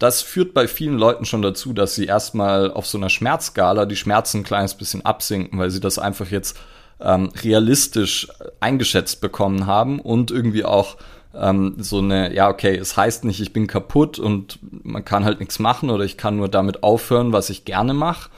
Das 0.00 0.20
führt 0.20 0.52
bei 0.52 0.66
vielen 0.66 0.98
Leuten 0.98 1.26
schon 1.26 1.42
dazu, 1.42 1.72
dass 1.72 1.94
sie 1.94 2.06
erstmal 2.06 2.72
auf 2.72 2.86
so 2.86 2.98
einer 2.98 3.08
Schmerzskala 3.08 3.86
die 3.86 3.96
Schmerzen 3.96 4.38
ein 4.38 4.44
kleines 4.44 4.74
bisschen 4.74 5.04
absinken, 5.04 5.58
weil 5.58 5.70
sie 5.70 5.78
das 5.78 5.98
einfach 5.98 6.28
jetzt 6.30 6.58
ähm, 7.00 7.30
realistisch 7.42 8.28
eingeschätzt 8.58 9.20
bekommen 9.20 9.66
haben 9.66 10.00
und 10.00 10.32
irgendwie 10.32 10.64
auch 10.64 10.96
ähm, 11.34 11.76
so 11.78 11.98
eine, 11.98 12.34
ja, 12.34 12.48
okay, 12.48 12.76
es 12.76 12.96
heißt 12.96 13.24
nicht, 13.24 13.40
ich 13.40 13.52
bin 13.52 13.68
kaputt 13.68 14.18
und 14.18 14.58
man 14.62 15.04
kann 15.04 15.24
halt 15.24 15.38
nichts 15.38 15.60
machen 15.60 15.90
oder 15.90 16.04
ich 16.04 16.16
kann 16.16 16.36
nur 16.36 16.48
damit 16.48 16.82
aufhören, 16.82 17.32
was 17.32 17.50
ich 17.50 17.64
gerne 17.64 17.94
mache. 17.94 18.30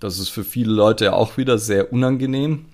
Das 0.00 0.18
ist 0.18 0.30
für 0.30 0.42
viele 0.44 0.72
Leute 0.72 1.04
ja 1.04 1.12
auch 1.12 1.36
wieder 1.36 1.58
sehr 1.58 1.92
unangenehm. 1.92 2.64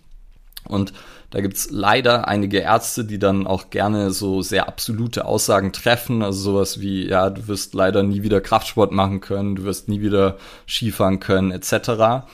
Und 0.67 0.93
da 1.31 1.41
gibt's 1.41 1.69
leider 1.71 2.29
einige 2.29 2.59
Ärzte, 2.59 3.05
die 3.05 3.19
dann 3.19 3.47
auch 3.47 3.71
gerne 3.71 4.11
so 4.11 4.43
sehr 4.43 4.69
absolute 4.69 5.25
Aussagen 5.25 5.73
treffen, 5.73 6.23
also 6.23 6.53
sowas 6.53 6.81
wie, 6.81 7.09
ja, 7.09 7.31
du 7.31 7.49
wirst 7.49 7.75
leider 7.75 8.03
nie 8.03 8.23
wieder 8.23 8.41
Kraftsport 8.41 8.93
machen 8.93 9.21
können, 9.21 9.57
du 9.57 9.65
wirst 9.65 9.89
nie 9.89 10.01
wieder 10.01 10.37
Skifahren 10.69 11.21
können, 11.21 11.51
etc. 11.51 12.27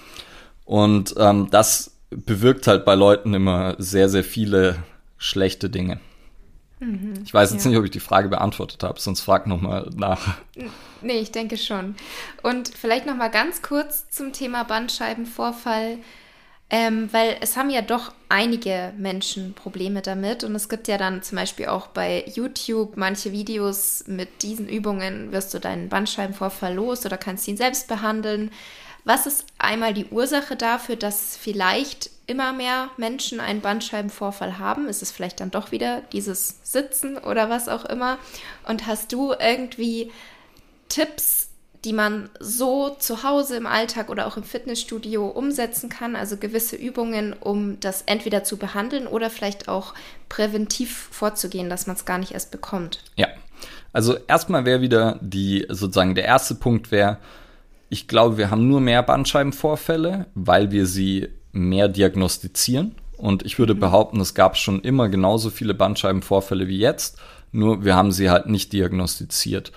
Und 0.65 1.15
ähm, 1.19 1.49
das 1.51 1.97
bewirkt 2.11 2.67
halt 2.67 2.85
bei 2.85 2.95
Leuten 2.95 3.35
immer 3.35 3.75
sehr, 3.79 4.09
sehr 4.09 4.25
viele 4.25 4.77
schlechte 5.17 5.71
Dinge. 5.71 6.01
Mhm, 6.83 7.15
ich 7.25 7.33
weiß 7.33 7.53
jetzt 7.53 7.65
ja. 7.65 7.71
nicht, 7.71 7.79
ob 7.79 7.85
ich 7.85 7.93
die 7.93 8.01
Frage 8.01 8.29
beantwortet 8.29 8.83
habe, 8.83 9.01
sonst 9.01 9.21
frag 9.21 9.47
nochmal 9.47 9.89
nach. 9.95 10.37
Nee, 11.01 11.19
ich 11.19 11.33
denke 11.33 11.57
schon. 11.57 11.95
Und 12.43 12.69
vielleicht 12.69 13.07
nochmal 13.07 13.31
ganz 13.31 13.63
kurz 13.63 14.09
zum 14.11 14.33
Thema 14.33 14.65
Bandscheibenvorfall. 14.65 15.99
Ähm, 16.75 17.13
weil 17.13 17.37
es 17.43 17.59
haben 17.59 17.69
ja 17.69 17.83
doch 17.83 18.15
einige 18.31 18.95
Menschen 18.97 19.53
Probleme 19.53 20.01
damit 20.01 20.43
und 20.43 20.55
es 20.55 20.71
gibt 20.71 20.89
ja 20.89 20.97
dann 20.97 21.23
zum 21.23 21.37
Beispiel 21.37 21.67
auch 21.67 21.89
bei 21.89 22.25
YouTube 22.35 22.97
manche 22.97 23.31
Videos 23.31 24.05
mit 24.07 24.43
diesen 24.43 24.71
Übungen, 24.71 25.33
wirst 25.33 25.53
du 25.53 25.59
deinen 25.59 25.91
Bandscheibenvorfall 25.91 26.73
los 26.73 27.05
oder 27.05 27.19
kannst 27.19 27.47
ihn 27.47 27.59
selbst 27.59 27.89
behandeln. 27.89 28.51
Was 29.05 29.27
ist 29.27 29.45
einmal 29.59 29.93
die 29.93 30.07
Ursache 30.07 30.57
dafür, 30.57 30.97
dass 30.97 31.37
vielleicht 31.37 32.09
immer 32.27 32.55
mehr 32.55 32.89
Menschen 32.97 33.39
einen 33.39 33.61
Bandscheibenvorfall 33.61 34.59
haben? 34.59 34.89
Ist 34.89 35.03
es 35.03 35.13
vielleicht 35.13 35.41
dann 35.41 35.51
doch 35.51 35.73
wieder 35.73 36.01
dieses 36.13 36.61
Sitzen 36.63 37.19
oder 37.19 37.51
was 37.51 37.69
auch 37.69 37.85
immer? 37.85 38.19
Und 38.67 38.87
hast 38.87 39.13
du 39.13 39.35
irgendwie 39.39 40.11
Tipps, 40.89 41.42
die 41.85 41.93
man 41.93 42.31
so 42.39 42.91
zu 42.91 43.25
Hause 43.25 43.57
im 43.57 43.67
Alltag 43.67 44.09
oder 44.09 44.27
auch 44.27 44.37
im 44.37 44.45
Fitnessstudio 44.45 45.27
umsetzen 45.27 45.89
kann, 45.89 46.15
also 46.15 46.37
gewisse 46.37 46.77
Übungen, 46.77 47.33
um 47.33 47.81
das 47.81 48.03
entweder 48.03 48.45
zu 48.45 48.57
behandeln 48.57 49.07
oder 49.07 49.31
vielleicht 49.31 49.69
auch 49.69 49.95
präventiv 50.29 51.09
vorzugehen, 51.11 51.69
dass 51.69 51.87
man 51.87 51.97
es 51.97 52.05
gar 52.05 52.19
nicht 52.19 52.33
erst 52.33 52.53
bekommt. 52.53 53.01
Ja, 53.17 53.29
also 53.93 54.17
erstmal 54.29 54.65
wäre 54.65 54.81
wieder 54.81 55.19
die, 55.21 55.67
sozusagen 55.69 56.15
der 56.15 56.25
erste 56.25 56.55
Punkt 56.55 56.91
wäre, 56.91 57.19
ich 57.89 58.09
glaube, 58.09 58.39
wir 58.39 58.51
haben 58.51 58.69
nur 58.69 58.81
mehr 58.81 59.03
Bandscheibenvorfälle, 59.03 60.27
weil 60.35 60.71
wir 60.71 60.87
sie 60.87 61.29
mehr 61.53 61.89
diagnostizieren. 61.89 62.95
Und 63.19 63.45
ich 63.45 63.59
würde 63.59 63.75
mhm. 63.75 63.81
behaupten, 63.81 64.21
es 64.21 64.35
gab 64.35 64.57
schon 64.57 64.81
immer 64.81 65.09
genauso 65.09 65.51
viele 65.51 65.75
Bandscheibenvorfälle 65.75 66.69
wie 66.69 66.79
jetzt, 66.79 67.19
nur 67.53 67.85
wir 67.85 67.95
haben 67.95 68.11
sie 68.11 68.31
halt 68.31 68.47
nicht 68.47 68.73
diagnostiziert. 68.73 69.73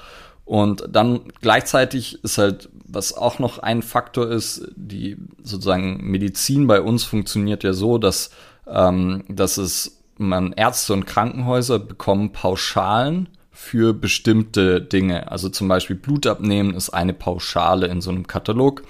Und 0.45 0.85
dann 0.89 1.21
gleichzeitig 1.41 2.23
ist 2.23 2.37
halt, 2.37 2.69
was 2.85 3.13
auch 3.13 3.39
noch 3.39 3.59
ein 3.59 3.81
Faktor 3.81 4.29
ist, 4.29 4.67
die 4.75 5.17
sozusagen 5.41 5.97
Medizin 6.03 6.67
bei 6.67 6.81
uns 6.81 7.03
funktioniert 7.03 7.63
ja 7.63 7.73
so, 7.73 7.97
dass, 7.97 8.29
ähm, 8.67 9.23
dass 9.27 9.57
es 9.57 10.03
man 10.17 10.53
Ärzte 10.53 10.93
und 10.93 11.05
Krankenhäuser 11.05 11.79
bekommen 11.79 12.31
Pauschalen 12.31 13.29
für 13.51 13.93
bestimmte 13.93 14.81
Dinge. 14.81 15.31
Also 15.31 15.49
zum 15.49 15.67
Beispiel 15.67 15.95
Blut 15.95 16.27
abnehmen 16.27 16.75
ist 16.75 16.91
eine 16.91 17.13
Pauschale 17.13 17.87
in 17.87 18.01
so 18.01 18.11
einem 18.11 18.27
Katalog. 18.27 18.83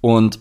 Und 0.00 0.38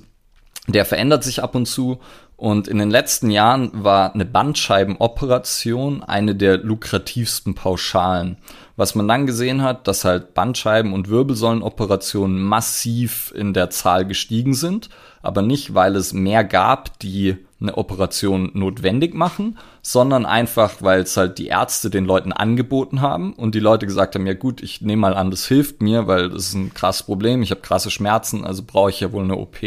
der 0.67 0.85
verändert 0.85 1.23
sich 1.23 1.43
ab 1.43 1.55
und 1.55 1.65
zu. 1.65 1.99
Und 2.35 2.67
in 2.67 2.77
den 2.77 2.91
letzten 2.91 3.31
Jahren 3.31 3.71
war 3.73 4.13
eine 4.13 4.25
Bandscheibenoperation 4.25 6.03
eine 6.03 6.35
der 6.35 6.57
lukrativsten 6.59 7.55
Pauschalen. 7.55 8.37
Was 8.77 8.95
man 8.95 9.07
dann 9.07 9.25
gesehen 9.25 9.63
hat, 9.63 9.87
dass 9.87 10.05
halt 10.05 10.35
Bandscheiben- 10.35 10.93
und 10.93 11.09
Wirbelsäulenoperationen 11.09 12.39
massiv 12.39 13.33
in 13.35 13.53
der 13.53 13.71
Zahl 13.71 14.05
gestiegen 14.05 14.53
sind, 14.53 14.89
aber 15.21 15.41
nicht, 15.41 15.73
weil 15.73 15.95
es 15.95 16.13
mehr 16.13 16.43
gab, 16.43 16.99
die 16.99 17.37
eine 17.59 17.75
Operation 17.75 18.51
notwendig 18.53 19.15
machen, 19.15 19.57
sondern 19.81 20.27
einfach, 20.27 20.75
weil 20.81 21.01
es 21.01 21.17
halt 21.17 21.39
die 21.39 21.47
Ärzte 21.47 21.89
den 21.89 22.05
Leuten 22.05 22.31
angeboten 22.31 23.01
haben 23.01 23.33
und 23.33 23.55
die 23.55 23.59
Leute 23.59 23.87
gesagt 23.87 24.13
haben, 24.13 24.27
ja 24.27 24.35
gut, 24.35 24.61
ich 24.61 24.81
nehme 24.81 25.01
mal 25.01 25.15
an, 25.15 25.31
das 25.31 25.47
hilft 25.47 25.81
mir, 25.81 26.05
weil 26.05 26.29
das 26.29 26.49
ist 26.49 26.53
ein 26.53 26.73
krasses 26.73 27.03
Problem, 27.03 27.41
ich 27.41 27.49
habe 27.49 27.61
krasse 27.61 27.89
Schmerzen, 27.89 28.45
also 28.45 28.61
brauche 28.63 28.91
ich 28.91 28.99
ja 28.99 29.11
wohl 29.11 29.23
eine 29.23 29.37
OP. 29.37 29.57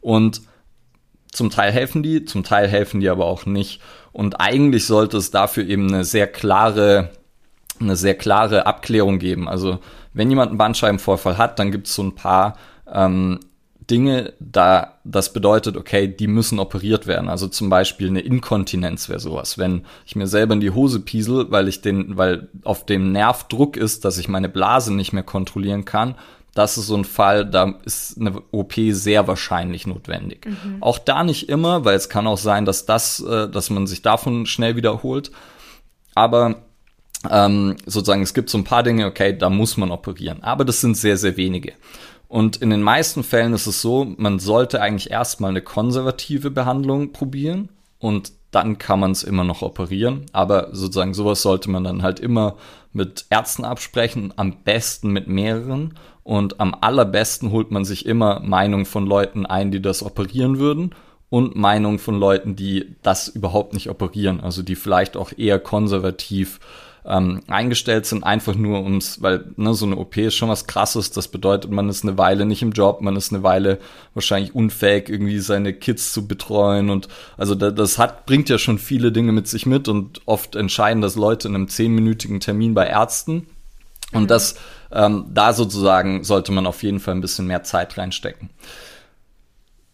Und 0.00 0.42
zum 1.32 1.50
Teil 1.50 1.72
helfen 1.72 2.02
die, 2.02 2.24
zum 2.24 2.44
Teil 2.44 2.68
helfen 2.68 3.00
die 3.00 3.08
aber 3.08 3.24
auch 3.24 3.46
nicht. 3.46 3.80
Und 4.12 4.40
eigentlich 4.40 4.86
sollte 4.86 5.16
es 5.16 5.30
dafür 5.30 5.66
eben 5.66 5.88
eine 5.88 6.04
sehr 6.04 6.28
klare, 6.28 7.10
eine 7.82 7.96
sehr 7.96 8.14
klare 8.14 8.66
Abklärung 8.66 9.18
geben. 9.18 9.48
Also 9.48 9.78
wenn 10.12 10.30
jemand 10.30 10.50
einen 10.50 10.58
Bandscheibenvorfall 10.58 11.38
hat, 11.38 11.58
dann 11.58 11.72
gibt 11.72 11.86
es 11.86 11.94
so 11.94 12.02
ein 12.02 12.14
paar 12.14 12.56
ähm, 12.92 13.40
Dinge, 13.90 14.32
da 14.38 14.98
das 15.04 15.32
bedeutet, 15.32 15.76
okay, 15.76 16.06
die 16.08 16.28
müssen 16.28 16.58
operiert 16.58 17.06
werden. 17.06 17.28
Also 17.28 17.48
zum 17.48 17.68
Beispiel 17.68 18.08
eine 18.08 18.20
Inkontinenz 18.20 19.08
wäre 19.08 19.20
sowas. 19.20 19.58
Wenn 19.58 19.84
ich 20.06 20.16
mir 20.16 20.26
selber 20.26 20.54
in 20.54 20.60
die 20.60 20.70
Hose 20.70 21.00
piesel, 21.00 21.50
weil 21.50 21.68
ich 21.68 21.80
den, 21.80 22.16
weil 22.16 22.48
auf 22.64 22.86
dem 22.86 23.12
Nerv 23.12 23.48
Druck 23.48 23.76
ist, 23.76 24.04
dass 24.04 24.18
ich 24.18 24.28
meine 24.28 24.48
Blase 24.48 24.94
nicht 24.94 25.12
mehr 25.12 25.24
kontrollieren 25.24 25.84
kann, 25.84 26.14
das 26.54 26.76
ist 26.76 26.86
so 26.86 26.96
ein 26.96 27.04
Fall, 27.04 27.46
da 27.46 27.74
ist 27.84 28.20
eine 28.20 28.42
OP 28.50 28.74
sehr 28.90 29.26
wahrscheinlich 29.26 29.86
notwendig. 29.86 30.46
Mhm. 30.46 30.82
Auch 30.82 30.98
da 30.98 31.24
nicht 31.24 31.48
immer, 31.48 31.84
weil 31.84 31.96
es 31.96 32.08
kann 32.10 32.26
auch 32.26 32.38
sein, 32.38 32.64
dass 32.64 32.84
das, 32.84 33.20
äh, 33.20 33.48
dass 33.48 33.70
man 33.70 33.86
sich 33.86 34.02
davon 34.02 34.46
schnell 34.46 34.76
wiederholt. 34.76 35.32
Aber 36.14 36.62
ähm, 37.30 37.76
sozusagen, 37.86 38.22
es 38.22 38.34
gibt 38.34 38.50
so 38.50 38.58
ein 38.58 38.64
paar 38.64 38.82
Dinge, 38.82 39.06
okay, 39.06 39.36
da 39.36 39.50
muss 39.50 39.76
man 39.76 39.90
operieren. 39.90 40.42
Aber 40.42 40.64
das 40.64 40.80
sind 40.80 40.96
sehr, 40.96 41.16
sehr 41.16 41.36
wenige. 41.36 41.72
Und 42.28 42.56
in 42.56 42.70
den 42.70 42.82
meisten 42.82 43.24
Fällen 43.24 43.52
ist 43.52 43.66
es 43.66 43.82
so, 43.82 44.06
man 44.16 44.38
sollte 44.38 44.80
eigentlich 44.80 45.10
erstmal 45.10 45.50
eine 45.50 45.60
konservative 45.60 46.50
Behandlung 46.50 47.12
probieren 47.12 47.68
und 47.98 48.32
dann 48.50 48.78
kann 48.78 49.00
man 49.00 49.10
es 49.10 49.22
immer 49.22 49.44
noch 49.44 49.62
operieren. 49.62 50.26
Aber 50.32 50.68
sozusagen 50.72 51.14
sowas 51.14 51.42
sollte 51.42 51.70
man 51.70 51.84
dann 51.84 52.02
halt 52.02 52.20
immer 52.20 52.56
mit 52.92 53.26
Ärzten 53.30 53.64
absprechen, 53.64 54.32
am 54.36 54.62
besten 54.62 55.10
mit 55.10 55.26
mehreren. 55.26 55.94
Und 56.22 56.60
am 56.60 56.74
allerbesten 56.80 57.50
holt 57.50 57.70
man 57.70 57.84
sich 57.84 58.06
immer 58.06 58.40
Meinung 58.40 58.84
von 58.84 59.06
Leuten 59.06 59.44
ein, 59.46 59.70
die 59.70 59.82
das 59.82 60.02
operieren 60.02 60.58
würden 60.58 60.94
und 61.30 61.56
Meinung 61.56 61.98
von 61.98 62.18
Leuten, 62.18 62.56
die 62.56 62.94
das 63.02 63.28
überhaupt 63.28 63.72
nicht 63.72 63.88
operieren, 63.88 64.40
also 64.40 64.62
die 64.62 64.76
vielleicht 64.76 65.16
auch 65.16 65.32
eher 65.36 65.58
konservativ 65.58 66.60
ähm, 67.04 67.42
eingestellt 67.48 68.06
sind, 68.06 68.22
einfach 68.22 68.54
nur 68.54 68.82
ums, 68.82 69.20
weil 69.22 69.46
ne, 69.56 69.74
so 69.74 69.86
eine 69.86 69.96
OP 69.96 70.16
ist 70.16 70.36
schon 70.36 70.48
was 70.48 70.66
krasses, 70.66 71.10
das 71.10 71.28
bedeutet, 71.28 71.70
man 71.70 71.88
ist 71.88 72.04
eine 72.04 72.16
Weile 72.16 72.46
nicht 72.46 72.62
im 72.62 72.72
Job, 72.72 73.00
man 73.00 73.16
ist 73.16 73.32
eine 73.32 73.42
Weile 73.42 73.78
wahrscheinlich 74.14 74.54
unfähig, 74.54 75.08
irgendwie 75.08 75.40
seine 75.40 75.72
Kids 75.72 76.12
zu 76.12 76.28
betreuen 76.28 76.90
und 76.90 77.08
also 77.36 77.54
da, 77.54 77.70
das 77.70 77.98
hat, 77.98 78.26
bringt 78.26 78.48
ja 78.48 78.58
schon 78.58 78.78
viele 78.78 79.10
Dinge 79.10 79.32
mit 79.32 79.48
sich 79.48 79.66
mit 79.66 79.88
und 79.88 80.20
oft 80.26 80.54
entscheiden 80.54 81.02
das 81.02 81.16
Leute 81.16 81.48
in 81.48 81.56
einem 81.56 81.68
zehnminütigen 81.68 82.38
Termin 82.38 82.74
bei 82.74 82.86
Ärzten 82.86 83.48
und 84.12 84.22
mhm. 84.22 84.28
das, 84.28 84.54
ähm, 84.92 85.26
da 85.30 85.52
sozusagen 85.52 86.22
sollte 86.22 86.52
man 86.52 86.66
auf 86.66 86.82
jeden 86.82 87.00
Fall 87.00 87.14
ein 87.14 87.20
bisschen 87.20 87.46
mehr 87.46 87.64
Zeit 87.64 87.98
reinstecken. 87.98 88.50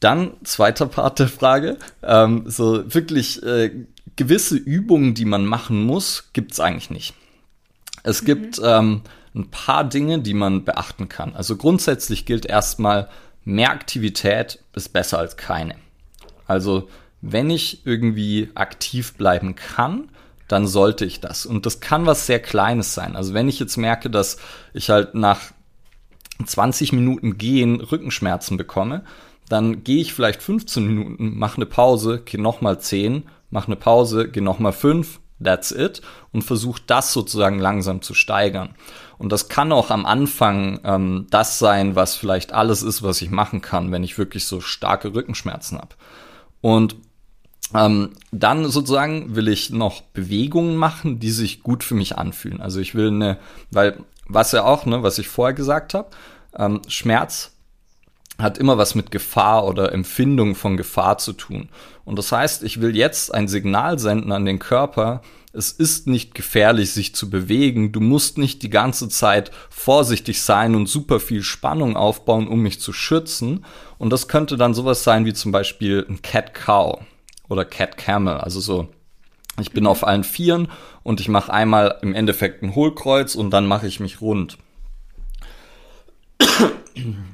Dann 0.01 0.33
zweiter 0.45 0.87
Part 0.87 1.19
der 1.19 1.29
Frage, 1.29 1.77
ähm, 2.03 2.45
so 2.47 2.95
wirklich 2.95 3.43
äh, 3.43 3.87
gewisse 4.19 4.57
Übungen, 4.57 5.15
die 5.15 5.25
man 5.25 5.47
machen 5.47 5.85
muss, 5.85 6.31
gibt's 6.33 6.61
eigentlich 6.61 6.91
nicht. 6.91 7.15
Es 8.03 8.21
mhm. 8.23 8.27
gibt 8.27 8.61
ähm, 8.63 9.03
ein 9.35 9.49
paar 9.51 9.85
Dinge, 9.85 10.19
die 10.19 10.35
man 10.35 10.65
beachten 10.65 11.09
kann. 11.09 11.35
Also 11.35 11.57
grundsätzlich 11.57 12.27
gilt 12.27 12.45
erstmal, 12.45 13.09
mehr 13.45 13.71
Aktivität 13.71 14.59
ist 14.75 14.93
besser 14.93 15.19
als 15.19 15.37
keine. 15.37 15.77
Also 16.47 16.89
wenn 17.21 17.49
ich 17.49 17.87
irgendwie 17.87 18.51
aktiv 18.55 19.15
bleiben 19.15 19.55
kann, 19.55 20.11
dann 20.49 20.67
sollte 20.67 21.05
ich 21.05 21.21
das. 21.21 21.47
Und 21.47 21.65
das 21.65 21.81
kann 21.81 22.07
was 22.07 22.27
sehr 22.27 22.41
Kleines 22.41 22.95
sein. 22.95 23.15
Also 23.15 23.35
wenn 23.35 23.49
ich 23.49 23.61
jetzt 23.61 23.77
merke, 23.77 24.11
dass 24.11 24.39
ich 24.73 24.91
halt 24.91 25.15
nach 25.15 25.53
20 26.45 26.93
Minuten 26.93 27.39
Gehen 27.39 27.81
Rückenschmerzen 27.81 28.57
bekomme, 28.57 29.05
dann 29.49 29.85
gehe 29.85 30.01
ich 30.01 30.13
vielleicht 30.13 30.43
15 30.43 30.87
Minuten, 30.87 31.39
mache 31.39 31.57
eine 31.57 31.67
Pause, 31.67 32.23
gehe 32.25 32.41
nochmal 32.41 32.81
10 32.81 33.25
mach 33.51 33.67
eine 33.67 33.77
Pause, 33.77 34.29
geh 34.29 34.41
nochmal 34.41 34.73
fünf, 34.73 35.21
that's 35.43 35.71
it, 35.71 36.03
und 36.33 36.43
versuch 36.43 36.79
das 36.79 37.13
sozusagen 37.13 37.59
langsam 37.59 38.03
zu 38.03 38.15
steigern. 38.15 38.75
Und 39.19 39.33
das 39.33 39.49
kann 39.49 39.73
auch 39.73 39.91
am 39.91 40.07
Anfang 40.07 40.81
ähm, 40.85 41.27
das 41.31 41.59
sein, 41.59 41.97
was 41.97 42.15
vielleicht 42.15 42.53
alles 42.53 42.83
ist, 42.83 43.03
was 43.03 43.21
ich 43.23 43.31
machen 43.31 43.61
kann, 43.61 43.91
wenn 43.91 44.05
ich 44.05 44.19
wirklich 44.19 44.47
so 44.47 44.61
starke 44.61 45.15
Rückenschmerzen 45.15 45.79
habe. 45.79 45.95
Und 46.61 46.97
ähm, 47.75 48.11
dann 48.33 48.69
sozusagen 48.69 49.35
will 49.37 49.49
ich 49.49 49.71
noch 49.71 50.01
Bewegungen 50.01 50.77
machen, 50.77 51.19
die 51.19 51.31
sich 51.31 51.63
gut 51.63 51.85
für 51.85 51.95
mich 51.95 52.17
anfühlen. 52.17 52.61
Also 52.61 52.81
ich 52.81 52.95
will 52.95 53.09
eine, 53.09 53.39
weil 53.71 54.05
was 54.27 54.53
ja 54.53 54.65
auch, 54.65 54.87
ne, 54.87 55.03
was 55.03 55.19
ich 55.19 55.29
vorher 55.29 55.55
gesagt 55.55 55.95
habe, 55.95 56.11
ähm, 56.57 56.81
Schmerz 56.89 57.58
hat 58.39 58.59
immer 58.59 58.79
was 58.79 58.95
mit 58.95 59.11
Gefahr 59.11 59.67
oder 59.67 59.93
Empfindung 59.93 60.55
von 60.55 60.77
Gefahr 60.77 61.19
zu 61.19 61.33
tun. 61.33 61.69
Und 62.05 62.19
das 62.19 62.33
heißt, 62.33 62.63
ich 62.63 62.81
will 62.81 62.97
jetzt 62.97 63.35
ein 63.35 63.49
Signal 63.49 63.99
senden 63.99 64.33
an 64.33 64.45
den 64.45 64.59
Körper, 64.59 65.23
es 65.53 65.73
ist 65.73 66.07
nicht 66.07 66.35
gefährlich, 66.35 66.93
sich 66.93 67.15
zu 67.15 67.31
bewegen. 67.31 67.91
Du 67.91 68.01
musst 68.01 68.39
nicht 68.39 68.63
die 68.63 68.71
ganze 68.71 69.09
Zeit 69.09 69.51
vorsichtig 69.71 70.43
sein 70.43 70.75
und 70.75 70.87
super 70.89 71.21
viel 71.21 71.43
Spannung 71.43 71.97
aufbauen, 71.97 72.49
um 72.49 72.61
mich 72.61 72.81
zu 72.81 72.93
schützen. 72.93 73.65
Und 73.97 74.11
das 74.11 74.29
könnte 74.29 74.57
dann 74.57 74.75
sowas 74.75 75.05
sein 75.05 75.25
wie 75.25 75.33
zum 75.33 75.51
Beispiel 75.51 76.07
ein 76.09 76.23
Cat 76.23 76.55
Cow 76.55 77.01
oder 77.49 77.65
Cat 77.65 77.97
Camel. 77.97 78.35
Also 78.35 78.61
so, 78.61 78.89
ich 79.59 79.73
bin 79.73 79.87
auf 79.87 80.07
allen 80.07 80.23
Vieren 80.23 80.69
und 81.03 81.19
ich 81.21 81.29
mache 81.29 81.53
einmal 81.53 81.99
im 82.03 82.15
Endeffekt 82.15 82.63
ein 82.63 82.75
Hohlkreuz 82.75 83.35
und 83.35 83.51
dann 83.51 83.67
mache 83.67 83.87
ich 83.87 84.01
mich 84.01 84.21
rund. 84.21 84.59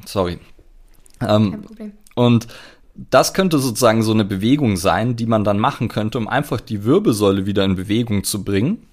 Sorry. 0.06 0.38
Ähm, 1.28 1.50
Kein 1.50 1.62
Problem. 1.62 1.92
Und 2.14 2.46
das 2.94 3.34
könnte 3.34 3.58
sozusagen 3.58 4.02
so 4.02 4.12
eine 4.12 4.24
Bewegung 4.24 4.76
sein, 4.76 5.16
die 5.16 5.26
man 5.26 5.44
dann 5.44 5.58
machen 5.58 5.88
könnte, 5.88 6.18
um 6.18 6.28
einfach 6.28 6.60
die 6.60 6.84
Wirbelsäule 6.84 7.46
wieder 7.46 7.64
in 7.64 7.74
Bewegung 7.74 8.24
zu 8.24 8.44
bringen. 8.44 8.86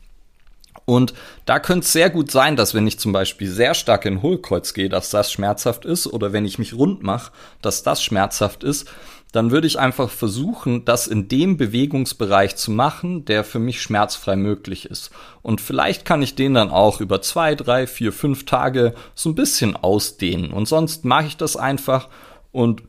Und 0.85 1.13
da 1.45 1.59
könnte 1.59 1.85
es 1.85 1.93
sehr 1.93 2.09
gut 2.09 2.31
sein, 2.31 2.55
dass 2.55 2.73
wenn 2.73 2.87
ich 2.87 2.97
zum 2.97 3.11
Beispiel 3.11 3.47
sehr 3.47 3.75
stark 3.75 4.05
in 4.05 4.21
Hohlkreuz 4.21 4.73
gehe, 4.73 4.89
dass 4.89 5.11
das 5.11 5.31
schmerzhaft 5.31 5.85
ist, 5.85 6.07
oder 6.07 6.33
wenn 6.33 6.45
ich 6.45 6.57
mich 6.57 6.73
rund 6.73 7.03
mache, 7.03 7.31
dass 7.61 7.83
das 7.83 8.03
schmerzhaft 8.03 8.63
ist, 8.63 8.89
dann 9.31 9.51
würde 9.51 9.67
ich 9.67 9.79
einfach 9.79 10.09
versuchen, 10.09 10.83
das 10.83 11.07
in 11.07 11.27
dem 11.27 11.55
Bewegungsbereich 11.55 12.57
zu 12.57 12.71
machen, 12.71 13.23
der 13.25 13.43
für 13.43 13.59
mich 13.59 13.81
schmerzfrei 13.81 14.35
möglich 14.35 14.85
ist. 14.85 15.11
Und 15.41 15.61
vielleicht 15.61 16.03
kann 16.03 16.21
ich 16.21 16.35
den 16.35 16.53
dann 16.53 16.69
auch 16.69 16.99
über 16.99 17.21
zwei, 17.21 17.55
drei, 17.55 17.87
vier, 17.87 18.11
fünf 18.11 18.45
Tage 18.45 18.93
so 19.15 19.29
ein 19.29 19.35
bisschen 19.35 19.75
ausdehnen. 19.75 20.51
Und 20.51 20.67
sonst 20.67 21.05
mache 21.05 21.27
ich 21.27 21.37
das 21.37 21.55
einfach 21.55 22.09
und 22.51 22.83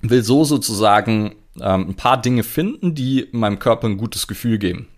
will 0.00 0.22
so 0.22 0.44
sozusagen 0.44 1.36
ähm, 1.60 1.90
ein 1.90 1.94
paar 1.96 2.20
Dinge 2.20 2.44
finden, 2.44 2.94
die 2.94 3.28
meinem 3.32 3.58
Körper 3.58 3.88
ein 3.88 3.98
gutes 3.98 4.26
Gefühl 4.26 4.58
geben. 4.58 4.88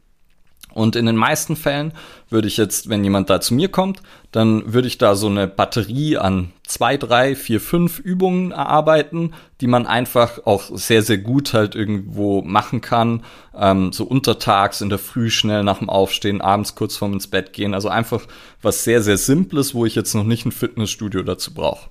Und 0.75 0.97
in 0.97 1.07
den 1.07 1.17
meisten 1.17 1.55
Fällen 1.55 1.93
würde 2.31 2.49
ich 2.49 2.57
jetzt, 2.57 2.89
wenn 2.89 3.05
jemand 3.05 3.31
da 3.31 3.41
zu 3.41 3.55
mir 3.55 3.69
kommt, 3.69 4.03
dann 4.33 4.75
würde 4.75 4.89
ich 4.89 4.99
da 4.99 5.15
so 5.15 5.29
eine 5.29 5.47
Batterie 5.47 6.19
an 6.19 6.53
zwei, 6.67 6.97
drei, 6.97 7.37
vier, 7.37 7.61
fünf 7.61 8.01
Übungen 8.01 8.51
erarbeiten, 8.51 9.35
die 9.61 9.69
man 9.69 9.87
einfach 9.87 10.45
auch 10.45 10.65
sehr, 10.73 11.03
sehr 11.03 11.19
gut 11.19 11.53
halt 11.53 11.77
irgendwo 11.77 12.43
machen 12.43 12.81
kann. 12.81 13.23
Ähm, 13.57 13.93
so 13.93 14.05
untertags, 14.05 14.81
in 14.81 14.89
der 14.89 14.99
Früh 14.99 15.31
schnell 15.31 15.63
nach 15.63 15.79
dem 15.79 15.89
Aufstehen, 15.89 16.41
abends 16.41 16.75
kurz 16.75 16.97
vorm 16.97 17.13
ins 17.13 17.29
Bett 17.29 17.53
gehen. 17.53 17.73
Also 17.73 17.89
einfach 17.89 18.23
was 18.61 18.83
sehr, 18.83 19.01
sehr 19.01 19.17
Simples, 19.17 19.75
wo 19.75 19.87
ich 19.87 19.95
jetzt 19.95 20.15
noch 20.15 20.25
nicht 20.25 20.45
ein 20.45 20.53
Fitnessstudio 20.53 21.23
dazu 21.23 21.55
brauche. 21.55 21.89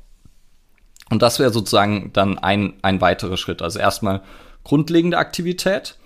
Und 1.09 1.21
das 1.21 1.39
wäre 1.39 1.53
sozusagen 1.53 2.11
dann 2.11 2.37
ein, 2.37 2.73
ein 2.81 2.99
weiterer 2.99 3.37
Schritt. 3.37 3.61
Also 3.61 3.79
erstmal 3.79 4.21
grundlegende 4.65 5.17
Aktivität 5.17 5.97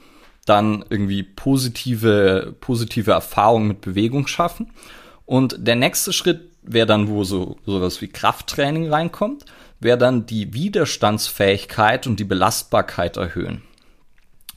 dann 0.48 0.86
irgendwie 0.90 1.24
positive, 1.24 2.56
positive 2.60 3.12
Erfahrungen 3.12 3.68
mit 3.68 3.82
Bewegung 3.82 4.28
schaffen. 4.28 4.72
Und 5.26 5.56
der 5.60 5.76
nächste 5.76 6.14
Schritt 6.14 6.52
wäre 6.62 6.88
dann, 6.88 7.08
wo 7.08 7.24
so 7.24 7.58
sowas 7.66 8.02
wie 8.02 8.08
Krafttraining 8.08 8.90
reinkommt, 8.90 9.46
wäre 9.80 9.98
dann 9.98 10.26
die 10.26 10.54
Widerstandsfähigkeit 10.54 12.08
und 12.08 12.20
die 12.20 12.24
Belastbarkeit 12.24 13.18
erhöhen. 13.18 13.62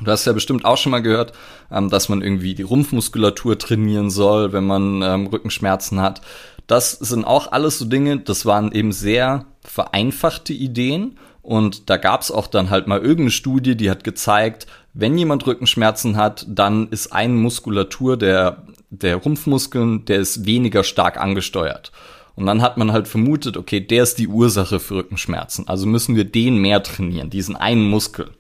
Du 0.03 0.11
hast 0.11 0.25
ja 0.25 0.33
bestimmt 0.33 0.65
auch 0.65 0.79
schon 0.79 0.93
mal 0.93 1.03
gehört, 1.03 1.33
ähm, 1.71 1.91
dass 1.91 2.09
man 2.09 2.23
irgendwie 2.23 2.55
die 2.55 2.63
Rumpfmuskulatur 2.63 3.59
trainieren 3.59 4.11
soll, 4.11 4.53
wenn 4.53 4.65
man 4.65 5.03
ähm, 5.03 5.27
Rückenschmerzen 5.27 6.01
hat. 6.01 6.23
Das 6.67 6.93
sind 6.93 7.25
auch 7.25 7.53
alles 7.53 7.79
so 7.79 7.85
Dinge, 7.85 8.21
das 8.21 8.47
waren 8.47 8.73
eben 8.73 8.93
sehr 8.93 9.47
vereinfachte 9.63 10.53
Ideen. 10.53 11.19
Und 11.43 11.91
da 11.91 11.97
gab 11.97 12.21
es 12.23 12.31
auch 12.31 12.47
dann 12.47 12.71
halt 12.71 12.87
mal 12.87 13.01
irgendeine 13.01 13.31
Studie, 13.31 13.77
die 13.77 13.91
hat 13.91 14.05
gezeigt, 14.05 14.67
wenn 14.93 15.17
jemand 15.17 15.47
Rückenschmerzen 15.47 16.17
hat, 16.17 16.47
dann 16.49 16.89
ist 16.89 17.13
eine 17.13 17.35
Muskulatur 17.35 18.17
der, 18.17 18.65
der 18.91 19.17
Rumpfmuskeln, 19.17 20.05
der 20.05 20.19
ist 20.19 20.47
weniger 20.47 20.83
stark 20.83 21.19
angesteuert. 21.19 21.93
Und 22.35 22.47
dann 22.47 22.63
hat 22.63 22.77
man 22.77 22.93
halt 22.93 23.07
vermutet, 23.07 23.57
okay, 23.57 23.81
der 23.81 24.03
ist 24.03 24.19
die 24.19 24.29
Ursache 24.29 24.81
für 24.81 24.97
Rückenschmerzen. 24.97 25.69
Also 25.69 25.87
müssen 25.87 26.17
wir 26.17 26.25
den 26.25 26.57
mehr 26.57 26.83
trainieren, 26.83 27.31
diesen 27.31 27.57
einen 27.57 27.89
Muskel. 27.89 28.31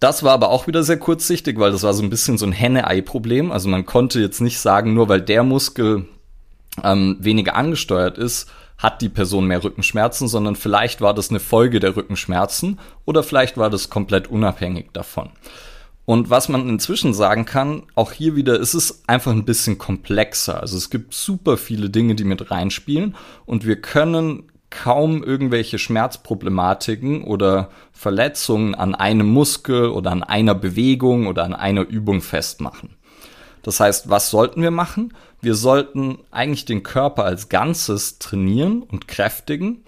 Das 0.00 0.22
war 0.22 0.32
aber 0.32 0.50
auch 0.50 0.66
wieder 0.66 0.82
sehr 0.82 0.98
kurzsichtig, 0.98 1.58
weil 1.58 1.72
das 1.72 1.82
war 1.82 1.94
so 1.94 2.02
ein 2.02 2.10
bisschen 2.10 2.36
so 2.36 2.44
ein 2.44 2.52
Henne-Ei-Problem. 2.52 3.52
Also 3.52 3.68
man 3.68 3.86
konnte 3.86 4.20
jetzt 4.20 4.40
nicht 4.40 4.58
sagen, 4.58 4.92
nur 4.94 5.08
weil 5.08 5.20
der 5.20 5.44
Muskel 5.44 6.06
ähm, 6.82 7.16
weniger 7.20 7.54
angesteuert 7.54 8.18
ist, 8.18 8.50
hat 8.78 9.02
die 9.02 9.08
Person 9.08 9.46
mehr 9.46 9.62
Rückenschmerzen, 9.62 10.28
sondern 10.28 10.56
vielleicht 10.56 11.00
war 11.00 11.14
das 11.14 11.30
eine 11.30 11.40
Folge 11.40 11.80
der 11.80 11.96
Rückenschmerzen 11.96 12.78
oder 13.04 13.22
vielleicht 13.22 13.56
war 13.56 13.70
das 13.70 13.90
komplett 13.90 14.28
unabhängig 14.28 14.90
davon. 14.92 15.30
Und 16.06 16.28
was 16.28 16.48
man 16.50 16.68
inzwischen 16.68 17.14
sagen 17.14 17.46
kann, 17.46 17.84
auch 17.94 18.12
hier 18.12 18.36
wieder 18.36 18.60
ist 18.60 18.74
es 18.74 19.04
einfach 19.06 19.32
ein 19.32 19.46
bisschen 19.46 19.78
komplexer. 19.78 20.60
Also 20.60 20.76
es 20.76 20.90
gibt 20.90 21.14
super 21.14 21.56
viele 21.56 21.88
Dinge, 21.88 22.14
die 22.14 22.24
mit 22.24 22.50
reinspielen 22.50 23.16
und 23.46 23.64
wir 23.64 23.80
können 23.80 24.50
kaum 24.68 25.22
irgendwelche 25.22 25.78
Schmerzproblematiken 25.78 27.22
oder 27.22 27.70
Verletzungen 27.92 28.74
an 28.74 28.94
einem 28.94 29.28
Muskel 29.28 29.88
oder 29.88 30.10
an 30.10 30.24
einer 30.24 30.54
Bewegung 30.54 31.26
oder 31.26 31.44
an 31.44 31.54
einer 31.54 31.82
Übung 31.82 32.20
festmachen. 32.20 32.96
Das 33.62 33.80
heißt, 33.80 34.10
was 34.10 34.30
sollten 34.30 34.60
wir 34.60 34.70
machen? 34.70 35.14
Wir 35.44 35.54
sollten 35.56 36.20
eigentlich 36.30 36.64
den 36.64 36.82
Körper 36.82 37.24
als 37.24 37.50
Ganzes 37.50 38.18
trainieren 38.18 38.82
und 38.82 39.08
kräftigen, 39.08 39.84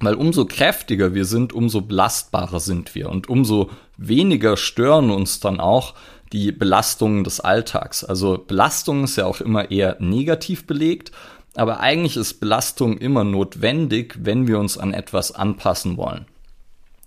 weil 0.00 0.14
umso 0.14 0.44
kräftiger 0.44 1.14
wir 1.14 1.24
sind, 1.24 1.54
umso 1.54 1.80
belastbarer 1.80 2.60
sind 2.60 2.94
wir 2.94 3.08
und 3.08 3.30
umso 3.30 3.70
weniger 3.96 4.58
stören 4.58 5.08
uns 5.08 5.40
dann 5.40 5.58
auch 5.58 5.94
die 6.34 6.52
Belastungen 6.52 7.24
des 7.24 7.40
Alltags. 7.40 8.04
Also 8.04 8.36
Belastung 8.36 9.04
ist 9.04 9.16
ja 9.16 9.24
auch 9.24 9.40
immer 9.40 9.70
eher 9.70 9.96
negativ 10.00 10.66
belegt, 10.66 11.12
aber 11.54 11.80
eigentlich 11.80 12.18
ist 12.18 12.40
Belastung 12.40 12.98
immer 12.98 13.24
notwendig, 13.24 14.18
wenn 14.20 14.46
wir 14.46 14.58
uns 14.58 14.76
an 14.76 14.92
etwas 14.92 15.32
anpassen 15.32 15.96
wollen. 15.96 16.26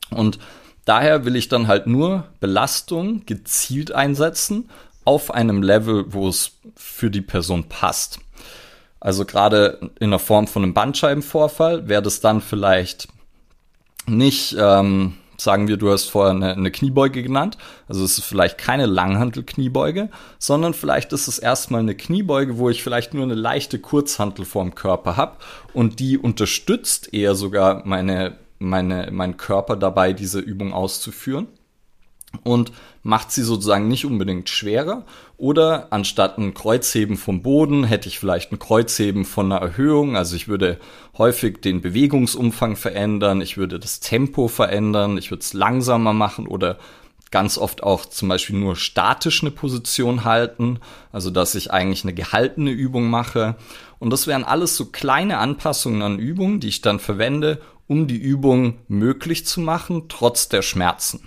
Und 0.10 0.40
daher 0.86 1.26
will 1.26 1.36
ich 1.36 1.48
dann 1.48 1.68
halt 1.68 1.86
nur 1.86 2.24
Belastung 2.40 3.24
gezielt 3.28 3.92
einsetzen 3.92 4.68
auf 5.06 5.32
einem 5.32 5.62
Level, 5.62 6.12
wo 6.14 6.28
es 6.28 6.57
für 6.78 7.12
die 7.12 7.22
Person 7.22 7.66
passt. 7.66 8.20
Also 9.00 9.26
gerade 9.26 9.92
in 10.00 10.12
der 10.12 10.20
Form 10.20 10.48
von 10.48 10.64
einem 10.64 10.74
Bandscheibenvorfall 10.74 11.88
wäre 11.88 12.02
das 12.02 12.20
dann 12.20 12.42
vielleicht 12.42 13.08
nicht 14.08 14.56
ähm, 14.58 15.18
sagen 15.38 15.68
wir, 15.68 15.78
du 15.78 15.92
hast 15.92 16.10
vorher 16.10 16.32
eine, 16.34 16.54
eine 16.54 16.72
Kniebeuge 16.72 17.22
genannt. 17.24 17.58
Also 17.88 18.04
es 18.04 18.18
ist 18.18 18.26
vielleicht 18.26 18.58
keine 18.58 18.86
Langhantel-Kniebeuge, 18.86 20.10
sondern 20.40 20.74
vielleicht 20.74 21.14
ist 21.14 21.28
es 21.28 21.40
erstmal 21.40 21.82
eine 21.82 21.96
Kniebeuge, 21.96 22.58
wo 22.58 22.70
ich 22.70 22.84
vielleicht 22.84 23.14
nur 23.14 23.24
eine 23.24 23.36
leichte 23.36 23.80
Kurzhantel 23.80 24.46
vorm 24.46 24.76
Körper 24.76 25.16
habe 25.16 25.38
und 25.74 26.00
die 26.00 26.18
unterstützt 26.18 27.14
eher 27.14 27.36
sogar 27.36 27.86
meine, 27.86 28.38
meine, 28.60 29.10
meinen 29.12 29.38
Körper 29.38 29.76
dabei, 29.76 30.14
diese 30.14 30.40
Übung 30.40 30.74
auszuführen 30.74 31.48
und 32.44 32.72
macht 33.08 33.32
sie 33.32 33.44
sozusagen 33.44 33.88
nicht 33.88 34.06
unbedingt 34.06 34.50
schwerer. 34.50 35.06
Oder 35.38 35.88
anstatt 35.92 36.38
ein 36.38 36.54
Kreuzheben 36.54 37.16
vom 37.16 37.42
Boden 37.42 37.86
hätte 37.86 38.10
ich 38.10 38.20
vielleicht 38.20 38.52
ein 38.52 38.60
Kreuzheben 38.60 39.24
von 39.24 39.50
einer 39.50 39.62
Erhöhung. 39.62 40.18
Also 40.18 40.36
ich 40.36 40.50
würde 40.50 40.78
häufig 41.18 41.62
den 41.62 41.80
Bewegungsumfang 41.80 42.76
verändern, 42.76 43.40
ich 43.40 43.56
würde 43.56 43.80
das 43.80 44.02
Tempo 44.02 44.50
verändern, 44.50 45.18
ich 45.18 45.32
würde 45.32 45.40
es 45.40 45.54
langsamer 45.54 46.12
machen 46.12 46.48
oder 46.48 46.80
ganz 47.32 47.58
oft 47.58 47.82
auch 47.82 48.06
zum 48.06 48.28
Beispiel 48.28 48.58
nur 48.58 48.76
statisch 48.76 49.42
eine 49.42 49.52
Position 49.52 50.26
halten, 50.26 50.80
also 51.14 51.30
dass 51.30 51.56
ich 51.56 51.72
eigentlich 51.72 52.04
eine 52.04 52.14
gehaltene 52.14 52.72
Übung 52.72 53.10
mache. 53.10 53.56
Und 54.00 54.12
das 54.12 54.28
wären 54.28 54.44
alles 54.44 54.76
so 54.76 54.88
kleine 54.88 55.38
Anpassungen 55.38 56.02
an 56.02 56.20
Übungen, 56.20 56.60
die 56.60 56.68
ich 56.68 56.82
dann 56.82 57.00
verwende, 57.00 57.62
um 57.88 58.08
die 58.08 58.18
Übung 58.18 58.80
möglich 58.90 59.46
zu 59.46 59.62
machen, 59.62 60.10
trotz 60.10 60.50
der 60.50 60.62
Schmerzen. 60.62 61.26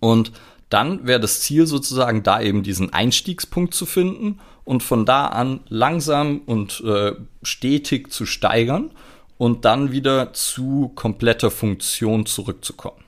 Und 0.00 0.32
dann 0.70 1.06
wäre 1.06 1.20
das 1.20 1.40
Ziel 1.40 1.66
sozusagen, 1.66 2.22
da 2.22 2.40
eben 2.40 2.62
diesen 2.62 2.92
Einstiegspunkt 2.92 3.74
zu 3.74 3.86
finden 3.86 4.40
und 4.64 4.82
von 4.82 5.06
da 5.06 5.26
an 5.26 5.60
langsam 5.68 6.42
und 6.44 6.82
äh, 6.84 7.12
stetig 7.42 8.12
zu 8.12 8.26
steigern 8.26 8.90
und 9.38 9.64
dann 9.64 9.92
wieder 9.92 10.32
zu 10.34 10.92
kompletter 10.94 11.50
Funktion 11.50 12.26
zurückzukommen. 12.26 13.02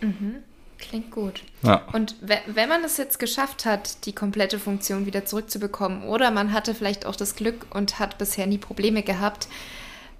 Mhm. 0.00 0.36
Klingt 0.78 1.10
gut. 1.10 1.42
Ja. 1.62 1.82
Und 1.94 2.16
wenn 2.20 2.68
man 2.68 2.84
es 2.84 2.98
jetzt 2.98 3.18
geschafft 3.18 3.64
hat, 3.64 4.04
die 4.04 4.12
komplette 4.12 4.58
Funktion 4.58 5.06
wieder 5.06 5.24
zurückzubekommen, 5.24 6.02
oder 6.02 6.30
man 6.30 6.52
hatte 6.52 6.74
vielleicht 6.74 7.06
auch 7.06 7.16
das 7.16 7.34
Glück 7.34 7.66
und 7.74 7.98
hat 7.98 8.18
bisher 8.18 8.46
nie 8.46 8.58
Probleme 8.58 9.02
gehabt, 9.02 9.48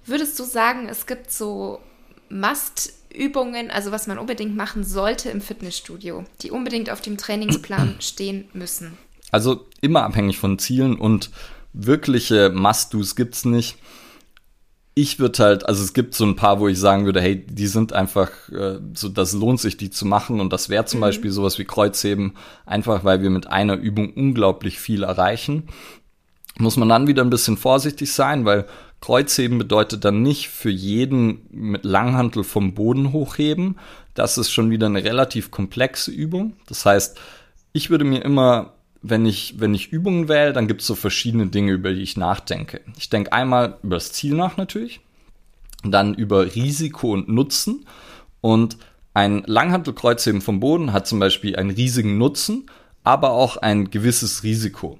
würdest 0.05 0.39
du 0.39 0.43
sagen, 0.43 0.89
es 0.89 1.05
gibt 1.05 1.31
so 1.31 1.79
Must 2.29 2.96
Übungen, 3.13 3.71
also 3.71 3.91
was 3.91 4.07
man 4.07 4.17
unbedingt 4.17 4.55
machen 4.55 4.83
sollte 4.83 5.29
im 5.29 5.41
Fitnessstudio, 5.41 6.25
die 6.41 6.51
unbedingt 6.51 6.89
auf 6.89 7.01
dem 7.01 7.17
Trainingsplan 7.17 7.95
stehen 7.99 8.45
müssen? 8.53 8.97
Also 9.31 9.65
immer 9.81 10.03
abhängig 10.03 10.37
von 10.37 10.57
Zielen 10.57 10.95
und 10.95 11.31
wirkliche 11.73 12.49
Must-Dos 12.49 13.15
gibt 13.15 13.35
es 13.35 13.45
nicht. 13.45 13.77
Ich 14.95 15.19
würde 15.19 15.43
halt, 15.43 15.65
also 15.67 15.83
es 15.83 15.93
gibt 15.93 16.15
so 16.15 16.25
ein 16.25 16.35
paar, 16.35 16.59
wo 16.59 16.67
ich 16.67 16.79
sagen 16.79 17.05
würde, 17.05 17.21
hey, 17.21 17.45
die 17.45 17.67
sind 17.67 17.93
einfach, 17.93 18.31
äh, 18.49 18.79
so, 18.95 19.09
das 19.09 19.33
lohnt 19.33 19.59
sich, 19.59 19.77
die 19.77 19.91
zu 19.91 20.05
machen. 20.05 20.39
Und 20.39 20.51
das 20.51 20.69
wäre 20.69 20.85
zum 20.85 20.99
mhm. 20.99 21.01
Beispiel 21.01 21.31
sowas 21.31 21.59
wie 21.59 21.65
Kreuzheben, 21.65 22.33
einfach 22.65 23.03
weil 23.03 23.21
wir 23.21 23.29
mit 23.29 23.47
einer 23.47 23.75
Übung 23.75 24.11
unglaublich 24.13 24.79
viel 24.79 25.03
erreichen. 25.03 25.67
Muss 26.57 26.77
man 26.77 26.89
dann 26.89 27.05
wieder 27.05 27.23
ein 27.23 27.29
bisschen 27.29 27.57
vorsichtig 27.57 28.11
sein, 28.11 28.43
weil 28.45 28.65
Kreuzheben 29.01 29.57
bedeutet 29.57 30.05
dann 30.05 30.23
nicht 30.23 30.49
für 30.49 30.69
jeden 30.69 31.45
mit 31.51 31.85
Langhantel 31.85 32.43
vom 32.43 32.73
Boden 32.73 33.13
hochheben. 33.13 33.77
Das 34.13 34.37
ist 34.37 34.51
schon 34.51 34.71
wieder 34.71 34.87
eine 34.87 35.03
relativ 35.03 35.51
komplexe 35.51 36.11
Übung. 36.11 36.53
Das 36.67 36.85
heißt, 36.85 37.17
ich 37.73 37.89
würde 37.89 38.05
mir 38.05 38.23
immer, 38.25 38.73
wenn 39.01 39.25
ich, 39.25 39.55
wenn 39.59 39.75
ich 39.75 39.91
Übungen 39.91 40.27
wähle, 40.27 40.53
dann 40.53 40.67
gibt 40.67 40.81
es 40.81 40.87
so 40.87 40.95
verschiedene 40.95 41.47
Dinge, 41.47 41.73
über 41.73 41.93
die 41.93 42.01
ich 42.01 42.17
nachdenke. 42.17 42.81
Ich 42.97 43.09
denke 43.09 43.33
einmal 43.33 43.77
über 43.83 43.97
das 43.97 44.11
Ziel 44.11 44.33
nach 44.33 44.57
natürlich, 44.57 44.99
dann 45.83 46.15
über 46.15 46.55
Risiko 46.55 47.13
und 47.13 47.29
Nutzen. 47.29 47.85
Und 48.41 48.77
ein 49.13 49.43
Langhantelkreuzheben 49.45 50.41
vom 50.41 50.59
Boden 50.59 50.91
hat 50.91 51.07
zum 51.07 51.19
Beispiel 51.19 51.55
einen 51.55 51.69
riesigen 51.69 52.17
Nutzen, 52.17 52.65
aber 53.03 53.31
auch 53.31 53.57
ein 53.57 53.91
gewisses 53.91 54.43
Risiko. 54.43 54.99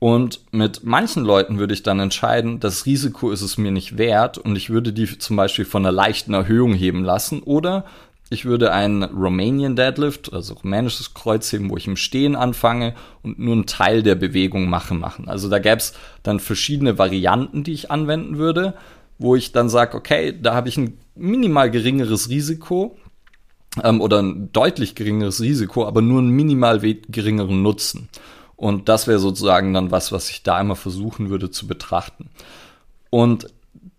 Und 0.00 0.40
mit 0.50 0.82
manchen 0.82 1.24
Leuten 1.24 1.58
würde 1.58 1.74
ich 1.74 1.82
dann 1.82 2.00
entscheiden, 2.00 2.58
das 2.58 2.86
Risiko 2.86 3.30
ist 3.30 3.42
es 3.42 3.58
mir 3.58 3.70
nicht 3.70 3.98
wert 3.98 4.38
und 4.38 4.56
ich 4.56 4.70
würde 4.70 4.94
die 4.94 5.18
zum 5.18 5.36
Beispiel 5.36 5.66
von 5.66 5.84
einer 5.84 5.92
leichten 5.92 6.32
Erhöhung 6.32 6.72
heben 6.72 7.04
lassen 7.04 7.42
oder 7.42 7.84
ich 8.30 8.46
würde 8.46 8.72
einen 8.72 9.02
Romanian 9.02 9.76
Deadlift, 9.76 10.32
also 10.32 10.54
rumänisches 10.54 11.12
Kreuzheben, 11.12 11.68
wo 11.68 11.76
ich 11.76 11.86
im 11.86 11.96
Stehen 11.96 12.34
anfange 12.34 12.94
und 13.22 13.38
nur 13.38 13.52
einen 13.52 13.66
Teil 13.66 14.02
der 14.02 14.14
Bewegung 14.14 14.70
mache, 14.70 14.94
machen. 14.94 15.28
Also 15.28 15.50
da 15.50 15.58
gäbe 15.58 15.76
es 15.76 15.92
dann 16.22 16.40
verschiedene 16.40 16.96
Varianten, 16.96 17.62
die 17.62 17.72
ich 17.72 17.90
anwenden 17.90 18.38
würde, 18.38 18.74
wo 19.18 19.36
ich 19.36 19.52
dann 19.52 19.68
sage, 19.68 19.98
okay, 19.98 20.34
da 20.40 20.54
habe 20.54 20.70
ich 20.70 20.78
ein 20.78 20.96
minimal 21.14 21.70
geringeres 21.70 22.30
Risiko 22.30 22.96
ähm, 23.82 24.00
oder 24.00 24.22
ein 24.22 24.50
deutlich 24.52 24.94
geringeres 24.94 25.42
Risiko, 25.42 25.86
aber 25.86 26.00
nur 26.00 26.20
einen 26.20 26.30
minimal 26.30 26.80
geringeren 26.80 27.62
Nutzen. 27.62 28.08
Und 28.60 28.90
das 28.90 29.06
wäre 29.06 29.18
sozusagen 29.18 29.72
dann 29.72 29.90
was, 29.90 30.12
was 30.12 30.28
ich 30.28 30.42
da 30.42 30.60
immer 30.60 30.76
versuchen 30.76 31.30
würde 31.30 31.50
zu 31.50 31.66
betrachten. 31.66 32.28
Und 33.08 33.46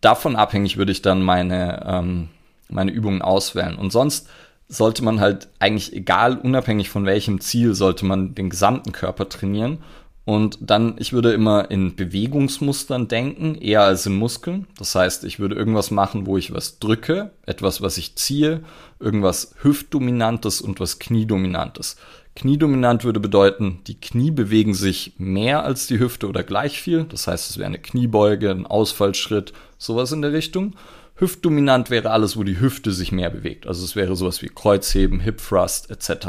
davon 0.02 0.36
abhängig 0.36 0.78
würde 0.78 0.92
ich 0.92 1.02
dann 1.02 1.24
meine, 1.24 1.84
ähm, 1.84 2.30
meine 2.70 2.92
Übungen 2.92 3.24
auswählen. 3.24 3.76
Und 3.76 3.92
sonst 3.92 4.30
sollte 4.68 5.04
man 5.04 5.20
halt 5.20 5.48
eigentlich 5.58 5.94
egal, 5.94 6.38
unabhängig 6.38 6.92
von 6.92 7.08
welchem 7.08 7.42
Ziel, 7.42 7.74
sollte 7.74 8.06
man 8.06 8.36
den 8.36 8.52
gesamten 8.52 8.92
Körper 8.92 9.28
trainieren. 9.28 9.80
Und 10.26 10.60
dann, 10.62 10.94
ich 11.00 11.12
würde 11.12 11.34
immer 11.34 11.72
in 11.72 11.96
Bewegungsmustern 11.96 13.08
denken, 13.08 13.56
eher 13.56 13.82
als 13.82 14.06
in 14.06 14.16
Muskeln. 14.16 14.68
Das 14.78 14.94
heißt, 14.94 15.24
ich 15.24 15.40
würde 15.40 15.56
irgendwas 15.56 15.90
machen, 15.90 16.28
wo 16.28 16.38
ich 16.38 16.54
was 16.54 16.78
drücke, 16.78 17.32
etwas, 17.48 17.82
was 17.82 17.98
ich 17.98 18.16
ziehe, 18.16 18.64
irgendwas 19.00 19.56
Hüftdominantes 19.64 20.62
und 20.62 20.80
was 20.80 21.00
Kniedominantes. 21.00 21.96
Kniedominant 22.36 23.04
würde 23.04 23.20
bedeuten, 23.20 23.82
die 23.88 24.00
Knie 24.00 24.32
bewegen 24.32 24.74
sich 24.74 25.14
mehr 25.18 25.64
als 25.64 25.88
die 25.88 26.00
Hüfte 26.00 26.30
oder 26.30 26.44
gleich 26.44 26.82
viel. 26.82 27.04
Das 27.04 27.28
heißt, 27.28 27.50
es 27.50 27.58
wäre 27.58 27.68
eine 27.68 27.80
Kniebeuge, 27.80 28.50
ein 28.50 28.66
Ausfallschritt, 28.66 29.52
sowas 29.78 30.12
in 30.12 30.22
der 30.22 30.32
Richtung. 30.32 30.76
Hüftdominant 31.16 31.90
wäre 31.90 32.12
alles, 32.12 32.38
wo 32.38 32.44
die 32.44 32.60
Hüfte 32.60 32.94
sich 32.94 33.12
mehr 33.12 33.30
bewegt. 33.30 33.68
Also 33.68 33.84
es 33.84 33.96
wäre 33.96 34.16
sowas 34.16 34.42
wie 34.42 34.48
Kreuzheben, 34.48 35.20
Hip 35.20 35.38
Thrust 35.38 35.92
etc. 35.92 36.28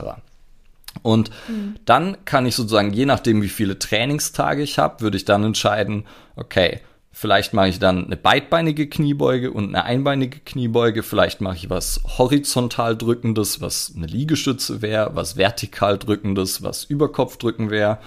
Und 1.02 1.30
mhm. 1.48 1.76
dann 1.84 2.24
kann 2.24 2.46
ich 2.46 2.56
sozusagen, 2.56 2.92
je 2.92 3.06
nachdem, 3.06 3.40
wie 3.40 3.48
viele 3.48 3.78
Trainingstage 3.78 4.62
ich 4.62 4.78
habe, 4.78 5.00
würde 5.00 5.16
ich 5.16 5.24
dann 5.24 5.44
entscheiden, 5.44 6.04
okay, 6.36 6.80
Vielleicht 7.14 7.52
mache 7.52 7.68
ich 7.68 7.78
dann 7.78 8.06
eine 8.06 8.16
beidbeinige 8.16 8.88
Kniebeuge 8.88 9.50
und 9.52 9.68
eine 9.68 9.84
einbeinige 9.84 10.40
Kniebeuge. 10.40 11.02
Vielleicht 11.02 11.42
mache 11.42 11.56
ich 11.56 11.70
was 11.70 12.00
horizontal 12.18 12.96
drückendes, 12.96 13.60
was 13.60 13.92
eine 13.94 14.06
Liegestütze 14.06 14.80
wäre, 14.80 15.14
was 15.14 15.36
vertikal 15.36 15.98
drückendes, 15.98 16.62
was 16.62 16.84
Überkopfdrücken 16.84 17.70
wäre. 17.70 17.98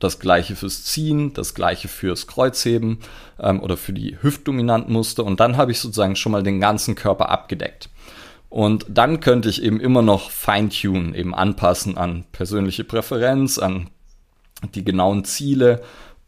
Das 0.00 0.18
gleiche 0.18 0.56
fürs 0.56 0.84
Ziehen, 0.84 1.32
das 1.34 1.54
gleiche 1.54 1.86
fürs 1.86 2.26
Kreuzheben 2.26 2.98
ähm, 3.38 3.62
oder 3.62 3.76
für 3.76 3.92
die 3.92 4.20
hüftdominanten 4.20 4.92
Muster. 4.92 5.24
Und 5.24 5.38
dann 5.38 5.56
habe 5.56 5.70
ich 5.70 5.78
sozusagen 5.78 6.16
schon 6.16 6.32
mal 6.32 6.42
den 6.42 6.60
ganzen 6.60 6.96
Körper 6.96 7.28
abgedeckt. 7.28 7.88
Und 8.48 8.86
dann 8.88 9.20
könnte 9.20 9.48
ich 9.48 9.62
eben 9.62 9.78
immer 9.78 10.02
noch 10.02 10.30
feintunen, 10.30 11.14
eben 11.14 11.34
anpassen 11.34 11.96
an 11.96 12.24
persönliche 12.32 12.82
Präferenz, 12.82 13.58
an 13.58 13.88
die 14.74 14.84
genauen 14.84 15.24
Ziele 15.24 15.82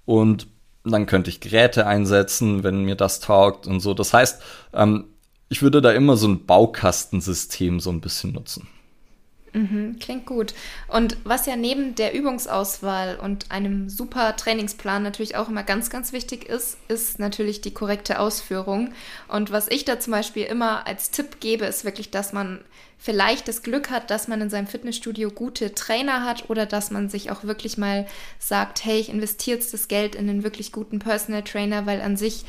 und 0.04 0.46
dann 0.84 1.06
könnte 1.06 1.30
ich 1.30 1.40
Geräte 1.40 1.86
einsetzen, 1.86 2.62
wenn 2.62 2.84
mir 2.84 2.96
das 2.96 3.20
taugt 3.20 3.66
und 3.66 3.80
so. 3.80 3.94
Das 3.94 4.12
heißt, 4.14 4.42
ähm, 4.72 5.06
ich 5.48 5.62
würde 5.62 5.80
da 5.82 5.92
immer 5.92 6.16
so 6.16 6.28
ein 6.28 6.46
Baukastensystem 6.46 7.80
so 7.80 7.90
ein 7.90 8.00
bisschen 8.00 8.32
nutzen. 8.32 8.68
Mhm, 9.52 9.98
klingt 9.98 10.26
gut. 10.26 10.54
Und 10.86 11.16
was 11.24 11.46
ja 11.46 11.56
neben 11.56 11.96
der 11.96 12.14
Übungsauswahl 12.14 13.16
und 13.16 13.50
einem 13.50 13.88
super 13.88 14.36
Trainingsplan 14.36 15.02
natürlich 15.02 15.36
auch 15.36 15.48
immer 15.48 15.64
ganz, 15.64 15.90
ganz 15.90 16.12
wichtig 16.12 16.48
ist, 16.48 16.78
ist 16.86 17.18
natürlich 17.18 17.60
die 17.60 17.74
korrekte 17.74 18.20
Ausführung. 18.20 18.92
Und 19.26 19.50
was 19.50 19.66
ich 19.68 19.84
da 19.84 19.98
zum 19.98 20.12
Beispiel 20.12 20.44
immer 20.44 20.86
als 20.86 21.10
Tipp 21.10 21.40
gebe, 21.40 21.64
ist 21.64 21.84
wirklich, 21.84 22.10
dass 22.10 22.32
man 22.32 22.60
vielleicht 22.96 23.48
das 23.48 23.62
Glück 23.62 23.90
hat, 23.90 24.10
dass 24.10 24.28
man 24.28 24.40
in 24.40 24.50
seinem 24.50 24.66
Fitnessstudio 24.66 25.30
gute 25.30 25.74
Trainer 25.74 26.24
hat 26.24 26.48
oder 26.50 26.66
dass 26.66 26.90
man 26.90 27.08
sich 27.08 27.30
auch 27.30 27.44
wirklich 27.44 27.78
mal 27.78 28.06
sagt, 28.38 28.84
hey, 28.84 29.00
ich 29.00 29.08
investiere 29.08 29.56
jetzt 29.56 29.72
das 29.72 29.88
Geld 29.88 30.14
in 30.14 30.28
einen 30.28 30.44
wirklich 30.44 30.70
guten 30.70 30.98
Personal 30.98 31.42
Trainer, 31.42 31.86
weil 31.86 32.02
an 32.02 32.16
sich 32.16 32.44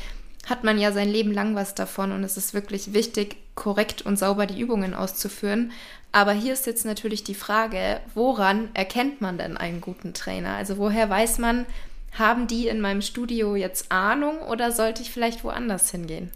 hat 0.46 0.64
man 0.64 0.78
ja 0.78 0.92
sein 0.92 1.08
Leben 1.08 1.32
lang 1.32 1.54
was 1.54 1.74
davon 1.74 2.12
und 2.12 2.24
es 2.24 2.36
ist 2.36 2.54
wirklich 2.54 2.94
wichtig, 2.94 3.36
korrekt 3.54 4.02
und 4.02 4.18
sauber 4.18 4.46
die 4.46 4.60
Übungen 4.60 4.94
auszuführen. 4.94 5.72
Aber 6.10 6.32
hier 6.32 6.52
ist 6.52 6.66
jetzt 6.66 6.84
natürlich 6.84 7.24
die 7.24 7.34
Frage, 7.34 8.00
woran 8.14 8.68
erkennt 8.74 9.20
man 9.20 9.38
denn 9.38 9.56
einen 9.56 9.80
guten 9.80 10.14
Trainer? 10.14 10.54
Also 10.54 10.78
woher 10.78 11.08
weiß 11.08 11.38
man, 11.38 11.64
haben 12.12 12.46
die 12.46 12.68
in 12.68 12.80
meinem 12.80 13.00
Studio 13.00 13.56
jetzt 13.56 13.90
Ahnung 13.90 14.38
oder 14.40 14.72
sollte 14.72 15.02
ich 15.02 15.10
vielleicht 15.10 15.44
woanders 15.44 15.90
hingehen? 15.90 16.30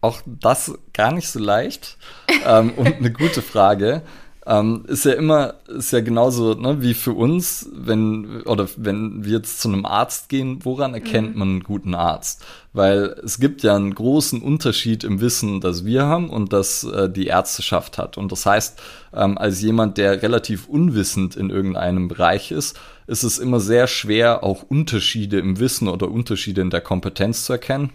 Auch 0.00 0.20
das 0.24 0.78
gar 0.92 1.12
nicht 1.12 1.28
so 1.28 1.40
leicht 1.40 1.96
ähm, 2.44 2.72
und 2.76 2.96
eine 2.96 3.10
gute 3.10 3.42
Frage. 3.42 4.02
Ähm, 4.48 4.84
ist 4.86 5.04
ja 5.04 5.12
immer, 5.14 5.54
ist 5.66 5.92
ja 5.92 6.00
genauso 6.00 6.54
ne, 6.54 6.80
wie 6.80 6.94
für 6.94 7.12
uns, 7.12 7.68
wenn, 7.72 8.42
oder 8.42 8.68
wenn 8.76 9.24
wir 9.24 9.38
jetzt 9.38 9.60
zu 9.60 9.68
einem 9.68 9.84
Arzt 9.84 10.28
gehen, 10.28 10.60
woran 10.62 10.94
erkennt 10.94 11.32
mhm. 11.32 11.38
man 11.38 11.48
einen 11.48 11.62
guten 11.64 11.96
Arzt? 11.96 12.44
Weil 12.72 13.16
es 13.24 13.40
gibt 13.40 13.64
ja 13.64 13.74
einen 13.74 13.92
großen 13.92 14.40
Unterschied 14.40 15.02
im 15.02 15.20
Wissen, 15.20 15.60
das 15.60 15.84
wir 15.84 16.04
haben 16.04 16.30
und 16.30 16.52
das 16.52 16.84
äh, 16.84 17.10
die 17.10 17.26
Ärzteschaft 17.26 17.98
hat. 17.98 18.18
Und 18.18 18.30
das 18.30 18.46
heißt, 18.46 18.80
ähm, 19.14 19.36
als 19.36 19.60
jemand, 19.62 19.98
der 19.98 20.22
relativ 20.22 20.68
unwissend 20.68 21.34
in 21.34 21.50
irgendeinem 21.50 22.06
Bereich 22.06 22.52
ist, 22.52 22.78
ist 23.08 23.24
es 23.24 23.38
immer 23.38 23.58
sehr 23.58 23.88
schwer, 23.88 24.44
auch 24.44 24.62
Unterschiede 24.62 25.40
im 25.40 25.58
Wissen 25.58 25.88
oder 25.88 26.08
Unterschiede 26.08 26.60
in 26.60 26.70
der 26.70 26.82
Kompetenz 26.82 27.46
zu 27.46 27.52
erkennen. 27.52 27.90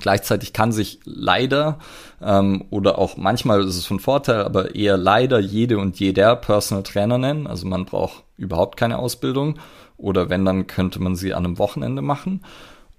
Gleichzeitig 0.00 0.52
kann 0.52 0.72
sich 0.72 0.98
leider 1.04 1.78
ähm, 2.20 2.64
oder 2.70 2.98
auch 2.98 3.16
manchmal 3.16 3.62
ist 3.62 3.76
es 3.76 3.86
von 3.86 4.00
Vorteil, 4.00 4.42
aber 4.42 4.74
eher 4.74 4.96
leider 4.96 5.38
jede 5.38 5.78
und 5.78 6.00
jeder 6.00 6.34
Personal 6.36 6.82
Trainer 6.82 7.18
nennen. 7.18 7.46
Also 7.46 7.66
man 7.66 7.84
braucht 7.84 8.24
überhaupt 8.36 8.76
keine 8.76 8.98
Ausbildung 8.98 9.58
oder 9.96 10.30
wenn, 10.30 10.44
dann 10.44 10.66
könnte 10.66 11.00
man 11.00 11.14
sie 11.14 11.32
an 11.32 11.44
einem 11.44 11.58
Wochenende 11.58 12.02
machen. 12.02 12.40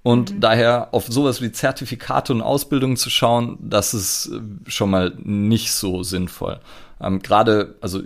Und 0.04 0.36
mhm. 0.36 0.40
daher 0.40 0.90
auf 0.94 1.08
sowas 1.08 1.42
wie 1.42 1.52
Zertifikate 1.52 2.32
und 2.32 2.42
Ausbildung 2.42 2.96
zu 2.96 3.10
schauen, 3.10 3.58
das 3.60 3.94
ist 3.94 4.28
äh, 4.28 4.70
schon 4.70 4.92
mal 4.92 5.14
nicht 5.18 5.74
so 5.74 6.04
sinnvoll. 6.04 6.60
Ähm, 7.02 7.22
Gerade, 7.22 7.76
also 7.82 8.04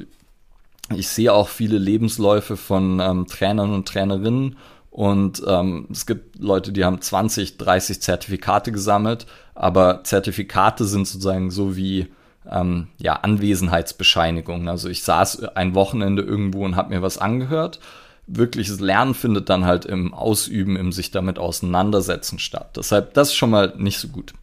ich 0.96 1.10
sehe 1.10 1.34
auch 1.34 1.50
viele 1.50 1.78
Lebensläufe 1.78 2.58
von 2.58 3.00
ähm, 3.00 3.28
Trainern 3.28 3.74
und 3.74 3.88
Trainerinnen 3.88 4.56
und 5.00 5.41
ähm, 5.47 5.88
es 5.89 6.06
gibt 6.06 6.39
Leute, 6.39 6.74
die 6.74 6.84
haben 6.84 7.00
20, 7.00 7.56
30 7.56 8.02
Zertifikate 8.02 8.74
gesammelt, 8.74 9.28
aber 9.56 10.04
Zertifikate 10.04 10.84
sind 10.84 11.08
sozusagen 11.08 11.52
so 11.52 11.78
wie 11.78 12.08
ähm, 12.45 12.89
ja, 12.97 13.14
Anwesenheitsbescheinigungen. 13.14 14.68
Also 14.68 14.89
ich 14.89 15.04
saß 15.04 15.56
ein 15.56 15.74
Wochenende 15.74 16.22
irgendwo 16.22 16.66
und 16.66 16.76
habe 16.76 16.93
mir 16.93 17.02
was 17.02 17.18
angehört. 17.18 17.80
Wirkliches 18.28 18.82
Lernen 18.82 19.14
findet 19.14 19.47
dann 19.47 19.64
halt 19.64 19.86
im 19.86 20.14
Ausüben, 20.14 20.76
im 20.76 20.91
sich 20.91 21.12
damit 21.12 21.39
auseinandersetzen 21.39 22.38
statt. 22.38 22.76
Deshalb, 22.76 23.14
das 23.14 23.30
ist 23.30 23.36
schon 23.36 23.52
mal 23.52 23.74
nicht 23.78 24.00
so 24.00 24.10
gut. 24.10 24.34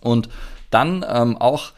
Und 0.00 0.28
dann 0.72 1.06
ähm, 1.08 1.36
auch 1.36 1.70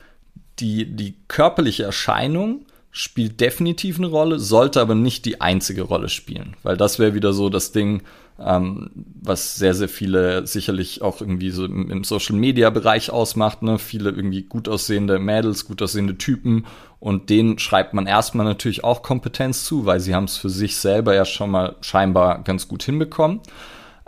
die, 0.61 0.97
die 0.97 1.15
körperliche 1.29 1.85
Erscheinung 1.85 2.65
spielt 2.99 3.41
definitiv 3.41 3.99
eine 3.99 4.09
Rolle, 4.09 4.41
sollte 4.41 4.81
aber 4.81 4.97
nicht 4.97 5.25
die 5.25 5.41
einzige 5.41 5.83
Rolle 5.83 6.09
spielen, 6.09 6.57
weil 6.65 6.77
das 6.77 6.99
wäre 6.99 7.15
wieder 7.15 7.33
so 7.33 7.49
das 7.49 7.71
Ding, 7.71 8.03
ähm, 8.41 8.91
was 9.23 9.55
sehr, 9.55 9.73
sehr 9.73 9.89
viele 9.89 10.49
sicherlich 10.49 11.01
auch 11.01 11.21
irgendwie 11.21 11.51
so 11.51 11.65
im, 11.65 11.93
im 11.93 12.03
Social-Media-Bereich 12.03 13.11
ausmacht, 13.11 13.63
ne? 13.63 13.79
viele 13.79 14.11
irgendwie 14.11 14.43
gut 14.43 14.69
aussehende 14.69 15.21
Mädels, 15.21 15.65
gut 15.65 15.81
aussehende 15.81 16.19
Typen 16.19 16.67
und 16.99 17.31
denen 17.31 17.61
schreibt 17.61 17.95
man 17.95 18.09
erstmal 18.09 18.45
natürlich 18.45 18.83
auch 18.83 19.03
Kompetenz 19.03 19.65
zu, 19.65 19.87
weil 19.87 20.01
sie 20.01 20.17
haben 20.17 20.25
es 20.25 20.37
für 20.37 20.51
sich 20.51 20.77
selber 20.77 21.15
ja 21.15 21.25
schon 21.25 21.53
mal 21.53 21.77
scheinbar 21.83 22.43
ganz 22.43 22.67
gut 22.67 22.83
hinbekommen. 22.83 23.39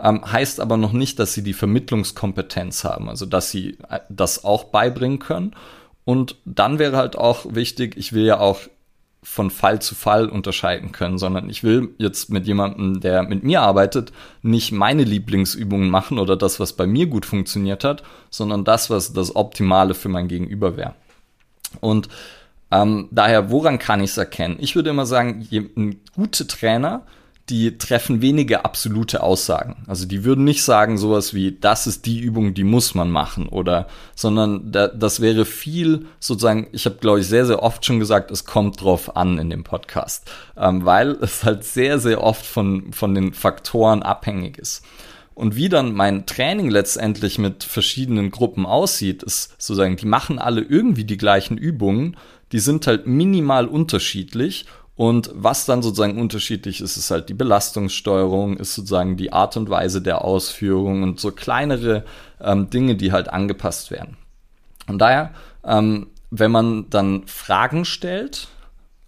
Ähm, 0.01 0.29
heißt 0.29 0.59
aber 0.59 0.75
noch 0.75 0.91
nicht, 0.91 1.17
dass 1.17 1.33
sie 1.33 1.43
die 1.43 1.53
Vermittlungskompetenz 1.53 2.83
haben, 2.83 3.07
also 3.07 3.25
dass 3.25 3.51
sie 3.51 3.77
äh, 3.89 4.01
das 4.09 4.43
auch 4.43 4.65
beibringen 4.65 5.19
können. 5.19 5.55
Und 6.03 6.35
dann 6.43 6.77
wäre 6.77 6.97
halt 6.97 7.17
auch 7.17 7.45
wichtig, 7.55 7.95
ich 7.95 8.11
will 8.11 8.25
ja 8.25 8.41
auch 8.41 8.59
von 9.23 9.51
Fall 9.51 9.81
zu 9.81 9.93
Fall 9.93 10.29
unterscheiden 10.29 10.91
können, 10.91 11.19
sondern 11.19 11.49
ich 11.49 11.63
will 11.63 11.93
jetzt 11.99 12.31
mit 12.31 12.47
jemandem, 12.47 13.01
der 13.01 13.21
mit 13.23 13.43
mir 13.43 13.61
arbeitet, 13.61 14.11
nicht 14.41 14.71
meine 14.71 15.03
Lieblingsübungen 15.03 15.89
machen 15.89 16.17
oder 16.17 16.35
das, 16.35 16.59
was 16.59 16.73
bei 16.73 16.87
mir 16.87 17.05
gut 17.05 17.25
funktioniert 17.25 17.83
hat, 17.83 18.01
sondern 18.31 18.63
das, 18.63 18.89
was 18.89 19.13
das 19.13 19.35
Optimale 19.35 19.93
für 19.93 20.09
mein 20.09 20.27
Gegenüber 20.27 20.75
wäre. 20.75 20.95
Und 21.81 22.09
ähm, 22.71 23.09
daher, 23.11 23.51
woran 23.51 23.77
kann 23.77 24.01
ich 24.01 24.11
es 24.11 24.17
erkennen? 24.17 24.57
Ich 24.59 24.75
würde 24.75 24.89
immer 24.89 25.05
sagen, 25.05 25.47
ein 25.51 25.99
guter 26.15 26.47
Trainer 26.47 27.03
die 27.51 27.77
treffen 27.77 28.21
wenige 28.21 28.63
absolute 28.63 29.21
Aussagen. 29.21 29.83
Also 29.85 30.07
die 30.07 30.23
würden 30.23 30.45
nicht 30.45 30.63
sagen 30.63 30.97
sowas 30.97 31.33
wie, 31.33 31.51
das 31.51 31.85
ist 31.85 32.05
die 32.05 32.19
Übung, 32.19 32.53
die 32.53 32.63
muss 32.63 32.95
man 32.95 33.11
machen 33.11 33.49
oder, 33.49 33.87
sondern 34.15 34.71
da, 34.71 34.87
das 34.87 35.19
wäre 35.19 35.43
viel 35.43 36.05
sozusagen, 36.19 36.67
ich 36.71 36.85
habe 36.85 36.95
glaube 36.95 37.19
ich 37.19 37.27
sehr, 37.27 37.45
sehr 37.45 37.61
oft 37.61 37.85
schon 37.85 37.99
gesagt, 37.99 38.31
es 38.31 38.45
kommt 38.45 38.81
drauf 38.81 39.17
an 39.17 39.37
in 39.37 39.49
dem 39.49 39.65
Podcast, 39.65 40.31
ähm, 40.55 40.85
weil 40.85 41.11
es 41.21 41.43
halt 41.43 41.65
sehr, 41.65 41.99
sehr 41.99 42.23
oft 42.23 42.45
von, 42.45 42.93
von 42.93 43.13
den 43.13 43.33
Faktoren 43.33 44.01
abhängig 44.01 44.57
ist. 44.57 44.85
Und 45.33 45.55
wie 45.57 45.67
dann 45.67 45.93
mein 45.93 46.25
Training 46.25 46.69
letztendlich 46.69 47.37
mit 47.37 47.65
verschiedenen 47.65 48.31
Gruppen 48.31 48.65
aussieht, 48.65 49.23
ist 49.23 49.61
sozusagen, 49.61 49.97
die 49.97 50.05
machen 50.05 50.39
alle 50.39 50.61
irgendwie 50.61 51.03
die 51.03 51.17
gleichen 51.17 51.57
Übungen, 51.57 52.15
die 52.51 52.59
sind 52.59 52.87
halt 52.87 53.07
minimal 53.07 53.67
unterschiedlich 53.67 54.65
und 55.01 55.31
was 55.33 55.65
dann 55.65 55.81
sozusagen 55.81 56.21
unterschiedlich 56.21 56.79
ist, 56.79 56.95
ist 56.95 57.09
halt 57.09 57.27
die 57.27 57.33
Belastungssteuerung, 57.33 58.57
ist 58.57 58.75
sozusagen 58.75 59.17
die 59.17 59.33
Art 59.33 59.57
und 59.57 59.67
Weise 59.67 59.99
der 59.99 60.23
Ausführung 60.23 61.01
und 61.01 61.19
so 61.19 61.31
kleinere 61.31 62.05
ähm, 62.39 62.69
Dinge, 62.69 62.95
die 62.95 63.11
halt 63.11 63.27
angepasst 63.27 63.89
werden. 63.89 64.17
Und 64.85 64.99
daher, 64.99 65.31
ähm, 65.63 66.11
wenn 66.29 66.51
man 66.51 66.91
dann 66.91 67.25
Fragen 67.25 67.83
stellt, 67.83 68.49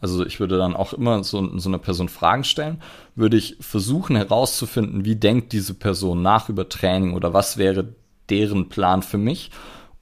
also 0.01 0.25
ich 0.25 0.39
würde 0.39 0.57
dann 0.57 0.75
auch 0.75 0.93
immer 0.93 1.23
so, 1.23 1.59
so 1.59 1.69
einer 1.69 1.77
Person 1.77 2.09
Fragen 2.09 2.43
stellen, 2.43 2.81
würde 3.13 3.37
ich 3.37 3.57
versuchen 3.59 4.15
herauszufinden, 4.15 5.05
wie 5.05 5.15
denkt 5.15 5.51
diese 5.53 5.75
Person 5.75 6.23
nach 6.23 6.49
über 6.49 6.69
Training 6.69 7.13
oder 7.13 7.35
was 7.35 7.57
wäre 7.57 7.93
deren 8.31 8.67
Plan 8.67 9.03
für 9.03 9.19
mich. 9.19 9.51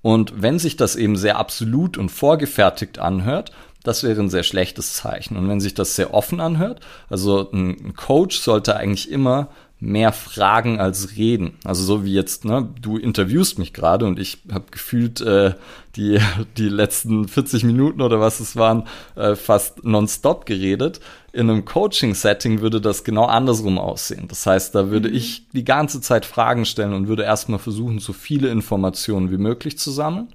Und 0.02 0.42
wenn 0.42 0.58
sich 0.58 0.78
das 0.78 0.96
eben 0.96 1.18
sehr 1.18 1.38
absolut 1.38 1.98
und 1.98 2.10
vorgefertigt 2.10 2.98
anhört, 2.98 3.52
das 3.84 4.04
wäre 4.04 4.20
ein 4.20 4.30
sehr 4.30 4.44
schlechtes 4.44 4.94
Zeichen. 4.94 5.38
Und 5.38 5.50
wenn 5.50 5.60
sich 5.60 5.74
das 5.74 5.96
sehr 5.96 6.14
offen 6.14 6.40
anhört, 6.40 6.82
also 7.10 7.50
ein 7.52 7.94
Coach 7.96 8.40
sollte 8.40 8.76
eigentlich 8.76 9.12
immer 9.12 9.50
mehr 9.82 10.14
fragen 10.14 10.80
als 10.80 11.18
reden. 11.18 11.58
Also 11.64 11.84
so 11.84 12.06
wie 12.06 12.14
jetzt, 12.14 12.46
ne, 12.46 12.70
du 12.80 12.98
interviewst 12.98 13.58
mich 13.58 13.74
gerade 13.74 14.06
und 14.06 14.20
ich 14.20 14.38
habe 14.52 14.66
gefühlt 14.70 15.22
äh, 15.22 15.56
die, 15.96 16.20
die 16.58 16.70
letzten 16.70 17.28
40 17.28 17.64
Minuten 17.64 18.02
oder 18.02 18.20
was 18.20 18.40
es 18.40 18.56
waren, 18.56 18.84
äh, 19.16 19.36
fast 19.36 19.84
nonstop 19.84 20.46
geredet. 20.46 21.00
In 21.34 21.50
einem 21.50 21.66
Coaching-Setting 21.66 22.62
würde 22.62 22.80
das 22.80 23.04
genau 23.04 23.26
andersrum 23.26 23.80
aussehen. 23.80 24.28
Das 24.28 24.46
heißt, 24.46 24.76
da 24.76 24.92
würde 24.92 25.10
mhm. 25.10 25.16
ich 25.16 25.50
die 25.50 25.66
ganze 25.66 26.00
Zeit 26.00 26.26
Fragen 26.26 26.66
stellen 26.66 26.94
und 26.94 27.08
würde 27.08 27.24
erstmal 27.24 27.60
versuchen, 27.60 27.98
so 27.98 28.14
viele 28.14 28.50
Informationen 28.50 29.32
wie 29.32 29.38
möglich 29.38 29.80
zu 29.80 29.90
sammeln 29.90 30.28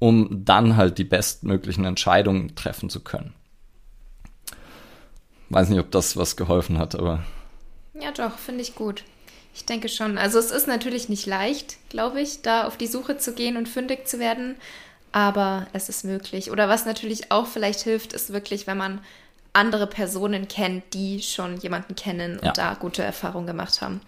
um 0.00 0.44
dann 0.44 0.76
halt 0.76 0.98
die 0.98 1.04
bestmöglichen 1.04 1.84
Entscheidungen 1.84 2.56
treffen 2.56 2.90
zu 2.90 3.00
können. 3.00 3.32
Weiß 5.50 5.68
nicht, 5.68 5.78
ob 5.78 5.92
das 5.92 6.16
was 6.16 6.36
geholfen 6.36 6.78
hat, 6.78 6.96
aber. 6.96 7.22
Ja, 7.94 8.10
doch, 8.10 8.38
finde 8.38 8.62
ich 8.62 8.74
gut. 8.74 9.04
Ich 9.54 9.64
denke 9.64 9.88
schon. 9.88 10.18
Also 10.18 10.38
es 10.38 10.50
ist 10.50 10.66
natürlich 10.66 11.08
nicht 11.08 11.26
leicht, 11.26 11.76
glaube 11.88 12.20
ich, 12.20 12.42
da 12.42 12.66
auf 12.66 12.76
die 12.76 12.86
Suche 12.86 13.18
zu 13.18 13.34
gehen 13.34 13.56
und 13.56 13.68
fündig 13.68 14.08
zu 14.08 14.18
werden, 14.18 14.56
aber 15.12 15.66
es 15.72 15.88
ist 15.88 16.04
möglich. 16.04 16.50
Oder 16.50 16.68
was 16.68 16.86
natürlich 16.86 17.30
auch 17.32 17.46
vielleicht 17.46 17.80
hilft, 17.80 18.12
ist 18.12 18.32
wirklich, 18.32 18.66
wenn 18.66 18.78
man 18.78 19.00
andere 19.52 19.88
Personen 19.88 20.46
kennt, 20.46 20.94
die 20.94 21.20
schon 21.22 21.56
jemanden 21.58 21.96
kennen 21.96 22.38
und 22.38 22.44
ja. 22.44 22.52
da 22.52 22.74
gute 22.74 23.02
Erfahrungen 23.02 23.48
gemacht 23.48 23.82
haben. 23.82 24.00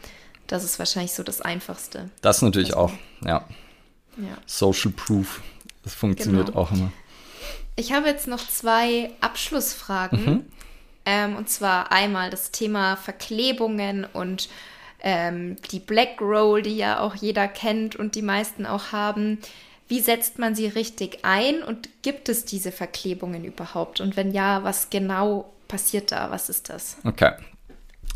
Das 0.47 0.63
ist 0.63 0.79
wahrscheinlich 0.79 1.13
so 1.13 1.25
das 1.25 1.41
Einfachste. 1.41 2.11
Das 2.21 2.41
natürlich 2.41 2.77
also, 2.77 2.87
auch, 2.87 2.93
ja. 3.27 3.45
ja. 4.17 4.39
Social 4.47 4.93
Proof. 4.93 5.43
Das 5.83 5.95
funktioniert 5.95 6.47
genau. 6.47 6.59
auch 6.59 6.73
immer. 6.73 6.93
Ich 7.77 7.93
habe 7.93 8.07
jetzt 8.07 8.27
noch 8.27 8.47
zwei 8.49 9.11
Abschlussfragen. 9.21 10.25
Mhm. 10.25 10.45
Ähm, 11.05 11.37
und 11.37 11.49
zwar 11.49 11.91
einmal 11.91 12.31
das 12.31 12.53
Thema 12.53 12.97
Verklebungen 12.97 14.07
und 14.13 14.49
ähm, 15.01 15.57
die 15.73 15.81
Black 15.81 16.21
Roll, 16.21 16.63
die 16.63 16.77
ja 16.77 17.01
auch 17.01 17.15
jeder 17.17 17.49
kennt 17.49 17.97
und 17.97 18.15
die 18.15 18.23
meisten 18.23 18.67
auch 18.67 18.93
haben. 18.93 19.39
Wie 19.89 20.01
setzt 20.01 20.39
man 20.39 20.55
sie 20.55 20.69
richtig 20.69 21.19
ein 21.23 21.63
und 21.63 21.89
gibt 22.03 22.29
es 22.29 22.45
diese 22.45 22.73
Verklebungen 22.73 23.45
überhaupt? 23.45 24.01
Und 24.01 24.17
wenn 24.17 24.31
ja, 24.31 24.63
was 24.63 24.91
genau 24.91 25.53
passiert 25.67 26.13
da? 26.13 26.31
Was 26.31 26.49
ist 26.49 26.69
das? 26.69 26.97
Okay. 27.05 27.33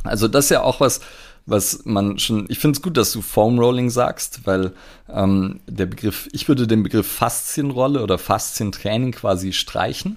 Also 0.04 0.28
das 0.28 0.46
ist 0.46 0.50
ja 0.52 0.62
auch 0.62 0.80
was, 0.80 1.00
was 1.46 1.84
man 1.84 2.18
schon, 2.18 2.46
ich 2.48 2.58
finde 2.58 2.76
es 2.76 2.82
gut, 2.82 2.96
dass 2.96 3.12
du 3.12 3.22
Foam 3.22 3.58
Rolling 3.58 3.88
sagst, 3.88 4.40
weil 4.44 4.72
ähm, 5.08 5.60
der 5.66 5.86
Begriff, 5.86 6.28
ich 6.32 6.48
würde 6.48 6.66
den 6.66 6.82
Begriff 6.82 7.06
Faszienrolle 7.06 8.02
oder 8.02 8.18
Faszientraining 8.18 9.12
quasi 9.12 9.52
streichen, 9.52 10.16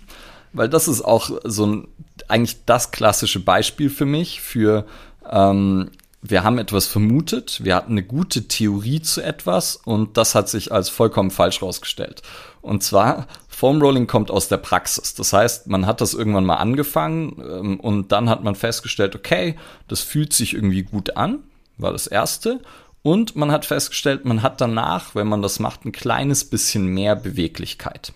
weil 0.54 0.70
das 0.70 0.88
ist 0.88 1.02
auch 1.02 1.30
so 1.44 1.66
ein, 1.68 1.88
eigentlich 2.28 2.58
das 2.66 2.92
klassische 2.92 3.40
Beispiel 3.40 3.90
für 3.90 4.06
mich 4.06 4.42
für 4.42 4.86
ähm, 5.30 5.92
wir 6.22 6.44
haben 6.44 6.58
etwas 6.58 6.88
vermutet, 6.88 7.64
wir 7.64 7.76
hatten 7.76 7.94
eine 7.94 8.04
gute 8.04 8.48
Theorie 8.48 9.02
zu 9.02 9.22
etwas 9.22 9.78
und 9.78 10.18
das 10.18 10.36
hat 10.36 10.50
sich 10.50 10.72
als 10.72 10.90
vollkommen 10.90 11.32
falsch 11.32 11.62
rausgestellt. 11.62 12.22
Und 12.62 12.84
zwar, 12.84 13.28
Foam 13.48 13.82
Rolling 13.82 14.06
kommt 14.06 14.30
aus 14.30 14.50
der 14.50 14.58
Praxis. 14.58 15.14
Das 15.14 15.32
heißt, 15.32 15.68
man 15.68 15.86
hat 15.86 16.02
das 16.02 16.14
irgendwann 16.14 16.46
mal 16.46 16.58
angefangen 16.58 17.42
ähm, 17.42 17.80
und 17.80 18.12
dann 18.12 18.30
hat 18.30 18.44
man 18.44 18.56
festgestellt, 18.56 19.16
okay, 19.16 19.56
das 19.88 20.02
fühlt 20.02 20.34
sich 20.34 20.54
irgendwie 20.54 20.84
gut 20.84 21.16
an, 21.16 21.40
war 21.78 21.94
das 21.94 22.08
erste. 22.08 22.60
Und 23.02 23.38
man 23.38 23.52
hat 23.52 23.66
festgestellt, 23.66 24.26
man 24.26 24.44
hat 24.44 24.60
danach, 24.60 25.16
wenn 25.16 25.28
man 25.28 25.42
das 25.42 25.60
macht, 25.60 25.86
ein 25.86 25.94
kleines 25.94 26.44
bisschen 26.44 26.86
mehr 26.88 27.16
Beweglichkeit. 27.16 28.12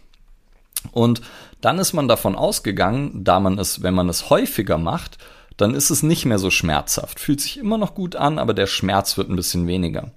Und 0.91 1.21
dann 1.61 1.79
ist 1.79 1.93
man 1.93 2.09
davon 2.09 2.35
ausgegangen, 2.35 3.23
da 3.23 3.39
man 3.39 3.57
es, 3.57 3.81
wenn 3.81 3.93
man 3.93 4.09
es 4.09 4.29
häufiger 4.29 4.77
macht, 4.77 5.17
dann 5.57 5.75
ist 5.75 5.89
es 5.89 6.03
nicht 6.03 6.25
mehr 6.25 6.39
so 6.39 6.49
schmerzhaft. 6.49 7.19
Fühlt 7.19 7.41
sich 7.41 7.57
immer 7.57 7.77
noch 7.77 7.95
gut 7.95 8.15
an, 8.15 8.39
aber 8.39 8.53
der 8.53 8.67
Schmerz 8.67 9.17
wird 9.17 9.29
ein 9.29 9.35
bisschen 9.35 9.67
weniger. 9.67 10.11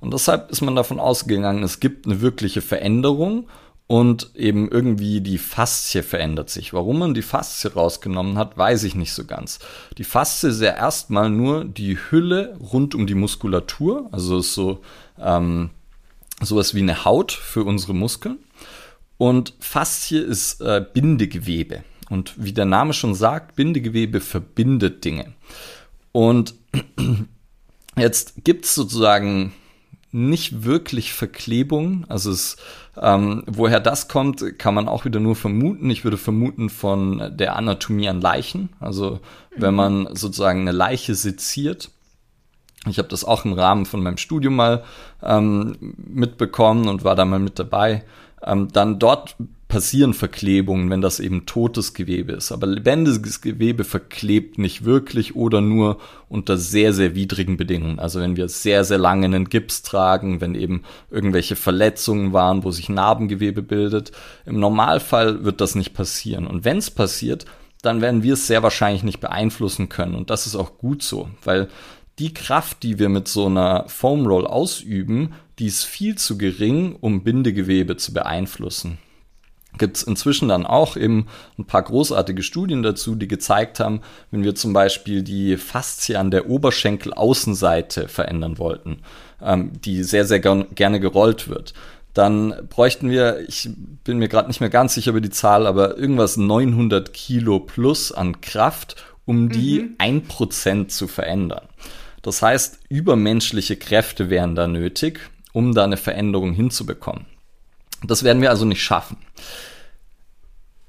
Und 0.00 0.12
deshalb 0.12 0.50
ist 0.50 0.60
man 0.60 0.76
davon 0.76 1.00
ausgegangen, 1.00 1.62
es 1.62 1.80
gibt 1.80 2.06
eine 2.06 2.20
wirkliche 2.20 2.62
Veränderung 2.62 3.48
und 3.88 4.36
eben 4.36 4.70
irgendwie 4.70 5.20
die 5.20 5.38
Faszie 5.38 6.02
verändert 6.02 6.50
sich. 6.50 6.72
Warum 6.72 6.98
man 6.98 7.14
die 7.14 7.22
Faszie 7.22 7.72
rausgenommen 7.72 8.36
hat, 8.36 8.56
weiß 8.56 8.84
ich 8.84 8.94
nicht 8.94 9.12
so 9.12 9.24
ganz. 9.24 9.58
Die 9.96 10.04
Faszie 10.04 10.50
ist 10.50 10.60
ja 10.60 10.76
erstmal 10.76 11.30
nur 11.30 11.64
die 11.64 11.96
Hülle 11.96 12.56
rund 12.60 12.94
um 12.94 13.06
die 13.06 13.14
Muskulatur, 13.14 14.08
also 14.12 14.38
ist 14.38 14.54
so 14.54 14.80
ähm, 15.18 15.70
sowas 16.42 16.74
wie 16.74 16.82
eine 16.82 17.04
Haut 17.04 17.32
für 17.32 17.64
unsere 17.64 17.94
Muskeln. 17.94 18.38
Und 19.16 19.54
Faszie 19.58 20.20
ist 20.20 20.60
äh, 20.60 20.84
Bindegewebe. 20.92 21.82
Und 22.08 22.34
wie 22.42 22.52
der 22.52 22.64
Name 22.64 22.92
schon 22.92 23.14
sagt, 23.14 23.56
Bindegewebe 23.56 24.20
verbindet 24.20 25.04
Dinge. 25.04 25.34
Und 26.12 26.54
jetzt 27.96 28.44
gibt 28.44 28.64
es 28.64 28.74
sozusagen 28.74 29.52
nicht 30.10 30.64
wirklich 30.64 31.12
Verklebung. 31.12 32.06
Also 32.08 32.30
es, 32.30 32.56
ähm, 33.00 33.44
woher 33.46 33.80
das 33.80 34.08
kommt, 34.08 34.58
kann 34.58 34.74
man 34.74 34.88
auch 34.88 35.04
wieder 35.04 35.20
nur 35.20 35.36
vermuten. 35.36 35.90
Ich 35.90 36.04
würde 36.04 36.16
vermuten 36.16 36.70
von 36.70 37.36
der 37.36 37.56
Anatomie 37.56 38.08
an 38.08 38.20
Leichen. 38.20 38.70
Also 38.80 39.20
wenn 39.56 39.74
man 39.74 40.08
sozusagen 40.14 40.62
eine 40.62 40.72
Leiche 40.72 41.14
seziert. 41.14 41.90
Ich 42.88 42.98
habe 42.98 43.08
das 43.08 43.24
auch 43.24 43.44
im 43.44 43.52
Rahmen 43.52 43.84
von 43.84 44.02
meinem 44.02 44.16
Studium 44.16 44.56
mal 44.56 44.84
ähm, 45.22 45.76
mitbekommen 45.96 46.88
und 46.88 47.04
war 47.04 47.16
da 47.16 47.24
mal 47.24 47.40
mit 47.40 47.58
dabei. 47.58 48.04
Ähm, 48.42 48.68
dann 48.72 48.98
dort 48.98 49.36
passieren 49.68 50.14
Verklebungen, 50.14 50.88
wenn 50.88 51.02
das 51.02 51.20
eben 51.20 51.44
totes 51.44 51.92
Gewebe 51.92 52.32
ist. 52.32 52.52
Aber 52.52 52.66
lebendiges 52.66 53.42
Gewebe 53.42 53.84
verklebt 53.84 54.56
nicht 54.56 54.86
wirklich 54.86 55.36
oder 55.36 55.60
nur 55.60 55.98
unter 56.30 56.56
sehr, 56.56 56.94
sehr 56.94 57.14
widrigen 57.14 57.58
Bedingungen. 57.58 57.98
Also 57.98 58.20
wenn 58.20 58.36
wir 58.36 58.48
sehr, 58.48 58.84
sehr 58.84 58.96
lange 58.96 59.26
einen 59.26 59.50
Gips 59.50 59.82
tragen, 59.82 60.40
wenn 60.40 60.54
eben 60.54 60.82
irgendwelche 61.10 61.54
Verletzungen 61.54 62.32
waren, 62.32 62.64
wo 62.64 62.70
sich 62.70 62.88
Narbengewebe 62.88 63.62
bildet. 63.62 64.10
Im 64.46 64.58
Normalfall 64.58 65.44
wird 65.44 65.60
das 65.60 65.74
nicht 65.74 65.92
passieren. 65.92 66.46
Und 66.46 66.64
wenn 66.64 66.78
es 66.78 66.90
passiert, 66.90 67.44
dann 67.82 68.00
werden 68.00 68.22
wir 68.22 68.32
es 68.32 68.46
sehr 68.46 68.62
wahrscheinlich 68.62 69.02
nicht 69.02 69.20
beeinflussen 69.20 69.90
können. 69.90 70.14
Und 70.14 70.30
das 70.30 70.46
ist 70.46 70.56
auch 70.56 70.78
gut 70.78 71.02
so, 71.02 71.28
weil 71.44 71.68
die 72.18 72.32
Kraft, 72.32 72.82
die 72.82 72.98
wir 72.98 73.10
mit 73.10 73.28
so 73.28 73.46
einer 73.46 73.84
Foam 73.86 74.26
Roll 74.26 74.46
ausüben, 74.46 75.34
die 75.58 75.66
ist 75.66 75.84
viel 75.84 76.16
zu 76.16 76.38
gering, 76.38 76.96
um 77.00 77.22
Bindegewebe 77.22 77.96
zu 77.96 78.12
beeinflussen 78.14 78.98
gibt 79.78 79.96
es 79.96 80.02
inzwischen 80.02 80.48
dann 80.48 80.66
auch 80.66 80.96
eben 80.96 81.26
ein 81.58 81.64
paar 81.64 81.82
großartige 81.82 82.42
Studien 82.42 82.82
dazu, 82.82 83.14
die 83.14 83.28
gezeigt 83.28 83.80
haben, 83.80 84.00
wenn 84.30 84.44
wir 84.44 84.54
zum 84.54 84.72
Beispiel 84.72 85.22
die 85.22 85.56
Faszie 85.56 86.16
an 86.16 86.30
der 86.30 86.50
Oberschenkelaußenseite 86.50 88.08
verändern 88.08 88.58
wollten, 88.58 88.98
ähm, 89.42 89.72
die 89.84 90.02
sehr, 90.02 90.24
sehr 90.24 90.40
gerne 90.40 91.00
gerollt 91.00 91.48
wird, 91.48 91.74
dann 92.14 92.66
bräuchten 92.68 93.10
wir, 93.10 93.48
ich 93.48 93.70
bin 94.02 94.18
mir 94.18 94.28
gerade 94.28 94.48
nicht 94.48 94.60
mehr 94.60 94.70
ganz 94.70 94.94
sicher 94.94 95.10
über 95.10 95.20
die 95.20 95.30
Zahl, 95.30 95.66
aber 95.66 95.96
irgendwas 95.96 96.36
900 96.36 97.12
Kilo 97.12 97.60
plus 97.60 98.10
an 98.10 98.40
Kraft, 98.40 98.96
um 99.24 99.50
die 99.50 99.80
mhm. 99.80 99.94
ein 99.98 100.14
mhm. 100.14 100.22
Prozent 100.24 100.90
zu 100.90 101.06
verändern. 101.06 101.68
Das 102.22 102.42
heißt, 102.42 102.80
übermenschliche 102.88 103.76
Kräfte 103.76 104.30
wären 104.30 104.54
da 104.54 104.66
nötig, 104.66 105.20
um 105.52 105.74
da 105.74 105.84
eine 105.84 105.96
Veränderung 105.96 106.52
hinzubekommen. 106.52 107.26
Das 108.04 108.22
werden 108.22 108.42
wir 108.42 108.50
also 108.50 108.64
nicht 108.64 108.82
schaffen. 108.82 109.16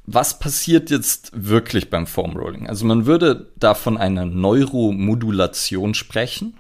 Was 0.05 0.39
passiert 0.39 0.89
jetzt 0.89 1.32
wirklich 1.34 1.89
beim 1.89 2.07
Foam 2.07 2.36
Rolling? 2.36 2.68
Also 2.68 2.86
man 2.86 3.05
würde 3.05 3.51
da 3.57 3.76
von 3.76 3.97
einer 3.97 4.26
Neuromodulation 4.26 5.93
sprechen. 5.93 6.55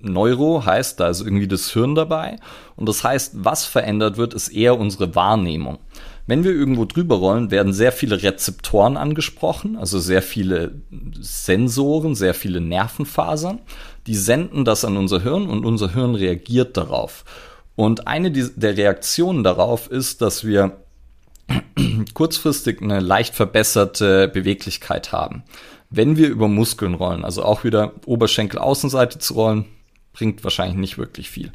Neuro 0.00 0.64
heißt, 0.64 0.98
da 0.98 1.08
ist 1.08 1.20
irgendwie 1.20 1.48
das 1.48 1.70
Hirn 1.70 1.94
dabei. 1.94 2.36
Und 2.76 2.88
das 2.88 3.04
heißt, 3.04 3.44
was 3.44 3.64
verändert 3.64 4.16
wird, 4.16 4.34
ist 4.34 4.48
eher 4.48 4.78
unsere 4.78 5.14
Wahrnehmung. 5.14 5.78
Wenn 6.26 6.44
wir 6.44 6.52
irgendwo 6.52 6.84
drüber 6.84 7.16
rollen, 7.16 7.50
werden 7.50 7.72
sehr 7.72 7.92
viele 7.92 8.22
Rezeptoren 8.22 8.96
angesprochen, 8.96 9.76
also 9.76 9.98
sehr 9.98 10.22
viele 10.22 10.82
Sensoren, 11.20 12.14
sehr 12.14 12.34
viele 12.34 12.60
Nervenfasern. 12.60 13.58
Die 14.06 14.14
senden 14.14 14.64
das 14.64 14.84
an 14.84 14.96
unser 14.96 15.20
Hirn 15.20 15.48
und 15.48 15.64
unser 15.64 15.92
Hirn 15.92 16.14
reagiert 16.14 16.76
darauf. 16.76 17.24
Und 17.82 18.06
eine 18.06 18.30
der 18.30 18.76
Reaktionen 18.76 19.42
darauf 19.42 19.90
ist, 19.90 20.22
dass 20.22 20.44
wir 20.44 20.76
kurzfristig 22.14 22.80
eine 22.80 23.00
leicht 23.00 23.34
verbesserte 23.34 24.28
Beweglichkeit 24.28 25.10
haben. 25.10 25.42
Wenn 25.90 26.16
wir 26.16 26.28
über 26.28 26.46
Muskeln 26.46 26.94
rollen, 26.94 27.24
also 27.24 27.42
auch 27.42 27.64
wieder 27.64 27.92
Oberschenkel-Außenseite 28.06 29.18
zu 29.18 29.34
rollen, 29.34 29.64
bringt 30.12 30.44
wahrscheinlich 30.44 30.76
nicht 30.76 30.96
wirklich 30.96 31.28
viel. 31.28 31.50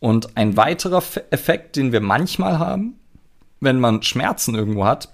Und 0.00 0.36
ein 0.36 0.58
weiterer 0.58 1.02
Effekt, 1.30 1.76
den 1.76 1.92
wir 1.92 2.02
manchmal 2.02 2.58
haben, 2.58 2.96
wenn 3.60 3.80
man 3.80 4.02
Schmerzen 4.02 4.54
irgendwo 4.54 4.84
hat, 4.84 5.08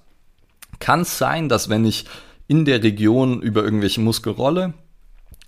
kann 0.81 1.03
es 1.03 1.17
sein, 1.17 1.49
dass 1.49 1.69
wenn 1.69 1.85
ich 1.85 2.07
in 2.49 2.65
der 2.65 2.83
Region 2.83 3.41
über 3.41 3.63
irgendwelche 3.63 4.01
Muskel 4.01 4.33
rolle, 4.33 4.75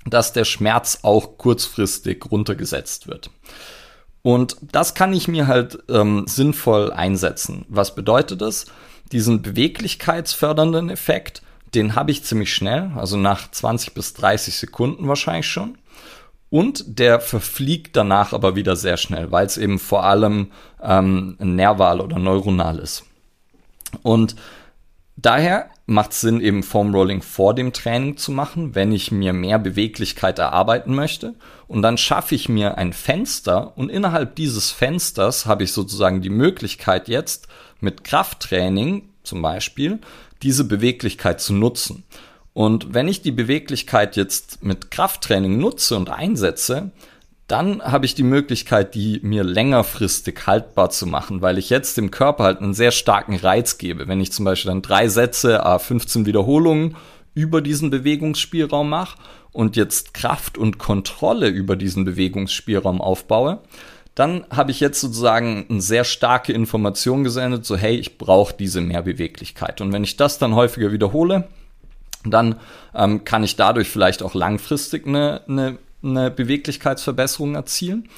dass 0.07 0.33
der 0.33 0.45
Schmerz 0.45 1.01
auch 1.03 1.39
kurzfristig 1.39 2.25
runtergesetzt 2.31 3.09
wird. 3.09 3.31
Und 4.23 4.57
das 4.61 4.95
kann 4.95 5.13
ich 5.13 5.29
mir 5.29 5.47
halt 5.47 5.79
ähm, 5.89 6.25
sinnvoll 6.27 6.93
einsetzen. 6.93 7.65
Was 7.69 7.95
bedeutet 7.95 8.41
das? 8.41 8.67
Diesen 9.13 9.43
beweglichkeitsfördernden 9.43 10.91
Effekt, 10.91 11.43
den 11.75 11.95
habe 11.95 12.11
ich 12.11 12.25
ziemlich 12.25 12.53
schnell, 12.53 12.91
also 12.97 13.17
nach 13.17 13.51
20 13.51 13.95
bis 13.95 14.15
30 14.15 14.57
Sekunden 14.57 15.09
wahrscheinlich 15.09 15.47
schon. 15.47 15.79
Und 16.51 16.99
der 16.99 17.21
verfliegt 17.21 17.95
danach 17.97 18.33
aber 18.33 18.57
wieder 18.57 18.75
sehr 18.75 18.97
schnell, 18.97 19.31
weil 19.31 19.47
es 19.47 19.59
eben 19.59 19.79
vor 19.79 20.05
allem 20.05 20.51
ähm, 20.83 21.37
nerval 21.39 22.01
oder 22.01 22.19
neuronal 22.19 22.79
ist. 22.79 23.05
Und 24.03 24.35
daher 25.21 25.71
macht 25.87 26.13
es 26.13 26.21
Sinn, 26.21 26.41
eben 26.41 26.63
Foam 26.63 26.95
Rolling 26.95 27.23
vor 27.23 27.55
dem 27.55 27.73
Training 27.73 28.17
zu 28.17 28.33
machen, 28.33 28.75
wenn 28.75 28.93
ich 28.93 29.11
mir 29.11 29.33
mehr 29.33 29.59
Beweglichkeit 29.59 30.39
erarbeiten 30.39 30.95
möchte. 30.95 31.35
Und 31.67 31.83
dann 31.83 31.99
schaffe 31.99 32.35
ich 32.35 32.49
mir 32.49 32.79
ein 32.79 32.93
Fenster 32.93 33.77
und 33.77 33.91
innerhalb 33.91 34.37
dieses 34.37 34.71
Fensters 34.71 35.47
habe 35.47 35.65
ich 35.65 35.73
sozusagen 35.73 36.21
die 36.21 36.31
Möglichkeit 36.31 37.09
jetzt 37.09 37.49
mit 37.81 38.05
Krafttraining 38.05 39.09
zum 39.23 39.43
Beispiel 39.43 39.99
diese 40.43 40.65
Beweglichkeit 40.65 41.41
zu 41.41 41.53
nutzen. 41.53 42.05
Und 42.55 42.93
wenn 42.93 43.09
ich 43.09 43.23
die 43.23 43.33
Beweglichkeit 43.33 44.17
jetzt 44.17 44.65
mit 44.65 44.91
Krafttraining 44.91 45.59
nutze 45.59 45.97
und 45.97 46.11
einsetze, 46.11 46.91
dann 47.49 47.83
habe 47.83 48.05
ich 48.05 48.15
die 48.15 48.23
Möglichkeit, 48.23 48.95
die 48.95 49.21
mir 49.23 49.43
längerfristig 49.43 50.47
haltbar 50.47 50.91
zu 50.91 51.07
machen, 51.07 51.41
weil 51.41 51.57
ich 51.57 51.71
jetzt 51.71 51.97
dem 51.97 52.11
Körper 52.11 52.45
halt 52.45 52.61
einen 52.61 52.75
sehr 52.75 52.91
starken 52.91 53.37
Reiz 53.37 53.79
gebe. 53.79 54.07
Wenn 54.07 54.21
ich 54.21 54.33
zum 54.33 54.45
Beispiel 54.45 54.71
dann 54.71 54.83
drei 54.83 55.09
Sätze, 55.09 55.63
15 55.79 56.27
Wiederholungen 56.27 56.97
über 57.33 57.63
diesen 57.63 57.89
Bewegungsspielraum 57.89 58.91
mache 58.91 59.19
und 59.53 59.77
jetzt 59.77 60.13
Kraft 60.13 60.59
und 60.59 60.79
Kontrolle 60.79 61.49
über 61.49 61.75
diesen 61.75 62.05
Bewegungsspielraum 62.05 63.01
aufbaue, 63.01 63.61
dann 64.15 64.45
habe 64.51 64.73
ich 64.73 64.81
jetzt 64.81 65.01
sozusagen 65.01 65.65
eine 65.71 65.81
sehr 65.81 66.05
starke 66.05 66.53
Information 66.53 67.25
gesendet, 67.25 67.65
so 67.65 67.77
hey, 67.77 67.95
ich 67.97 68.19
brauche 68.19 68.53
diese 68.53 68.81
Mehrbeweglichkeit. 68.81 69.81
Und 69.81 69.93
wenn 69.93 70.05
ich 70.05 70.17
das 70.17 70.39
dann 70.39 70.55
häufiger 70.55 70.93
wiederhole, 70.93 71.49
dann 72.25 72.57
ähm, 72.95 73.25
kann 73.25 73.45
ich 73.45 73.57
dadurch 73.57 73.89
vielleicht 73.89 74.23
auch 74.23 74.35
langfristig 74.35 75.07
eine, 75.07 75.43
eine, 75.49 75.79
eine 76.03 76.31
Beweglichkeitsverbesserung 76.31 77.55
erzielen. 77.55 78.09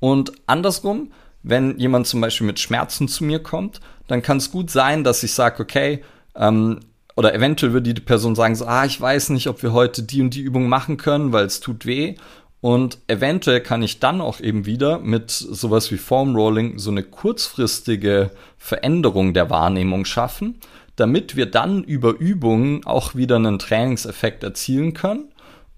Und 0.00 0.32
andersrum, 0.46 1.12
wenn 1.42 1.78
jemand 1.78 2.06
zum 2.06 2.20
Beispiel 2.20 2.46
mit 2.46 2.58
Schmerzen 2.58 3.08
zu 3.08 3.24
mir 3.24 3.38
kommt, 3.38 3.80
dann 4.06 4.22
kann 4.22 4.38
es 4.38 4.50
gut 4.50 4.70
sein, 4.70 5.04
dass 5.04 5.22
ich 5.22 5.32
sage, 5.32 5.62
okay, 5.62 6.02
ähm, 6.34 6.80
oder 7.16 7.34
eventuell 7.34 7.72
würde 7.72 7.94
die 7.94 8.00
Person 8.00 8.34
sagen, 8.34 8.56
so, 8.56 8.66
ah, 8.66 8.84
ich 8.84 9.00
weiß 9.00 9.30
nicht, 9.30 9.46
ob 9.46 9.62
wir 9.62 9.72
heute 9.72 10.02
die 10.02 10.20
und 10.20 10.34
die 10.34 10.40
Übung 10.40 10.68
machen 10.68 10.96
können, 10.96 11.32
weil 11.32 11.46
es 11.46 11.60
tut 11.60 11.86
weh. 11.86 12.16
Und 12.60 12.98
eventuell 13.08 13.60
kann 13.60 13.82
ich 13.82 14.00
dann 14.00 14.20
auch 14.20 14.40
eben 14.40 14.66
wieder 14.66 14.98
mit 14.98 15.30
sowas 15.30 15.90
wie 15.90 15.98
Foam 15.98 16.34
Rolling 16.34 16.78
so 16.78 16.90
eine 16.90 17.02
kurzfristige 17.02 18.30
Veränderung 18.56 19.34
der 19.34 19.50
Wahrnehmung 19.50 20.06
schaffen, 20.06 20.60
damit 20.96 21.36
wir 21.36 21.46
dann 21.46 21.84
über 21.84 22.18
Übungen 22.18 22.84
auch 22.86 23.14
wieder 23.14 23.36
einen 23.36 23.58
Trainingseffekt 23.58 24.42
erzielen 24.42 24.94
können 24.94 25.28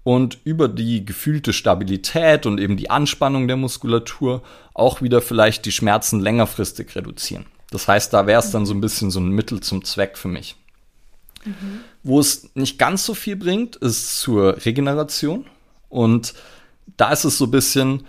und 0.07 0.37
über 0.45 0.69
die 0.69 1.03
gefühlte 1.03 1.51
Stabilität 1.51 2.45
und 2.45 2.61
eben 2.61 2.77
die 2.77 2.89
Anspannung 2.89 3.49
der 3.49 3.57
Muskulatur 3.57 4.41
auch 4.73 5.01
wieder 5.01 5.21
vielleicht 5.21 5.65
die 5.65 5.73
Schmerzen 5.73 6.21
längerfristig 6.21 6.95
reduzieren. 6.95 7.45
Das 7.71 7.89
heißt, 7.89 8.13
da 8.13 8.25
wäre 8.25 8.39
es 8.39 8.49
dann 8.51 8.65
so 8.65 8.73
ein 8.73 8.79
bisschen 8.79 9.11
so 9.11 9.19
ein 9.19 9.27
Mittel 9.31 9.59
zum 9.59 9.83
Zweck 9.83 10.17
für 10.17 10.29
mich. 10.29 10.55
Mhm. 11.43 11.81
Wo 12.03 12.21
es 12.21 12.49
nicht 12.55 12.79
ganz 12.79 13.03
so 13.03 13.15
viel 13.15 13.35
bringt, 13.35 13.75
ist 13.75 14.21
zur 14.21 14.65
Regeneration. 14.65 15.45
Und 15.89 16.35
da 16.95 17.11
ist 17.11 17.25
es 17.25 17.37
so 17.37 17.43
ein 17.43 17.51
bisschen, 17.51 18.05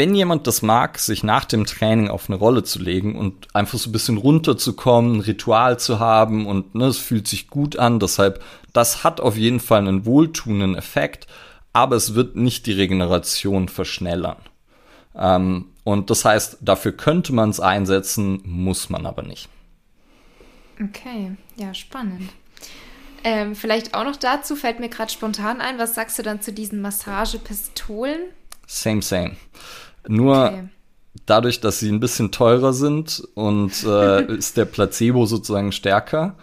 wenn 0.00 0.14
jemand 0.14 0.46
das 0.46 0.62
mag, 0.62 0.98
sich 0.98 1.24
nach 1.24 1.44
dem 1.44 1.66
Training 1.66 2.08
auf 2.08 2.30
eine 2.30 2.38
Rolle 2.38 2.64
zu 2.64 2.78
legen 2.78 3.16
und 3.16 3.54
einfach 3.54 3.76
so 3.76 3.90
ein 3.90 3.92
bisschen 3.92 4.16
runterzukommen, 4.16 5.16
ein 5.16 5.20
Ritual 5.20 5.78
zu 5.78 5.98
haben 5.98 6.46
und 6.46 6.74
ne, 6.74 6.86
es 6.86 6.96
fühlt 6.96 7.28
sich 7.28 7.48
gut 7.48 7.76
an, 7.76 8.00
deshalb, 8.00 8.42
das 8.72 9.04
hat 9.04 9.20
auf 9.20 9.36
jeden 9.36 9.60
Fall 9.60 9.80
einen 9.80 10.06
wohltuenden 10.06 10.74
Effekt, 10.74 11.26
aber 11.74 11.96
es 11.96 12.14
wird 12.14 12.34
nicht 12.34 12.64
die 12.64 12.72
Regeneration 12.72 13.68
verschnellern. 13.68 14.38
Ähm, 15.14 15.66
und 15.84 16.08
das 16.08 16.24
heißt, 16.24 16.56
dafür 16.62 16.92
könnte 16.92 17.34
man 17.34 17.50
es 17.50 17.60
einsetzen, 17.60 18.40
muss 18.46 18.88
man 18.88 19.04
aber 19.04 19.22
nicht. 19.22 19.50
Okay, 20.82 21.32
ja, 21.56 21.74
spannend. 21.74 22.30
Ähm, 23.22 23.54
vielleicht 23.54 23.92
auch 23.92 24.04
noch 24.04 24.16
dazu 24.16 24.56
fällt 24.56 24.80
mir 24.80 24.88
gerade 24.88 25.12
spontan 25.12 25.60
ein, 25.60 25.76
was 25.76 25.94
sagst 25.94 26.18
du 26.18 26.22
dann 26.22 26.40
zu 26.40 26.54
diesen 26.54 26.80
Massagepistolen? 26.80 28.20
Same, 28.66 29.02
same. 29.02 29.36
Nur 30.08 30.46
okay. 30.46 30.68
dadurch, 31.26 31.60
dass 31.60 31.78
sie 31.78 31.90
ein 31.90 32.00
bisschen 32.00 32.32
teurer 32.32 32.72
sind 32.72 33.22
und 33.34 33.84
äh, 33.84 34.24
ist 34.36 34.56
der 34.56 34.64
Placebo 34.64 35.26
sozusagen 35.26 35.72
stärker. 35.72 36.36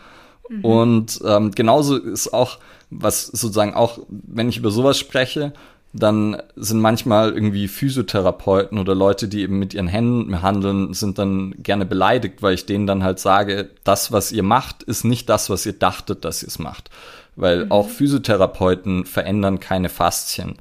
Mhm. 0.49 0.65
Und 0.65 1.19
ähm, 1.25 1.51
genauso 1.51 1.97
ist 1.97 2.33
auch, 2.33 2.59
was 2.89 3.27
sozusagen 3.27 3.73
auch, 3.73 3.99
wenn 4.07 4.49
ich 4.49 4.57
über 4.57 4.71
sowas 4.71 4.97
spreche, 4.97 5.53
dann 5.93 6.41
sind 6.55 6.79
manchmal 6.79 7.33
irgendwie 7.33 7.67
Physiotherapeuten 7.67 8.77
oder 8.77 8.93
Leute, 8.93 9.27
die 9.27 9.41
eben 9.41 9.57
mit 9.57 9.73
ihren 9.73 9.87
Händen 9.87 10.41
handeln, 10.41 10.93
sind 10.93 11.17
dann 11.17 11.55
gerne 11.63 11.85
beleidigt, 11.85 12.41
weil 12.41 12.53
ich 12.53 12.65
denen 12.65 12.87
dann 12.87 13.03
halt 13.03 13.19
sage, 13.19 13.69
das, 13.83 14.11
was 14.11 14.31
ihr 14.31 14.43
macht, 14.43 14.83
ist 14.83 15.05
nicht 15.05 15.29
das, 15.29 15.49
was 15.49 15.65
ihr 15.65 15.73
dachtet, 15.73 16.23
dass 16.25 16.43
ihr 16.43 16.49
es 16.49 16.59
macht. 16.59 16.89
Weil 17.35 17.65
mhm. 17.65 17.71
auch 17.71 17.89
Physiotherapeuten 17.89 19.05
verändern 19.05 19.59
keine 19.59 19.89
Faszien. 19.89 20.57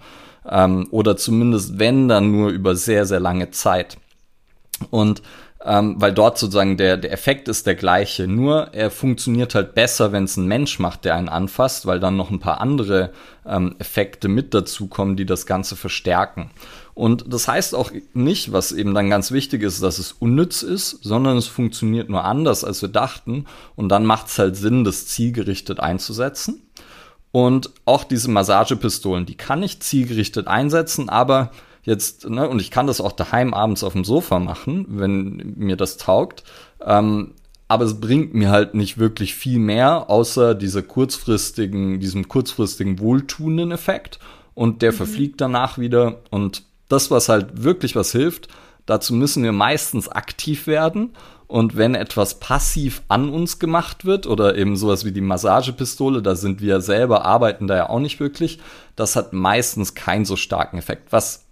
Ähm, 0.48 0.88
oder 0.90 1.16
zumindest 1.16 1.78
wenn, 1.78 2.08
dann 2.08 2.32
nur 2.32 2.50
über 2.50 2.74
sehr, 2.76 3.06
sehr 3.06 3.20
lange 3.20 3.50
Zeit. 3.50 3.98
Und 4.90 5.22
ähm, 5.66 5.96
weil 5.98 6.12
dort 6.12 6.38
sozusagen 6.38 6.76
der, 6.76 6.96
der 6.96 7.12
Effekt 7.12 7.48
ist 7.48 7.66
der 7.66 7.74
gleiche. 7.74 8.28
Nur 8.28 8.72
er 8.72 8.90
funktioniert 8.90 9.54
halt 9.56 9.74
besser, 9.74 10.12
wenn 10.12 10.24
es 10.24 10.36
ein 10.36 10.46
Mensch 10.46 10.78
macht, 10.78 11.04
der 11.04 11.16
einen 11.16 11.28
anfasst, 11.28 11.86
weil 11.86 11.98
dann 11.98 12.16
noch 12.16 12.30
ein 12.30 12.38
paar 12.38 12.60
andere 12.60 13.10
ähm, 13.44 13.74
Effekte 13.80 14.28
mit 14.28 14.54
dazukommen, 14.54 15.16
die 15.16 15.26
das 15.26 15.44
Ganze 15.44 15.74
verstärken. 15.74 16.50
Und 16.94 17.32
das 17.32 17.48
heißt 17.48 17.74
auch 17.74 17.90
nicht, 18.14 18.52
was 18.52 18.70
eben 18.70 18.94
dann 18.94 19.10
ganz 19.10 19.32
wichtig 19.32 19.62
ist, 19.62 19.82
dass 19.82 19.98
es 19.98 20.12
unnütz 20.12 20.62
ist, 20.62 21.02
sondern 21.02 21.36
es 21.36 21.48
funktioniert 21.48 22.08
nur 22.08 22.24
anders, 22.24 22.62
als 22.62 22.80
wir 22.80 22.88
dachten. 22.88 23.46
Und 23.74 23.88
dann 23.88 24.06
macht 24.06 24.28
es 24.28 24.38
halt 24.38 24.56
Sinn, 24.56 24.84
das 24.84 25.06
zielgerichtet 25.08 25.80
einzusetzen. 25.80 26.62
Und 27.36 27.68
auch 27.84 28.04
diese 28.04 28.30
Massagepistolen, 28.30 29.26
die 29.26 29.34
kann 29.34 29.62
ich 29.62 29.80
zielgerichtet 29.80 30.46
einsetzen, 30.46 31.10
aber 31.10 31.50
jetzt, 31.82 32.26
ne, 32.26 32.48
und 32.48 32.62
ich 32.62 32.70
kann 32.70 32.86
das 32.86 32.98
auch 32.98 33.12
daheim 33.12 33.52
abends 33.52 33.84
auf 33.84 33.92
dem 33.92 34.04
Sofa 34.04 34.38
machen, 34.38 34.86
wenn 34.88 35.52
mir 35.54 35.76
das 35.76 35.98
taugt. 35.98 36.44
Ähm, 36.80 37.34
aber 37.68 37.84
es 37.84 38.00
bringt 38.00 38.32
mir 38.32 38.48
halt 38.48 38.72
nicht 38.72 38.96
wirklich 38.96 39.34
viel 39.34 39.58
mehr, 39.58 40.08
außer 40.08 40.54
dieser 40.54 40.80
kurzfristigen, 40.80 42.00
diesem 42.00 42.26
kurzfristigen 42.26 43.00
wohltuenden 43.00 43.70
Effekt. 43.70 44.18
Und 44.54 44.80
der 44.80 44.92
mhm. 44.92 44.96
verfliegt 44.96 45.38
danach 45.38 45.76
wieder. 45.76 46.20
Und 46.30 46.62
das, 46.88 47.10
was 47.10 47.28
halt 47.28 47.62
wirklich 47.62 47.96
was 47.96 48.12
hilft, 48.12 48.48
dazu 48.86 49.12
müssen 49.12 49.42
wir 49.42 49.52
meistens 49.52 50.08
aktiv 50.08 50.66
werden. 50.66 51.10
Und 51.48 51.76
wenn 51.76 51.94
etwas 51.94 52.40
passiv 52.40 53.02
an 53.08 53.28
uns 53.28 53.58
gemacht 53.58 54.04
wird 54.04 54.26
oder 54.26 54.56
eben 54.56 54.76
sowas 54.76 55.04
wie 55.04 55.12
die 55.12 55.20
Massagepistole, 55.20 56.20
da 56.20 56.34
sind 56.34 56.60
wir 56.60 56.80
selber, 56.80 57.24
arbeiten 57.24 57.68
da 57.68 57.76
ja 57.76 57.88
auch 57.88 58.00
nicht 58.00 58.18
wirklich, 58.18 58.58
das 58.96 59.14
hat 59.14 59.32
meistens 59.32 59.94
keinen 59.94 60.24
so 60.24 60.34
starken 60.34 60.76
Effekt. 60.78 61.12
Was 61.12 61.44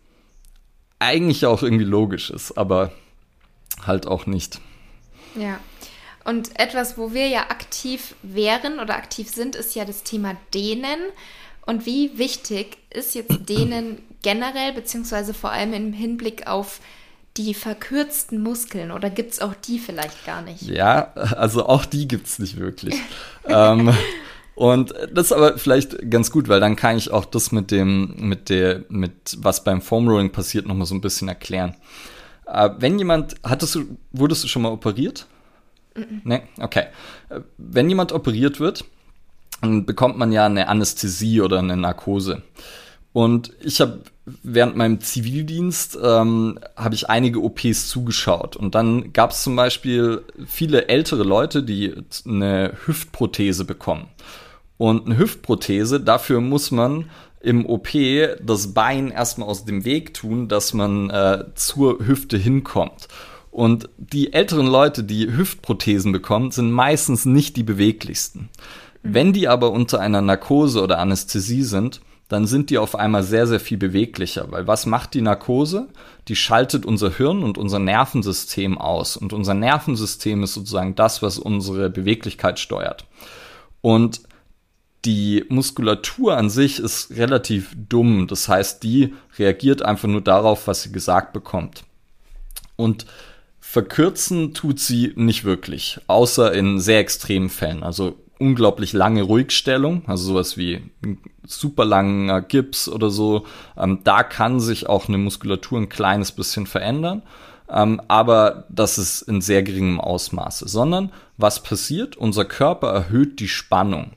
eigentlich 0.99 1.47
auch 1.47 1.63
irgendwie 1.63 1.85
logisch 1.85 2.31
ist, 2.31 2.59
aber 2.59 2.91
halt 3.87 4.07
auch 4.07 4.27
nicht. 4.27 4.61
Ja. 5.37 5.61
Und 6.25 6.59
etwas, 6.59 6.97
wo 6.97 7.13
wir 7.13 7.29
ja 7.29 7.51
aktiv 7.51 8.15
wären 8.23 8.81
oder 8.81 8.97
aktiv 8.97 9.29
sind, 9.29 9.55
ist 9.55 9.75
ja 9.75 9.85
das 9.85 10.03
Thema 10.03 10.37
Dehnen. 10.55 10.99
Und 11.67 11.87
wie 11.87 12.19
wichtig 12.19 12.79
ist 12.91 13.15
jetzt 13.15 13.49
Dehnen 13.49 14.03
generell, 14.23 14.73
beziehungsweise 14.73 15.35
vor 15.35 15.51
allem 15.51 15.75
im 15.75 15.93
Hinblick 15.93 16.47
auf 16.47 16.81
die 17.37 17.55
verkürzten 17.55 18.43
Muskeln 18.43 18.93
oder 18.93 19.11
gibt 19.11 19.33
es 19.33 19.41
auch 19.41 19.55
die 19.55 19.79
vielleicht 19.79 20.25
gar 20.25 20.43
nicht? 20.43 20.63
Ja, 20.63 21.13
also 21.15 21.67
auch 21.67 21.85
die 21.85 22.07
gibt 22.07 22.27
es 22.27 22.39
nicht 22.39 22.59
wirklich. 22.59 22.95
ähm, 23.45 23.93
und 24.55 24.95
das 25.13 25.27
ist 25.27 25.33
aber 25.33 25.59
vielleicht 25.59 26.11
ganz 26.11 26.31
gut, 26.31 26.49
weil 26.49 26.61
dann 26.61 26.77
kann 26.77 26.97
ich 26.97 27.11
auch 27.11 27.25
das 27.25 27.51
mit 27.51 27.71
dem, 27.71 28.15
mit 28.17 28.51
der, 28.51 28.85
mit 28.89 29.39
was 29.39 29.65
beim 29.65 29.83
Foam 29.83 30.09
Rolling 30.09 30.31
passiert, 30.31 30.67
nochmal 30.67 30.87
so 30.87 30.95
ein 30.95 31.01
bisschen 31.01 31.27
erklären. 31.27 31.75
Äh, 32.47 32.71
wenn 32.79 32.99
jemand, 32.99 33.35
hattest 33.43 33.75
du, 33.75 33.97
wurdest 34.13 34.45
du 34.45 34.49
schon 34.49 34.63
mal 34.63 34.73
operiert? 34.73 35.27
Mhm. 35.97 36.21
Nee? 36.25 36.43
Okay. 36.61 36.85
Äh, 37.31 37.41
wenn 37.59 37.89
jemand 37.89 38.13
operiert 38.13 38.61
wird, 38.61 38.85
dann 39.61 39.87
bekommt 39.87 40.19
man 40.19 40.31
ja 40.31 40.47
eine 40.47 40.69
Anästhesie 40.69 41.41
oder 41.41 41.59
eine 41.59 41.77
Narkose. 41.77 42.43
Und 43.15 43.53
ich 43.63 43.81
habe 43.81 44.01
während 44.43 44.75
meinem 44.77 45.01
Zivildienst 45.01 45.97
ähm, 46.03 46.59
habe 46.75 46.97
ich 46.97 47.09
einige 47.09 47.41
OPs 47.41 47.87
zugeschaut. 47.87 48.57
Und 48.57 48.75
dann 48.75 49.13
gab 49.13 49.31
es 49.31 49.45
zum 49.45 49.55
Beispiel 49.55 50.25
viele 50.47 50.89
ältere 50.89 51.23
Leute, 51.23 51.63
die 51.63 51.95
eine 52.27 52.75
Hüftprothese 52.85 53.65
bekommen 53.65 54.09
und 54.79 55.07
eine 55.07 55.17
Hüftprothese. 55.17 56.01
Dafür 56.01 56.41
muss 56.41 56.73
man 56.73 57.09
im 57.41 57.67
OP 57.67 57.91
das 58.43 58.75
Bein 58.75 59.13
erstmal 59.13 59.49
aus 59.49 59.65
dem 59.65 59.85
Weg 59.85 60.15
tun, 60.15 60.49
dass 60.49 60.75
man 60.75 61.09
äh, 61.11 61.45
zur 61.55 62.05
Hüfte 62.05 62.37
hinkommt. 62.37 63.07
Und 63.53 63.89
die 63.97 64.33
älteren 64.33 64.67
Leute, 64.67 65.05
die 65.05 65.37
Hüftprothesen 65.37 66.11
bekommen, 66.11 66.51
sind 66.51 66.73
meistens 66.73 67.27
nicht 67.27 67.57
die 67.57 67.63
beweglichsten. 67.63 68.49
Mhm. 69.05 69.15
Wenn 69.15 69.33
die 69.33 69.47
aber 69.47 69.71
unter 69.71 70.01
einer 70.01 70.21
Narkose 70.21 70.83
oder 70.83 70.99
Anästhesie 70.99 71.63
sind, 71.63 72.01
dann 72.29 72.47
sind 72.47 72.71
die 72.71 72.79
auf 72.79 72.95
einmal 72.95 73.23
sehr, 73.23 73.47
sehr 73.47 73.61
viel 73.61 73.77
beweglicher. 73.77 74.51
Weil 74.51 74.67
was 74.67 74.87
macht 74.87 75.15
die 75.15 75.21
Narkose? 75.21 75.89
Die 76.29 76.37
schaltet 76.37 76.87
unser 76.87 77.11
Hirn 77.11 77.43
und 77.43 77.59
unser 77.59 77.79
Nervensystem 77.79 78.79
aus. 78.79 79.17
Und 79.17 79.33
unser 79.33 79.55
Nervensystem 79.55 80.43
ist 80.43 80.55
sozusagen 80.55 80.95
das, 80.95 81.23
was 81.23 81.39
unsere 81.39 81.91
Beweglichkeit 81.91 82.59
steuert. 82.59 83.05
Und 83.83 84.23
die 85.05 85.45
Muskulatur 85.51 86.37
an 86.37 86.49
sich 86.49 86.79
ist 86.79 87.11
relativ 87.11 87.73
dumm. 87.77 88.27
Das 88.27 88.49
heißt, 88.49 88.83
die 88.83 89.15
reagiert 89.39 89.83
einfach 89.83 90.09
nur 90.09 90.23
darauf, 90.23 90.67
was 90.67 90.83
sie 90.83 90.93
gesagt 90.93 91.35
bekommt. 91.35 91.85
Und 92.77 93.05
verkürzen 93.61 94.55
tut 94.55 94.81
sie 94.81 95.13
nicht 95.17 95.45
wirklich, 95.45 96.01
außer 96.07 96.53
in 96.55 96.81
sehr 96.81 97.01
extremen 97.01 97.51
Fällen. 97.51 97.83
Also 97.83 98.19
unglaublich 98.39 98.93
lange 98.93 99.23
Ruhigstellung, 99.23 100.03
also 100.07 100.25
sowas 100.25 100.57
wie 100.57 100.83
super 101.47 101.85
langer 101.85 102.43
Gips 102.43 102.89
oder 102.89 103.11
so. 103.11 103.45
Ähm, 103.77 104.01
da 104.05 104.23
kann 104.23 104.61
sich 104.61 104.89
auch 104.89 105.09
eine 105.09 105.19
Muskulatur 105.19 105.79
ein 105.79 105.89
kleines 105.89 106.33
bisschen 106.33 106.67
verändern. 106.67 107.23
Ähm, 107.69 108.01
aber 108.09 108.65
das 108.69 108.99
ist 108.99 109.23
in 109.23 109.41
sehr 109.41 109.63
geringem 109.63 110.01
Ausmaße, 110.01 110.69
sondern 110.69 111.13
was 111.37 111.63
passiert? 111.63 112.17
Unser 112.17 112.45
Körper 112.45 112.93
erhöht 112.93 113.41
die 113.41 113.49
Spannung 113.49 114.13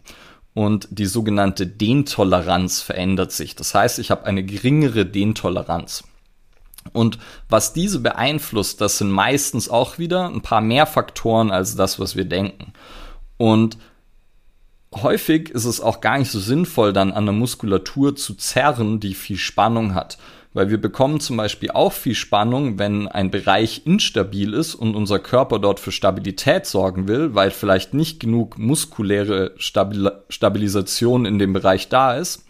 und 0.53 0.87
die 0.91 1.05
sogenannte 1.05 1.65
Dehntoleranz 1.65 2.81
verändert 2.81 3.31
sich. 3.31 3.55
Das 3.55 3.73
heißt, 3.73 3.99
ich 3.99 4.11
habe 4.11 4.25
eine 4.25 4.43
geringere 4.43 5.05
Dehntoleranz. 5.05 6.03
Und 6.93 7.19
was 7.49 7.73
diese 7.73 7.99
beeinflusst, 7.99 8.81
das 8.81 8.97
sind 8.97 9.11
meistens 9.11 9.69
auch 9.69 9.97
wieder 9.97 10.27
ein 10.27 10.41
paar 10.41 10.61
mehr 10.61 10.85
Faktoren 10.85 11.51
als 11.51 11.75
das, 11.75 11.99
was 11.99 12.15
wir 12.15 12.25
denken. 12.25 12.73
Und 13.37 13.77
häufig 15.03 15.49
ist 15.49 15.65
es 15.65 15.81
auch 15.81 16.01
gar 16.01 16.17
nicht 16.17 16.31
so 16.31 16.39
sinnvoll, 16.39 16.93
dann 16.93 17.11
an 17.11 17.25
der 17.25 17.33
Muskulatur 17.33 18.15
zu 18.15 18.35
zerren, 18.35 18.99
die 18.99 19.13
viel 19.13 19.37
Spannung 19.37 19.93
hat. 19.93 20.17
Weil 20.53 20.69
wir 20.69 20.81
bekommen 20.81 21.19
zum 21.19 21.37
Beispiel 21.37 21.71
auch 21.71 21.93
viel 21.93 22.15
Spannung, 22.15 22.79
wenn 22.79 23.07
ein 23.07 23.29
Bereich 23.29 23.83
instabil 23.85 24.53
ist 24.53 24.75
und 24.75 24.95
unser 24.95 25.19
Körper 25.19 25.59
dort 25.59 25.79
für 25.79 25.91
Stabilität 25.91 26.65
sorgen 26.65 27.07
will, 27.07 27.35
weil 27.35 27.51
vielleicht 27.51 27.93
nicht 27.93 28.19
genug 28.19 28.57
muskuläre 28.57 29.53
Stabil 29.57 30.11
Stabilisation 30.29 31.25
in 31.25 31.37
dem 31.37 31.53
Bereich 31.53 31.89
da 31.89 32.15
ist. 32.15 32.45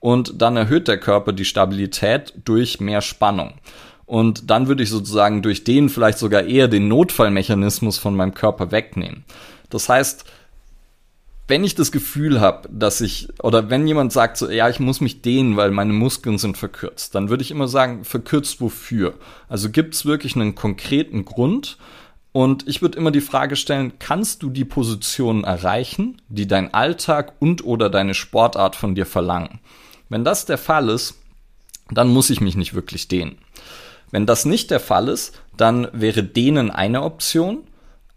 Und 0.00 0.40
dann 0.40 0.56
erhöht 0.56 0.88
der 0.88 0.98
Körper 0.98 1.32
die 1.32 1.44
Stabilität 1.44 2.32
durch 2.44 2.80
mehr 2.80 3.02
Spannung. 3.02 3.54
Und 4.06 4.50
dann 4.50 4.66
würde 4.66 4.82
ich 4.82 4.90
sozusagen 4.90 5.42
durch 5.42 5.64
den 5.64 5.88
vielleicht 5.88 6.18
sogar 6.18 6.42
eher 6.42 6.68
den 6.68 6.88
Notfallmechanismus 6.88 7.98
von 7.98 8.16
meinem 8.16 8.34
Körper 8.34 8.70
wegnehmen. 8.70 9.24
Das 9.70 9.88
heißt, 9.88 10.24
wenn 11.52 11.64
ich 11.64 11.74
das 11.74 11.92
Gefühl 11.92 12.40
habe, 12.40 12.66
dass 12.72 13.02
ich, 13.02 13.28
oder 13.42 13.68
wenn 13.68 13.86
jemand 13.86 14.10
sagt 14.10 14.38
so, 14.38 14.48
ja, 14.50 14.70
ich 14.70 14.80
muss 14.80 15.02
mich 15.02 15.20
dehnen, 15.20 15.58
weil 15.58 15.70
meine 15.70 15.92
Muskeln 15.92 16.38
sind 16.38 16.56
verkürzt, 16.56 17.14
dann 17.14 17.28
würde 17.28 17.42
ich 17.42 17.50
immer 17.50 17.68
sagen, 17.68 18.06
verkürzt 18.06 18.62
wofür? 18.62 19.12
Also 19.50 19.68
gibt 19.68 19.92
es 19.92 20.06
wirklich 20.06 20.34
einen 20.34 20.54
konkreten 20.54 21.26
Grund? 21.26 21.76
Und 22.32 22.66
ich 22.66 22.80
würde 22.80 22.96
immer 22.96 23.10
die 23.10 23.20
Frage 23.20 23.56
stellen, 23.56 23.92
kannst 23.98 24.42
du 24.42 24.48
die 24.48 24.64
Positionen 24.64 25.44
erreichen, 25.44 26.22
die 26.30 26.46
dein 26.46 26.72
Alltag 26.72 27.34
und 27.38 27.62
oder 27.66 27.90
deine 27.90 28.14
Sportart 28.14 28.74
von 28.74 28.94
dir 28.94 29.04
verlangen? 29.04 29.60
Wenn 30.08 30.24
das 30.24 30.46
der 30.46 30.56
Fall 30.56 30.88
ist, 30.88 31.16
dann 31.90 32.08
muss 32.08 32.30
ich 32.30 32.40
mich 32.40 32.56
nicht 32.56 32.72
wirklich 32.72 33.08
dehnen. 33.08 33.36
Wenn 34.10 34.24
das 34.24 34.46
nicht 34.46 34.70
der 34.70 34.80
Fall 34.80 35.06
ist, 35.08 35.38
dann 35.58 35.86
wäre 35.92 36.24
Dehnen 36.24 36.70
eine 36.70 37.02
Option 37.02 37.64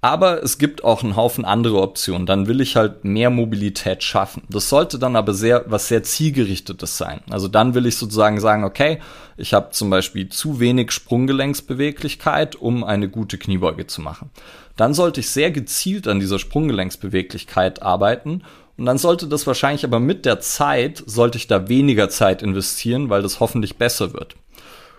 aber 0.05 0.43
es 0.43 0.59
gibt 0.59 0.83
auch 0.83 1.01
einen 1.01 1.15
Haufen 1.15 1.45
andere 1.45 1.81
Optionen. 1.81 2.27
Dann 2.27 2.45
will 2.45 2.61
ich 2.61 2.75
halt 2.75 3.05
mehr 3.05 3.31
Mobilität 3.31 4.03
schaffen. 4.03 4.43
Das 4.49 4.69
sollte 4.69 4.99
dann 4.99 5.15
aber 5.15 5.33
sehr, 5.33 5.65
was 5.65 5.87
sehr 5.87 6.03
zielgerichtetes 6.03 6.99
sein. 6.99 7.21
Also 7.31 7.47
dann 7.47 7.73
will 7.73 7.87
ich 7.87 7.97
sozusagen 7.97 8.39
sagen, 8.39 8.65
okay, 8.65 8.99
ich 9.35 9.55
habe 9.55 9.71
zum 9.71 9.89
Beispiel 9.89 10.29
zu 10.29 10.59
wenig 10.59 10.91
Sprunggelenksbeweglichkeit, 10.91 12.55
um 12.55 12.83
eine 12.83 13.09
gute 13.09 13.39
Kniebeuge 13.39 13.87
zu 13.87 13.99
machen. 13.99 14.29
Dann 14.77 14.93
sollte 14.93 15.21
ich 15.21 15.31
sehr 15.31 15.49
gezielt 15.49 16.07
an 16.07 16.19
dieser 16.19 16.37
Sprunggelenksbeweglichkeit 16.37 17.81
arbeiten 17.81 18.43
und 18.77 18.85
dann 18.85 18.99
sollte 18.99 19.27
das 19.27 19.47
wahrscheinlich 19.47 19.85
aber 19.85 19.99
mit 19.99 20.25
der 20.25 20.39
Zeit, 20.39 21.01
sollte 21.07 21.39
ich 21.39 21.47
da 21.47 21.67
weniger 21.67 22.09
Zeit 22.09 22.43
investieren, 22.43 23.09
weil 23.09 23.23
das 23.23 23.39
hoffentlich 23.39 23.77
besser 23.77 24.13
wird. 24.13 24.35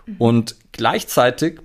Mhm. 0.05 0.15
Und 0.17 0.55
gleichzeitig 0.73 1.61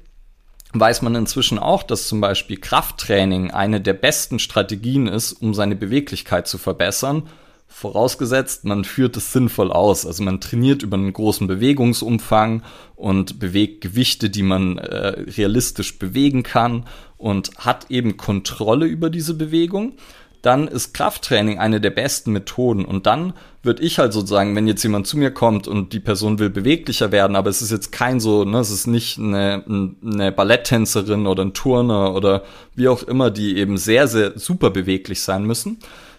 weiß 0.72 1.02
man 1.02 1.14
inzwischen 1.14 1.58
auch, 1.58 1.82
dass 1.82 2.08
zum 2.08 2.20
Beispiel 2.20 2.56
Krafttraining 2.56 3.50
eine 3.50 3.80
der 3.80 3.94
besten 3.94 4.38
Strategien 4.38 5.06
ist, 5.06 5.32
um 5.32 5.54
seine 5.54 5.76
Beweglichkeit 5.76 6.46
zu 6.46 6.58
verbessern. 6.58 7.24
Vorausgesetzt, 7.66 8.64
man 8.64 8.84
führt 8.84 9.16
es 9.16 9.32
sinnvoll 9.32 9.72
aus. 9.72 10.06
Also 10.06 10.22
man 10.22 10.40
trainiert 10.40 10.82
über 10.82 10.96
einen 10.96 11.12
großen 11.12 11.46
Bewegungsumfang 11.46 12.62
und 12.96 13.38
bewegt 13.38 13.80
Gewichte, 13.80 14.30
die 14.30 14.42
man 14.42 14.78
äh, 14.78 15.08
realistisch 15.36 15.98
bewegen 15.98 16.42
kann 16.42 16.84
und 17.16 17.50
hat 17.56 17.90
eben 17.90 18.16
Kontrolle 18.16 18.86
über 18.86 19.08
diese 19.08 19.34
Bewegung 19.34 19.94
dann 20.42 20.66
ist 20.66 20.92
Krafttraining 20.92 21.58
eine 21.58 21.80
der 21.80 21.90
besten 21.90 22.32
Methoden. 22.32 22.84
Und 22.84 23.06
dann 23.06 23.32
würde 23.62 23.82
ich 23.82 23.98
halt 24.00 24.12
sozusagen, 24.12 24.56
wenn 24.56 24.66
jetzt 24.66 24.82
jemand 24.82 25.06
zu 25.06 25.16
mir 25.16 25.30
kommt 25.30 25.68
und 25.68 25.92
die 25.92 26.00
Person 26.00 26.40
will 26.40 26.50
beweglicher 26.50 27.12
werden, 27.12 27.36
aber 27.36 27.48
es 27.48 27.62
ist 27.62 27.70
jetzt 27.70 27.92
kein 27.92 28.18
so, 28.18 28.44
ne, 28.44 28.58
es 28.58 28.70
ist 28.70 28.88
nicht 28.88 29.18
eine, 29.18 29.64
eine 30.04 30.32
Balletttänzerin 30.32 31.28
oder 31.28 31.44
ein 31.44 31.54
Turner 31.54 32.14
oder 32.14 32.42
wie 32.74 32.88
auch 32.88 33.04
immer, 33.04 33.30
die 33.30 33.56
eben 33.56 33.78
sehr, 33.78 34.08
sehr 34.08 34.36
super 34.36 34.70
beweglich 34.70 35.22
sein 35.22 35.44
müssen, 35.44 35.78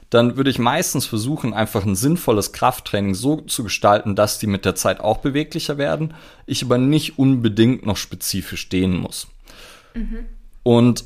dann 0.09 0.37
würde 0.37 0.51
ich 0.51 0.59
meistens 0.59 1.05
versuchen, 1.05 1.53
einfach 1.53 1.85
ein 1.85 1.95
sinnvolles 1.95 2.53
Krafttraining 2.53 3.15
so 3.15 3.37
zu 3.41 3.63
gestalten, 3.63 4.15
dass 4.15 4.39
die 4.39 4.47
mit 4.47 4.63
der 4.63 4.75
Zeit 4.75 5.01
auch 5.01 5.17
beweglicher 5.17 5.77
werden, 5.77 6.13
ich 6.45 6.63
aber 6.63 6.77
nicht 6.77 7.17
unbedingt 7.17 7.85
noch 7.85 7.97
spezifisch 7.97 8.61
stehen 8.61 8.95
muss. 8.95 9.27
Mhm. 9.95 10.25
Und 10.61 11.05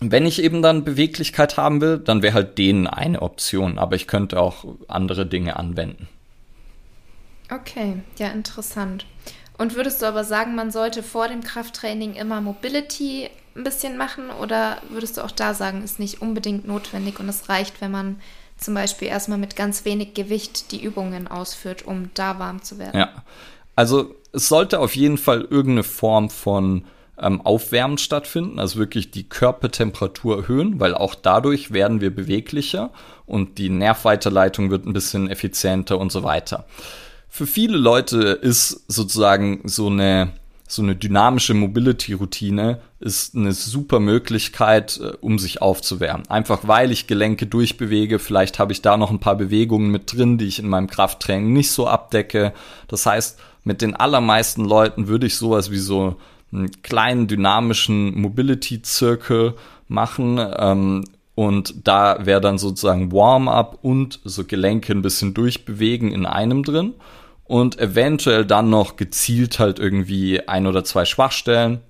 wenn 0.00 0.26
ich 0.26 0.42
eben 0.42 0.62
dann 0.62 0.84
Beweglichkeit 0.84 1.56
haben 1.56 1.80
will, 1.80 1.98
dann 1.98 2.22
wäre 2.22 2.34
halt 2.34 2.58
denen 2.58 2.86
eine 2.86 3.22
Option, 3.22 3.78
aber 3.78 3.96
ich 3.96 4.06
könnte 4.06 4.40
auch 4.40 4.64
andere 4.88 5.26
Dinge 5.26 5.56
anwenden. 5.56 6.08
Okay, 7.50 8.02
ja, 8.18 8.28
interessant. 8.28 9.06
Und 9.58 9.74
würdest 9.74 10.02
du 10.02 10.06
aber 10.06 10.24
sagen, 10.24 10.54
man 10.54 10.70
sollte 10.70 11.02
vor 11.02 11.28
dem 11.28 11.42
Krafttraining 11.42 12.14
immer 12.14 12.40
Mobility 12.40 13.30
ein 13.56 13.64
bisschen 13.64 13.96
machen 13.96 14.30
oder 14.42 14.78
würdest 14.90 15.16
du 15.16 15.22
auch 15.22 15.30
da 15.30 15.54
sagen, 15.54 15.82
ist 15.82 15.98
nicht 15.98 16.20
unbedingt 16.20 16.66
notwendig 16.66 17.18
und 17.18 17.28
es 17.28 17.48
reicht, 17.48 17.80
wenn 17.80 17.90
man 17.90 18.20
zum 18.58 18.74
Beispiel 18.74 19.08
erstmal 19.08 19.38
mit 19.38 19.56
ganz 19.56 19.84
wenig 19.84 20.14
Gewicht 20.14 20.72
die 20.72 20.82
Übungen 20.82 21.28
ausführt, 21.28 21.86
um 21.86 22.10
da 22.14 22.38
warm 22.38 22.62
zu 22.62 22.78
werden? 22.78 22.98
Ja, 22.98 23.22
also 23.74 24.14
es 24.32 24.48
sollte 24.48 24.78
auf 24.78 24.94
jeden 24.96 25.18
Fall 25.18 25.42
irgendeine 25.42 25.84
Form 25.84 26.28
von 26.28 26.84
ähm, 27.20 27.40
Aufwärmen 27.40 27.98
stattfinden, 27.98 28.58
also 28.58 28.78
wirklich 28.78 29.10
die 29.10 29.28
Körpertemperatur 29.28 30.38
erhöhen, 30.38 30.80
weil 30.80 30.94
auch 30.94 31.14
dadurch 31.14 31.72
werden 31.72 32.00
wir 32.00 32.14
beweglicher 32.14 32.90
und 33.26 33.58
die 33.58 33.70
Nervweiterleitung 33.70 34.70
wird 34.70 34.86
ein 34.86 34.92
bisschen 34.92 35.30
effizienter 35.30 35.98
und 35.98 36.12
so 36.12 36.22
weiter. 36.22 36.66
Für 37.28 37.46
viele 37.46 37.76
Leute 37.76 38.18
ist 38.18 38.84
sozusagen 38.88 39.60
so 39.64 39.88
eine 39.88 40.32
so 40.68 40.82
eine 40.82 40.96
dynamische 40.96 41.54
Mobility-Routine 41.54 42.80
ist 42.98 43.36
eine 43.36 43.52
super 43.52 44.00
Möglichkeit, 44.00 44.98
äh, 45.00 45.12
um 45.20 45.38
sich 45.38 45.62
aufzuwärmen. 45.62 46.28
Einfach 46.28 46.60
weil 46.66 46.90
ich 46.90 47.06
Gelenke 47.06 47.46
durchbewege, 47.46 48.18
vielleicht 48.18 48.58
habe 48.58 48.72
ich 48.72 48.82
da 48.82 48.96
noch 48.96 49.10
ein 49.10 49.20
paar 49.20 49.36
Bewegungen 49.36 49.90
mit 49.90 50.12
drin, 50.12 50.38
die 50.38 50.46
ich 50.46 50.58
in 50.58 50.68
meinem 50.68 50.88
Krafttraining 50.88 51.52
nicht 51.52 51.70
so 51.70 51.86
abdecke. 51.86 52.52
Das 52.88 53.06
heißt, 53.06 53.38
mit 53.62 53.80
den 53.80 53.94
allermeisten 53.94 54.64
Leuten 54.64 55.06
würde 55.06 55.26
ich 55.26 55.36
sowas 55.36 55.70
wie 55.70 55.78
so 55.78 56.16
einen 56.56 56.82
kleinen 56.82 57.26
dynamischen 57.26 58.20
Mobility-Zirkel 58.20 59.54
machen. 59.88 60.38
Ähm, 60.58 61.04
und 61.34 61.86
da 61.86 62.24
wäre 62.24 62.40
dann 62.40 62.58
sozusagen 62.58 63.12
Warm-up 63.12 63.78
und 63.82 64.20
so 64.24 64.44
Gelenke 64.44 64.92
ein 64.92 65.02
bisschen 65.02 65.34
durchbewegen 65.34 66.12
in 66.12 66.26
einem 66.26 66.62
drin. 66.62 66.94
Und 67.44 67.78
eventuell 67.78 68.44
dann 68.44 68.70
noch 68.70 68.96
gezielt 68.96 69.58
halt 69.58 69.78
irgendwie 69.78 70.48
ein 70.48 70.66
oder 70.66 70.82
zwei 70.82 71.04
Schwachstellen. 71.04 71.80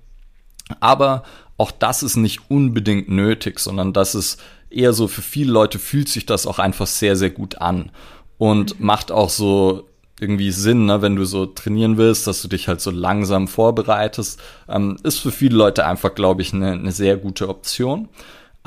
Aber 0.79 1.23
auch 1.57 1.71
das 1.71 2.03
ist 2.03 2.17
nicht 2.17 2.51
unbedingt 2.51 3.09
nötig, 3.09 3.59
sondern 3.59 3.93
das 3.93 4.15
ist 4.15 4.41
eher 4.69 4.93
so 4.93 5.07
für 5.07 5.21
viele 5.21 5.51
Leute 5.51 5.79
fühlt 5.79 6.09
sich 6.09 6.25
das 6.25 6.45
auch 6.45 6.59
einfach 6.59 6.87
sehr, 6.87 7.15
sehr 7.15 7.29
gut 7.29 7.59
an 7.61 7.91
und 8.37 8.79
macht 8.79 9.11
auch 9.11 9.29
so 9.29 9.87
irgendwie 10.19 10.51
Sinn, 10.51 10.85
ne, 10.85 11.01
wenn 11.01 11.15
du 11.15 11.25
so 11.25 11.45
trainieren 11.45 11.97
willst, 11.97 12.27
dass 12.27 12.41
du 12.41 12.47
dich 12.47 12.67
halt 12.67 12.81
so 12.81 12.91
langsam 12.91 13.47
vorbereitest. 13.47 14.39
Ähm, 14.67 14.97
ist 15.03 15.19
für 15.19 15.31
viele 15.31 15.55
Leute 15.55 15.85
einfach, 15.85 16.15
glaube 16.15 16.41
ich, 16.41 16.53
eine, 16.53 16.71
eine 16.71 16.91
sehr 16.91 17.17
gute 17.17 17.49
Option. 17.49 18.09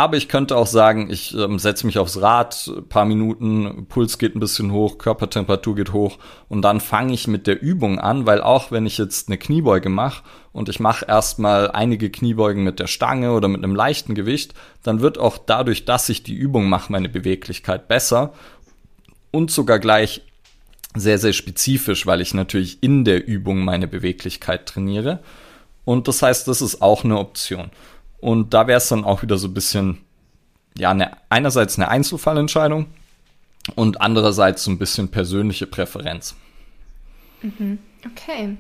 Aber 0.01 0.17
ich 0.17 0.29
könnte 0.29 0.57
auch 0.57 0.67
sagen, 0.67 1.11
ich 1.11 1.37
ähm, 1.37 1.59
setze 1.59 1.85
mich 1.85 1.99
aufs 1.99 2.23
Rad, 2.23 2.73
paar 2.89 3.05
Minuten, 3.05 3.85
Puls 3.87 4.17
geht 4.17 4.35
ein 4.35 4.41
bisschen 4.41 4.73
hoch, 4.73 4.97
Körpertemperatur 4.97 5.75
geht 5.75 5.93
hoch 5.93 6.17
und 6.49 6.63
dann 6.63 6.81
fange 6.81 7.13
ich 7.13 7.29
mit 7.29 7.47
der 7.47 7.61
Übung 7.61 7.99
an, 7.99 8.25
weil 8.25 8.41
auch 8.41 8.71
wenn 8.71 8.87
ich 8.87 8.97
jetzt 8.97 9.29
eine 9.29 9.37
Kniebeuge 9.37 9.91
mache 9.91 10.23
und 10.55 10.71
ich 10.71 10.81
mache 10.81 11.05
erstmal 11.05 11.71
einige 11.73 12.09
Kniebeugen 12.09 12.65
mit 12.65 12.79
der 12.81 12.87
Stange 12.87 13.33
oder 13.33 13.49
mit 13.49 13.63
einem 13.63 13.75
leichten 13.75 14.15
Gewicht, 14.15 14.55
dann 14.83 15.03
wird 15.03 15.19
auch 15.19 15.37
dadurch, 15.37 15.85
dass 15.85 16.09
ich 16.09 16.23
die 16.23 16.33
Übung 16.33 16.71
mache, 16.71 16.91
meine 16.91 17.11
Beweglichkeit 17.11 17.87
besser 17.87 18.33
und 19.33 19.51
sogar 19.51 19.79
gleich 19.81 20.23
sehr, 20.95 21.19
sehr 21.19 21.33
spezifisch, 21.33 22.07
weil 22.07 22.21
ich 22.21 22.35
natürlich 22.35 22.83
in 22.83 23.05
der 23.05 23.27
Übung 23.27 23.65
meine 23.65 23.87
Beweglichkeit 23.87 24.67
trainiere. 24.67 25.21
Und 25.85 26.09
das 26.09 26.23
heißt, 26.23 26.49
das 26.49 26.63
ist 26.63 26.83
auch 26.83 27.05
eine 27.05 27.19
Option. 27.19 27.71
Und 28.21 28.53
da 28.55 28.67
wäre 28.67 28.79
es 28.79 28.89
dann 28.89 29.05
auch 29.05 29.23
wieder 29.23 29.39
so 29.39 29.49
ein 29.49 29.55
bisschen, 29.55 29.99
ja, 30.77 30.91
eine, 30.91 31.17
einerseits 31.31 31.79
eine 31.79 31.89
Einzelfallentscheidung 31.89 32.87
und 33.77 34.01
andererseits 34.01 34.65
so 34.65 34.71
ein 34.71 34.79
bisschen 34.79 35.11
persönliche 35.11 35.67
Präferenz. 35.67 36.35
Mhm. 37.43 37.79
Okay. 38.07 38.57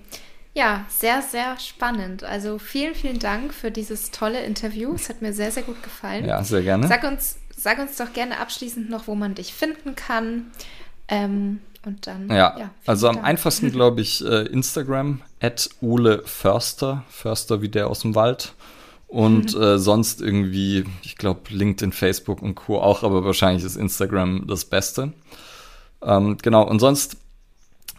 Ja, 0.54 0.84
sehr, 0.88 1.22
sehr 1.22 1.58
spannend. 1.58 2.24
Also 2.24 2.58
vielen, 2.58 2.94
vielen 2.94 3.18
Dank 3.18 3.54
für 3.54 3.70
dieses 3.70 4.10
tolle 4.10 4.42
Interview. 4.42 4.94
Es 4.94 5.08
hat 5.08 5.22
mir 5.22 5.32
sehr, 5.32 5.52
sehr 5.52 5.62
gut 5.62 5.82
gefallen. 5.82 6.24
Ja, 6.24 6.42
sehr 6.42 6.62
gerne. 6.62 6.88
Sag 6.88 7.04
uns, 7.04 7.38
sag 7.56 7.78
uns 7.78 7.96
doch 7.96 8.12
gerne 8.12 8.38
abschließend 8.38 8.90
noch, 8.90 9.06
wo 9.06 9.14
man 9.14 9.34
dich 9.34 9.52
finden 9.52 9.94
kann. 9.94 10.50
Ähm, 11.06 11.60
und 11.84 12.06
dann. 12.06 12.28
Ja, 12.28 12.58
ja 12.58 12.70
also 12.86 13.08
am 13.08 13.16
Dank. 13.16 13.26
einfachsten, 13.26 13.70
glaube 13.72 14.00
ich, 14.00 14.24
äh, 14.24 14.46
Instagram, 14.46 15.22
at 15.40 15.70
Ole 15.80 16.22
Förster, 16.24 17.04
Förster 17.08 17.62
wie 17.62 17.68
der 17.68 17.88
aus 17.88 18.00
dem 18.00 18.14
Wald. 18.14 18.54
Und 19.06 19.54
mhm. 19.56 19.62
äh, 19.62 19.78
sonst 19.78 20.20
irgendwie, 20.20 20.84
ich 21.02 21.16
glaube, 21.16 21.40
LinkedIn, 21.50 21.92
Facebook 21.92 22.42
und 22.42 22.54
Co. 22.54 22.80
auch, 22.80 23.02
aber 23.02 23.24
wahrscheinlich 23.24 23.64
ist 23.64 23.76
Instagram 23.76 24.46
das 24.46 24.64
Beste. 24.64 25.12
Ähm, 26.02 26.38
genau, 26.40 26.66
und 26.66 26.78
sonst 26.78 27.16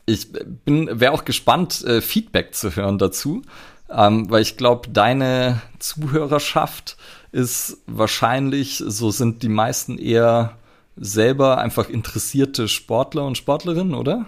ich 0.06 0.32
bin, 0.32 1.00
wäre 1.00 1.14
auch 1.14 1.26
gespannt, 1.26 1.84
äh, 1.84 2.02
Feedback 2.02 2.56
zu 2.56 2.76
hören 2.76 2.98
dazu, 2.98 3.44
ähm, 3.90 4.30
weil 4.30 4.42
ich 4.42 4.58
glaube, 4.58 4.90
deine 4.90 5.62
Zuhörerschaft 5.80 6.98
ist 7.32 7.78
wahrscheinlich, 7.88 8.84
so 8.86 9.12
sind 9.12 9.44
die 9.44 9.50
meisten 9.50 9.98
eher 9.98 10.58
selber 10.96 11.58
einfach 11.58 11.90
interessierte 11.90 12.68
Sportler 12.68 13.26
und 13.26 13.38
Sportlerinnen, 13.38 13.94
oder? 13.94 14.26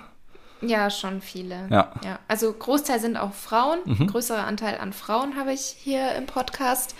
Ja, 0.61 0.89
schon 0.89 1.21
viele. 1.21 1.67
Ja. 1.69 1.91
ja. 2.03 2.19
Also 2.27 2.51
Großteil 2.53 2.99
sind 2.99 3.17
auch 3.17 3.33
Frauen. 3.33 3.79
Mhm. 3.85 4.07
Größerer 4.07 4.45
Anteil 4.45 4.77
an 4.77 4.93
Frauen 4.93 5.35
habe 5.35 5.51
ich 5.51 5.61
hier 5.61 6.15
im 6.15 6.25
Podcast. 6.25 6.95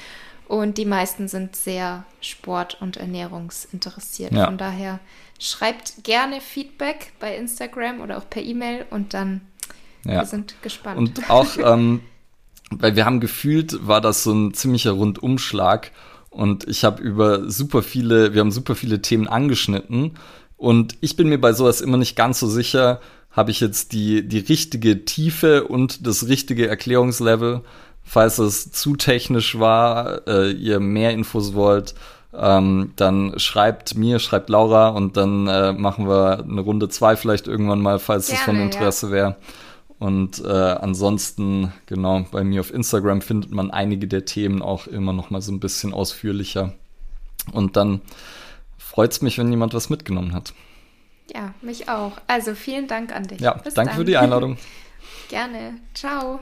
Und 0.48 0.78
die 0.78 0.86
meisten 0.86 1.30
sind 1.30 1.56
sehr 1.56 2.04
sport- 2.20 2.78
und 2.82 2.98
ernährungsinteressiert. 2.98 4.34
Ja. 4.34 4.46
Von 4.46 4.58
daher 4.58 5.00
schreibt 5.40 6.04
gerne 6.04 6.42
Feedback 6.42 7.14
bei 7.20 7.36
Instagram 7.38 8.02
oder 8.02 8.18
auch 8.18 8.30
per 8.30 8.44
E-Mail 8.44 8.86
und 8.90 9.14
dann 9.14 9.42
Ja. 10.04 10.16
wir 10.22 10.26
sind 10.26 10.62
gespannt. 10.62 10.98
Und 10.98 11.30
auch, 11.30 11.58
ähm, 11.58 12.02
weil 12.72 12.96
wir 12.98 13.06
haben 13.06 13.22
gefühlt, 13.22 13.88
war 13.88 14.02
das 14.02 14.24
so 14.24 14.34
ein 14.34 14.54
ziemlicher 14.54 14.92
Rundumschlag. 14.92 15.92
Und 16.34 16.68
ich 16.68 16.84
habe 16.84 17.02
über 17.02 17.50
super 17.50 17.84
viele, 17.84 18.34
wir 18.34 18.42
haben 18.42 18.52
super 18.52 18.76
viele 18.76 19.02
Themen 19.02 19.28
angeschnitten. 19.28 20.12
Und 20.58 20.96
ich 21.02 21.16
bin 21.16 21.30
mir 21.30 21.40
bei 21.40 21.54
sowas 21.54 21.82
immer 21.82 21.98
nicht 21.98 22.16
ganz 22.16 22.40
so 22.40 22.48
sicher, 22.48 23.00
habe 23.32 23.52
ich 23.52 23.60
jetzt 23.60 23.94
die, 23.94 24.28
die 24.28 24.40
richtige 24.40 25.06
Tiefe 25.06 25.66
und 25.66 26.06
das 26.06 26.28
richtige 26.28 26.68
Erklärungslevel. 26.68 27.62
Falls 28.04 28.38
es 28.38 28.72
zu 28.72 28.96
technisch 28.96 29.60
war, 29.60 30.28
äh, 30.28 30.52
ihr 30.52 30.80
mehr 30.80 31.12
Infos 31.12 31.54
wollt, 31.54 31.96
ähm, 32.36 32.92
dann 32.96 33.34
schreibt 33.38 33.96
mir, 33.96 34.20
schreibt 34.20 34.50
Laura 34.50 34.90
und 34.90 35.18
dann 35.18 35.48
äh, 35.48 35.72
machen 35.72 36.08
wir 36.08 36.44
eine 36.44 36.62
Runde 36.62 36.90
zwei 36.90 37.16
vielleicht 37.16 37.48
irgendwann 37.48 37.82
mal, 37.82 38.00
falls 38.00 38.32
es 38.32 38.40
von 38.40 38.56
Gerne, 38.56 38.72
ja. 38.72 38.78
Interesse 38.78 39.12
wäre. 39.12 39.36
Und 40.04 40.44
äh, 40.44 40.50
ansonsten, 40.50 41.72
genau, 41.86 42.26
bei 42.30 42.44
mir 42.44 42.60
auf 42.60 42.74
Instagram 42.74 43.22
findet 43.22 43.52
man 43.52 43.72
einige 43.72 44.06
der 44.06 44.26
Themen 44.26 44.62
auch 44.62 44.86
immer 44.86 45.14
noch 45.14 45.30
mal 45.30 45.42
so 45.42 45.54
ein 45.54 45.62
bisschen 45.62 45.94
ausführlicher. 45.94 46.74
Und 47.54 47.78
dann 47.78 48.02
freut's 48.78 49.22
mich, 49.22 49.38
wenn 49.38 49.50
jemand 49.50 49.74
was 49.74 49.90
mitgenommen 49.90 50.34
hat. 50.34 50.54
ja, 51.34 51.54
mich 51.62 51.88
auch. 51.88 52.12
Also 52.28 52.54
vielen 52.54 52.90
Dank 52.90 53.16
an 53.16 53.28
dich. 53.28 53.40
Ja, 53.40 53.54
Bis 53.54 53.76
danke 53.76 53.92
dann. 53.92 54.00
für 54.00 54.06
die 54.06 54.18
Einladung. 54.18 54.58
Gerne. 55.30 55.76
Ciao. 55.94 56.42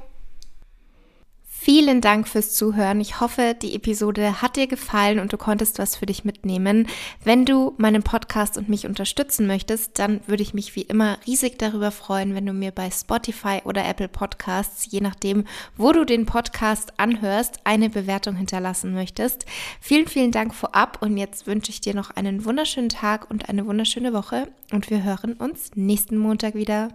Vielen 1.64 2.01
Dank 2.01 2.28
fürs 2.28 2.55
Zuhören. 2.55 2.99
Ich 3.01 3.20
hoffe, 3.20 3.55
die 3.62 3.76
Episode 3.76 4.41
hat 4.41 4.55
dir 4.55 4.66
gefallen 4.66 5.20
und 5.20 5.32
du 5.32 5.38
konntest 5.38 5.78
was 5.78 5.95
für 5.95 6.07
dich 6.07 6.26
mitnehmen. 6.26 6.88
Wenn 7.24 7.45
du 7.45 7.76
meinen 7.78 8.01
Podcast 8.01 8.57
und 8.57 8.68
mich 8.68 8.88
unterstützen 8.88 9.45
möchtest, 9.45 9.99
dann 9.99 10.22
würde 10.26 10.41
ich 10.41 10.55
mich 10.55 10.76
wie 10.76 10.82
immer 10.82 11.20
riesig 11.28 11.59
darüber 11.59 11.91
freuen, 11.91 12.34
wenn 12.34 12.47
du 12.47 12.53
mir 12.53 12.72
bei 12.72 12.89
Spotify 12.89 13.62
oder 13.64 13.86
Apple 13.86 14.07
Podcasts, 14.07 14.88
je 14.89 15.01
nachdem, 15.01 15.45
wo 15.78 15.91
du 15.91 16.03
den 16.03 16.26
Podcast 16.26 16.99
anhörst, 16.99 17.59
eine 17.64 17.91
Bewertung 17.91 18.38
hinterlassen 18.38 18.95
möchtest. 18.95 19.45
Vielen, 19.80 20.07
vielen 20.07 20.32
Dank 20.32 20.55
vorab 20.55 21.03
und 21.03 21.16
jetzt 21.16 21.45
wünsche 21.45 21.70
ich 21.70 21.80
dir 21.80 21.93
noch 21.93 22.09
einen 22.09 22.43
wunderschönen 22.43 22.89
Tag 22.89 23.30
und 23.30 23.49
eine 23.49 23.68
wunderschöne 23.68 24.14
Woche 24.14 24.47
und 24.72 24.89
wir 24.89 25.03
hören 25.03 25.34
uns 25.34 25.76
nächsten 25.76 26.18
Montag 26.18 26.55
wieder. 26.55 26.89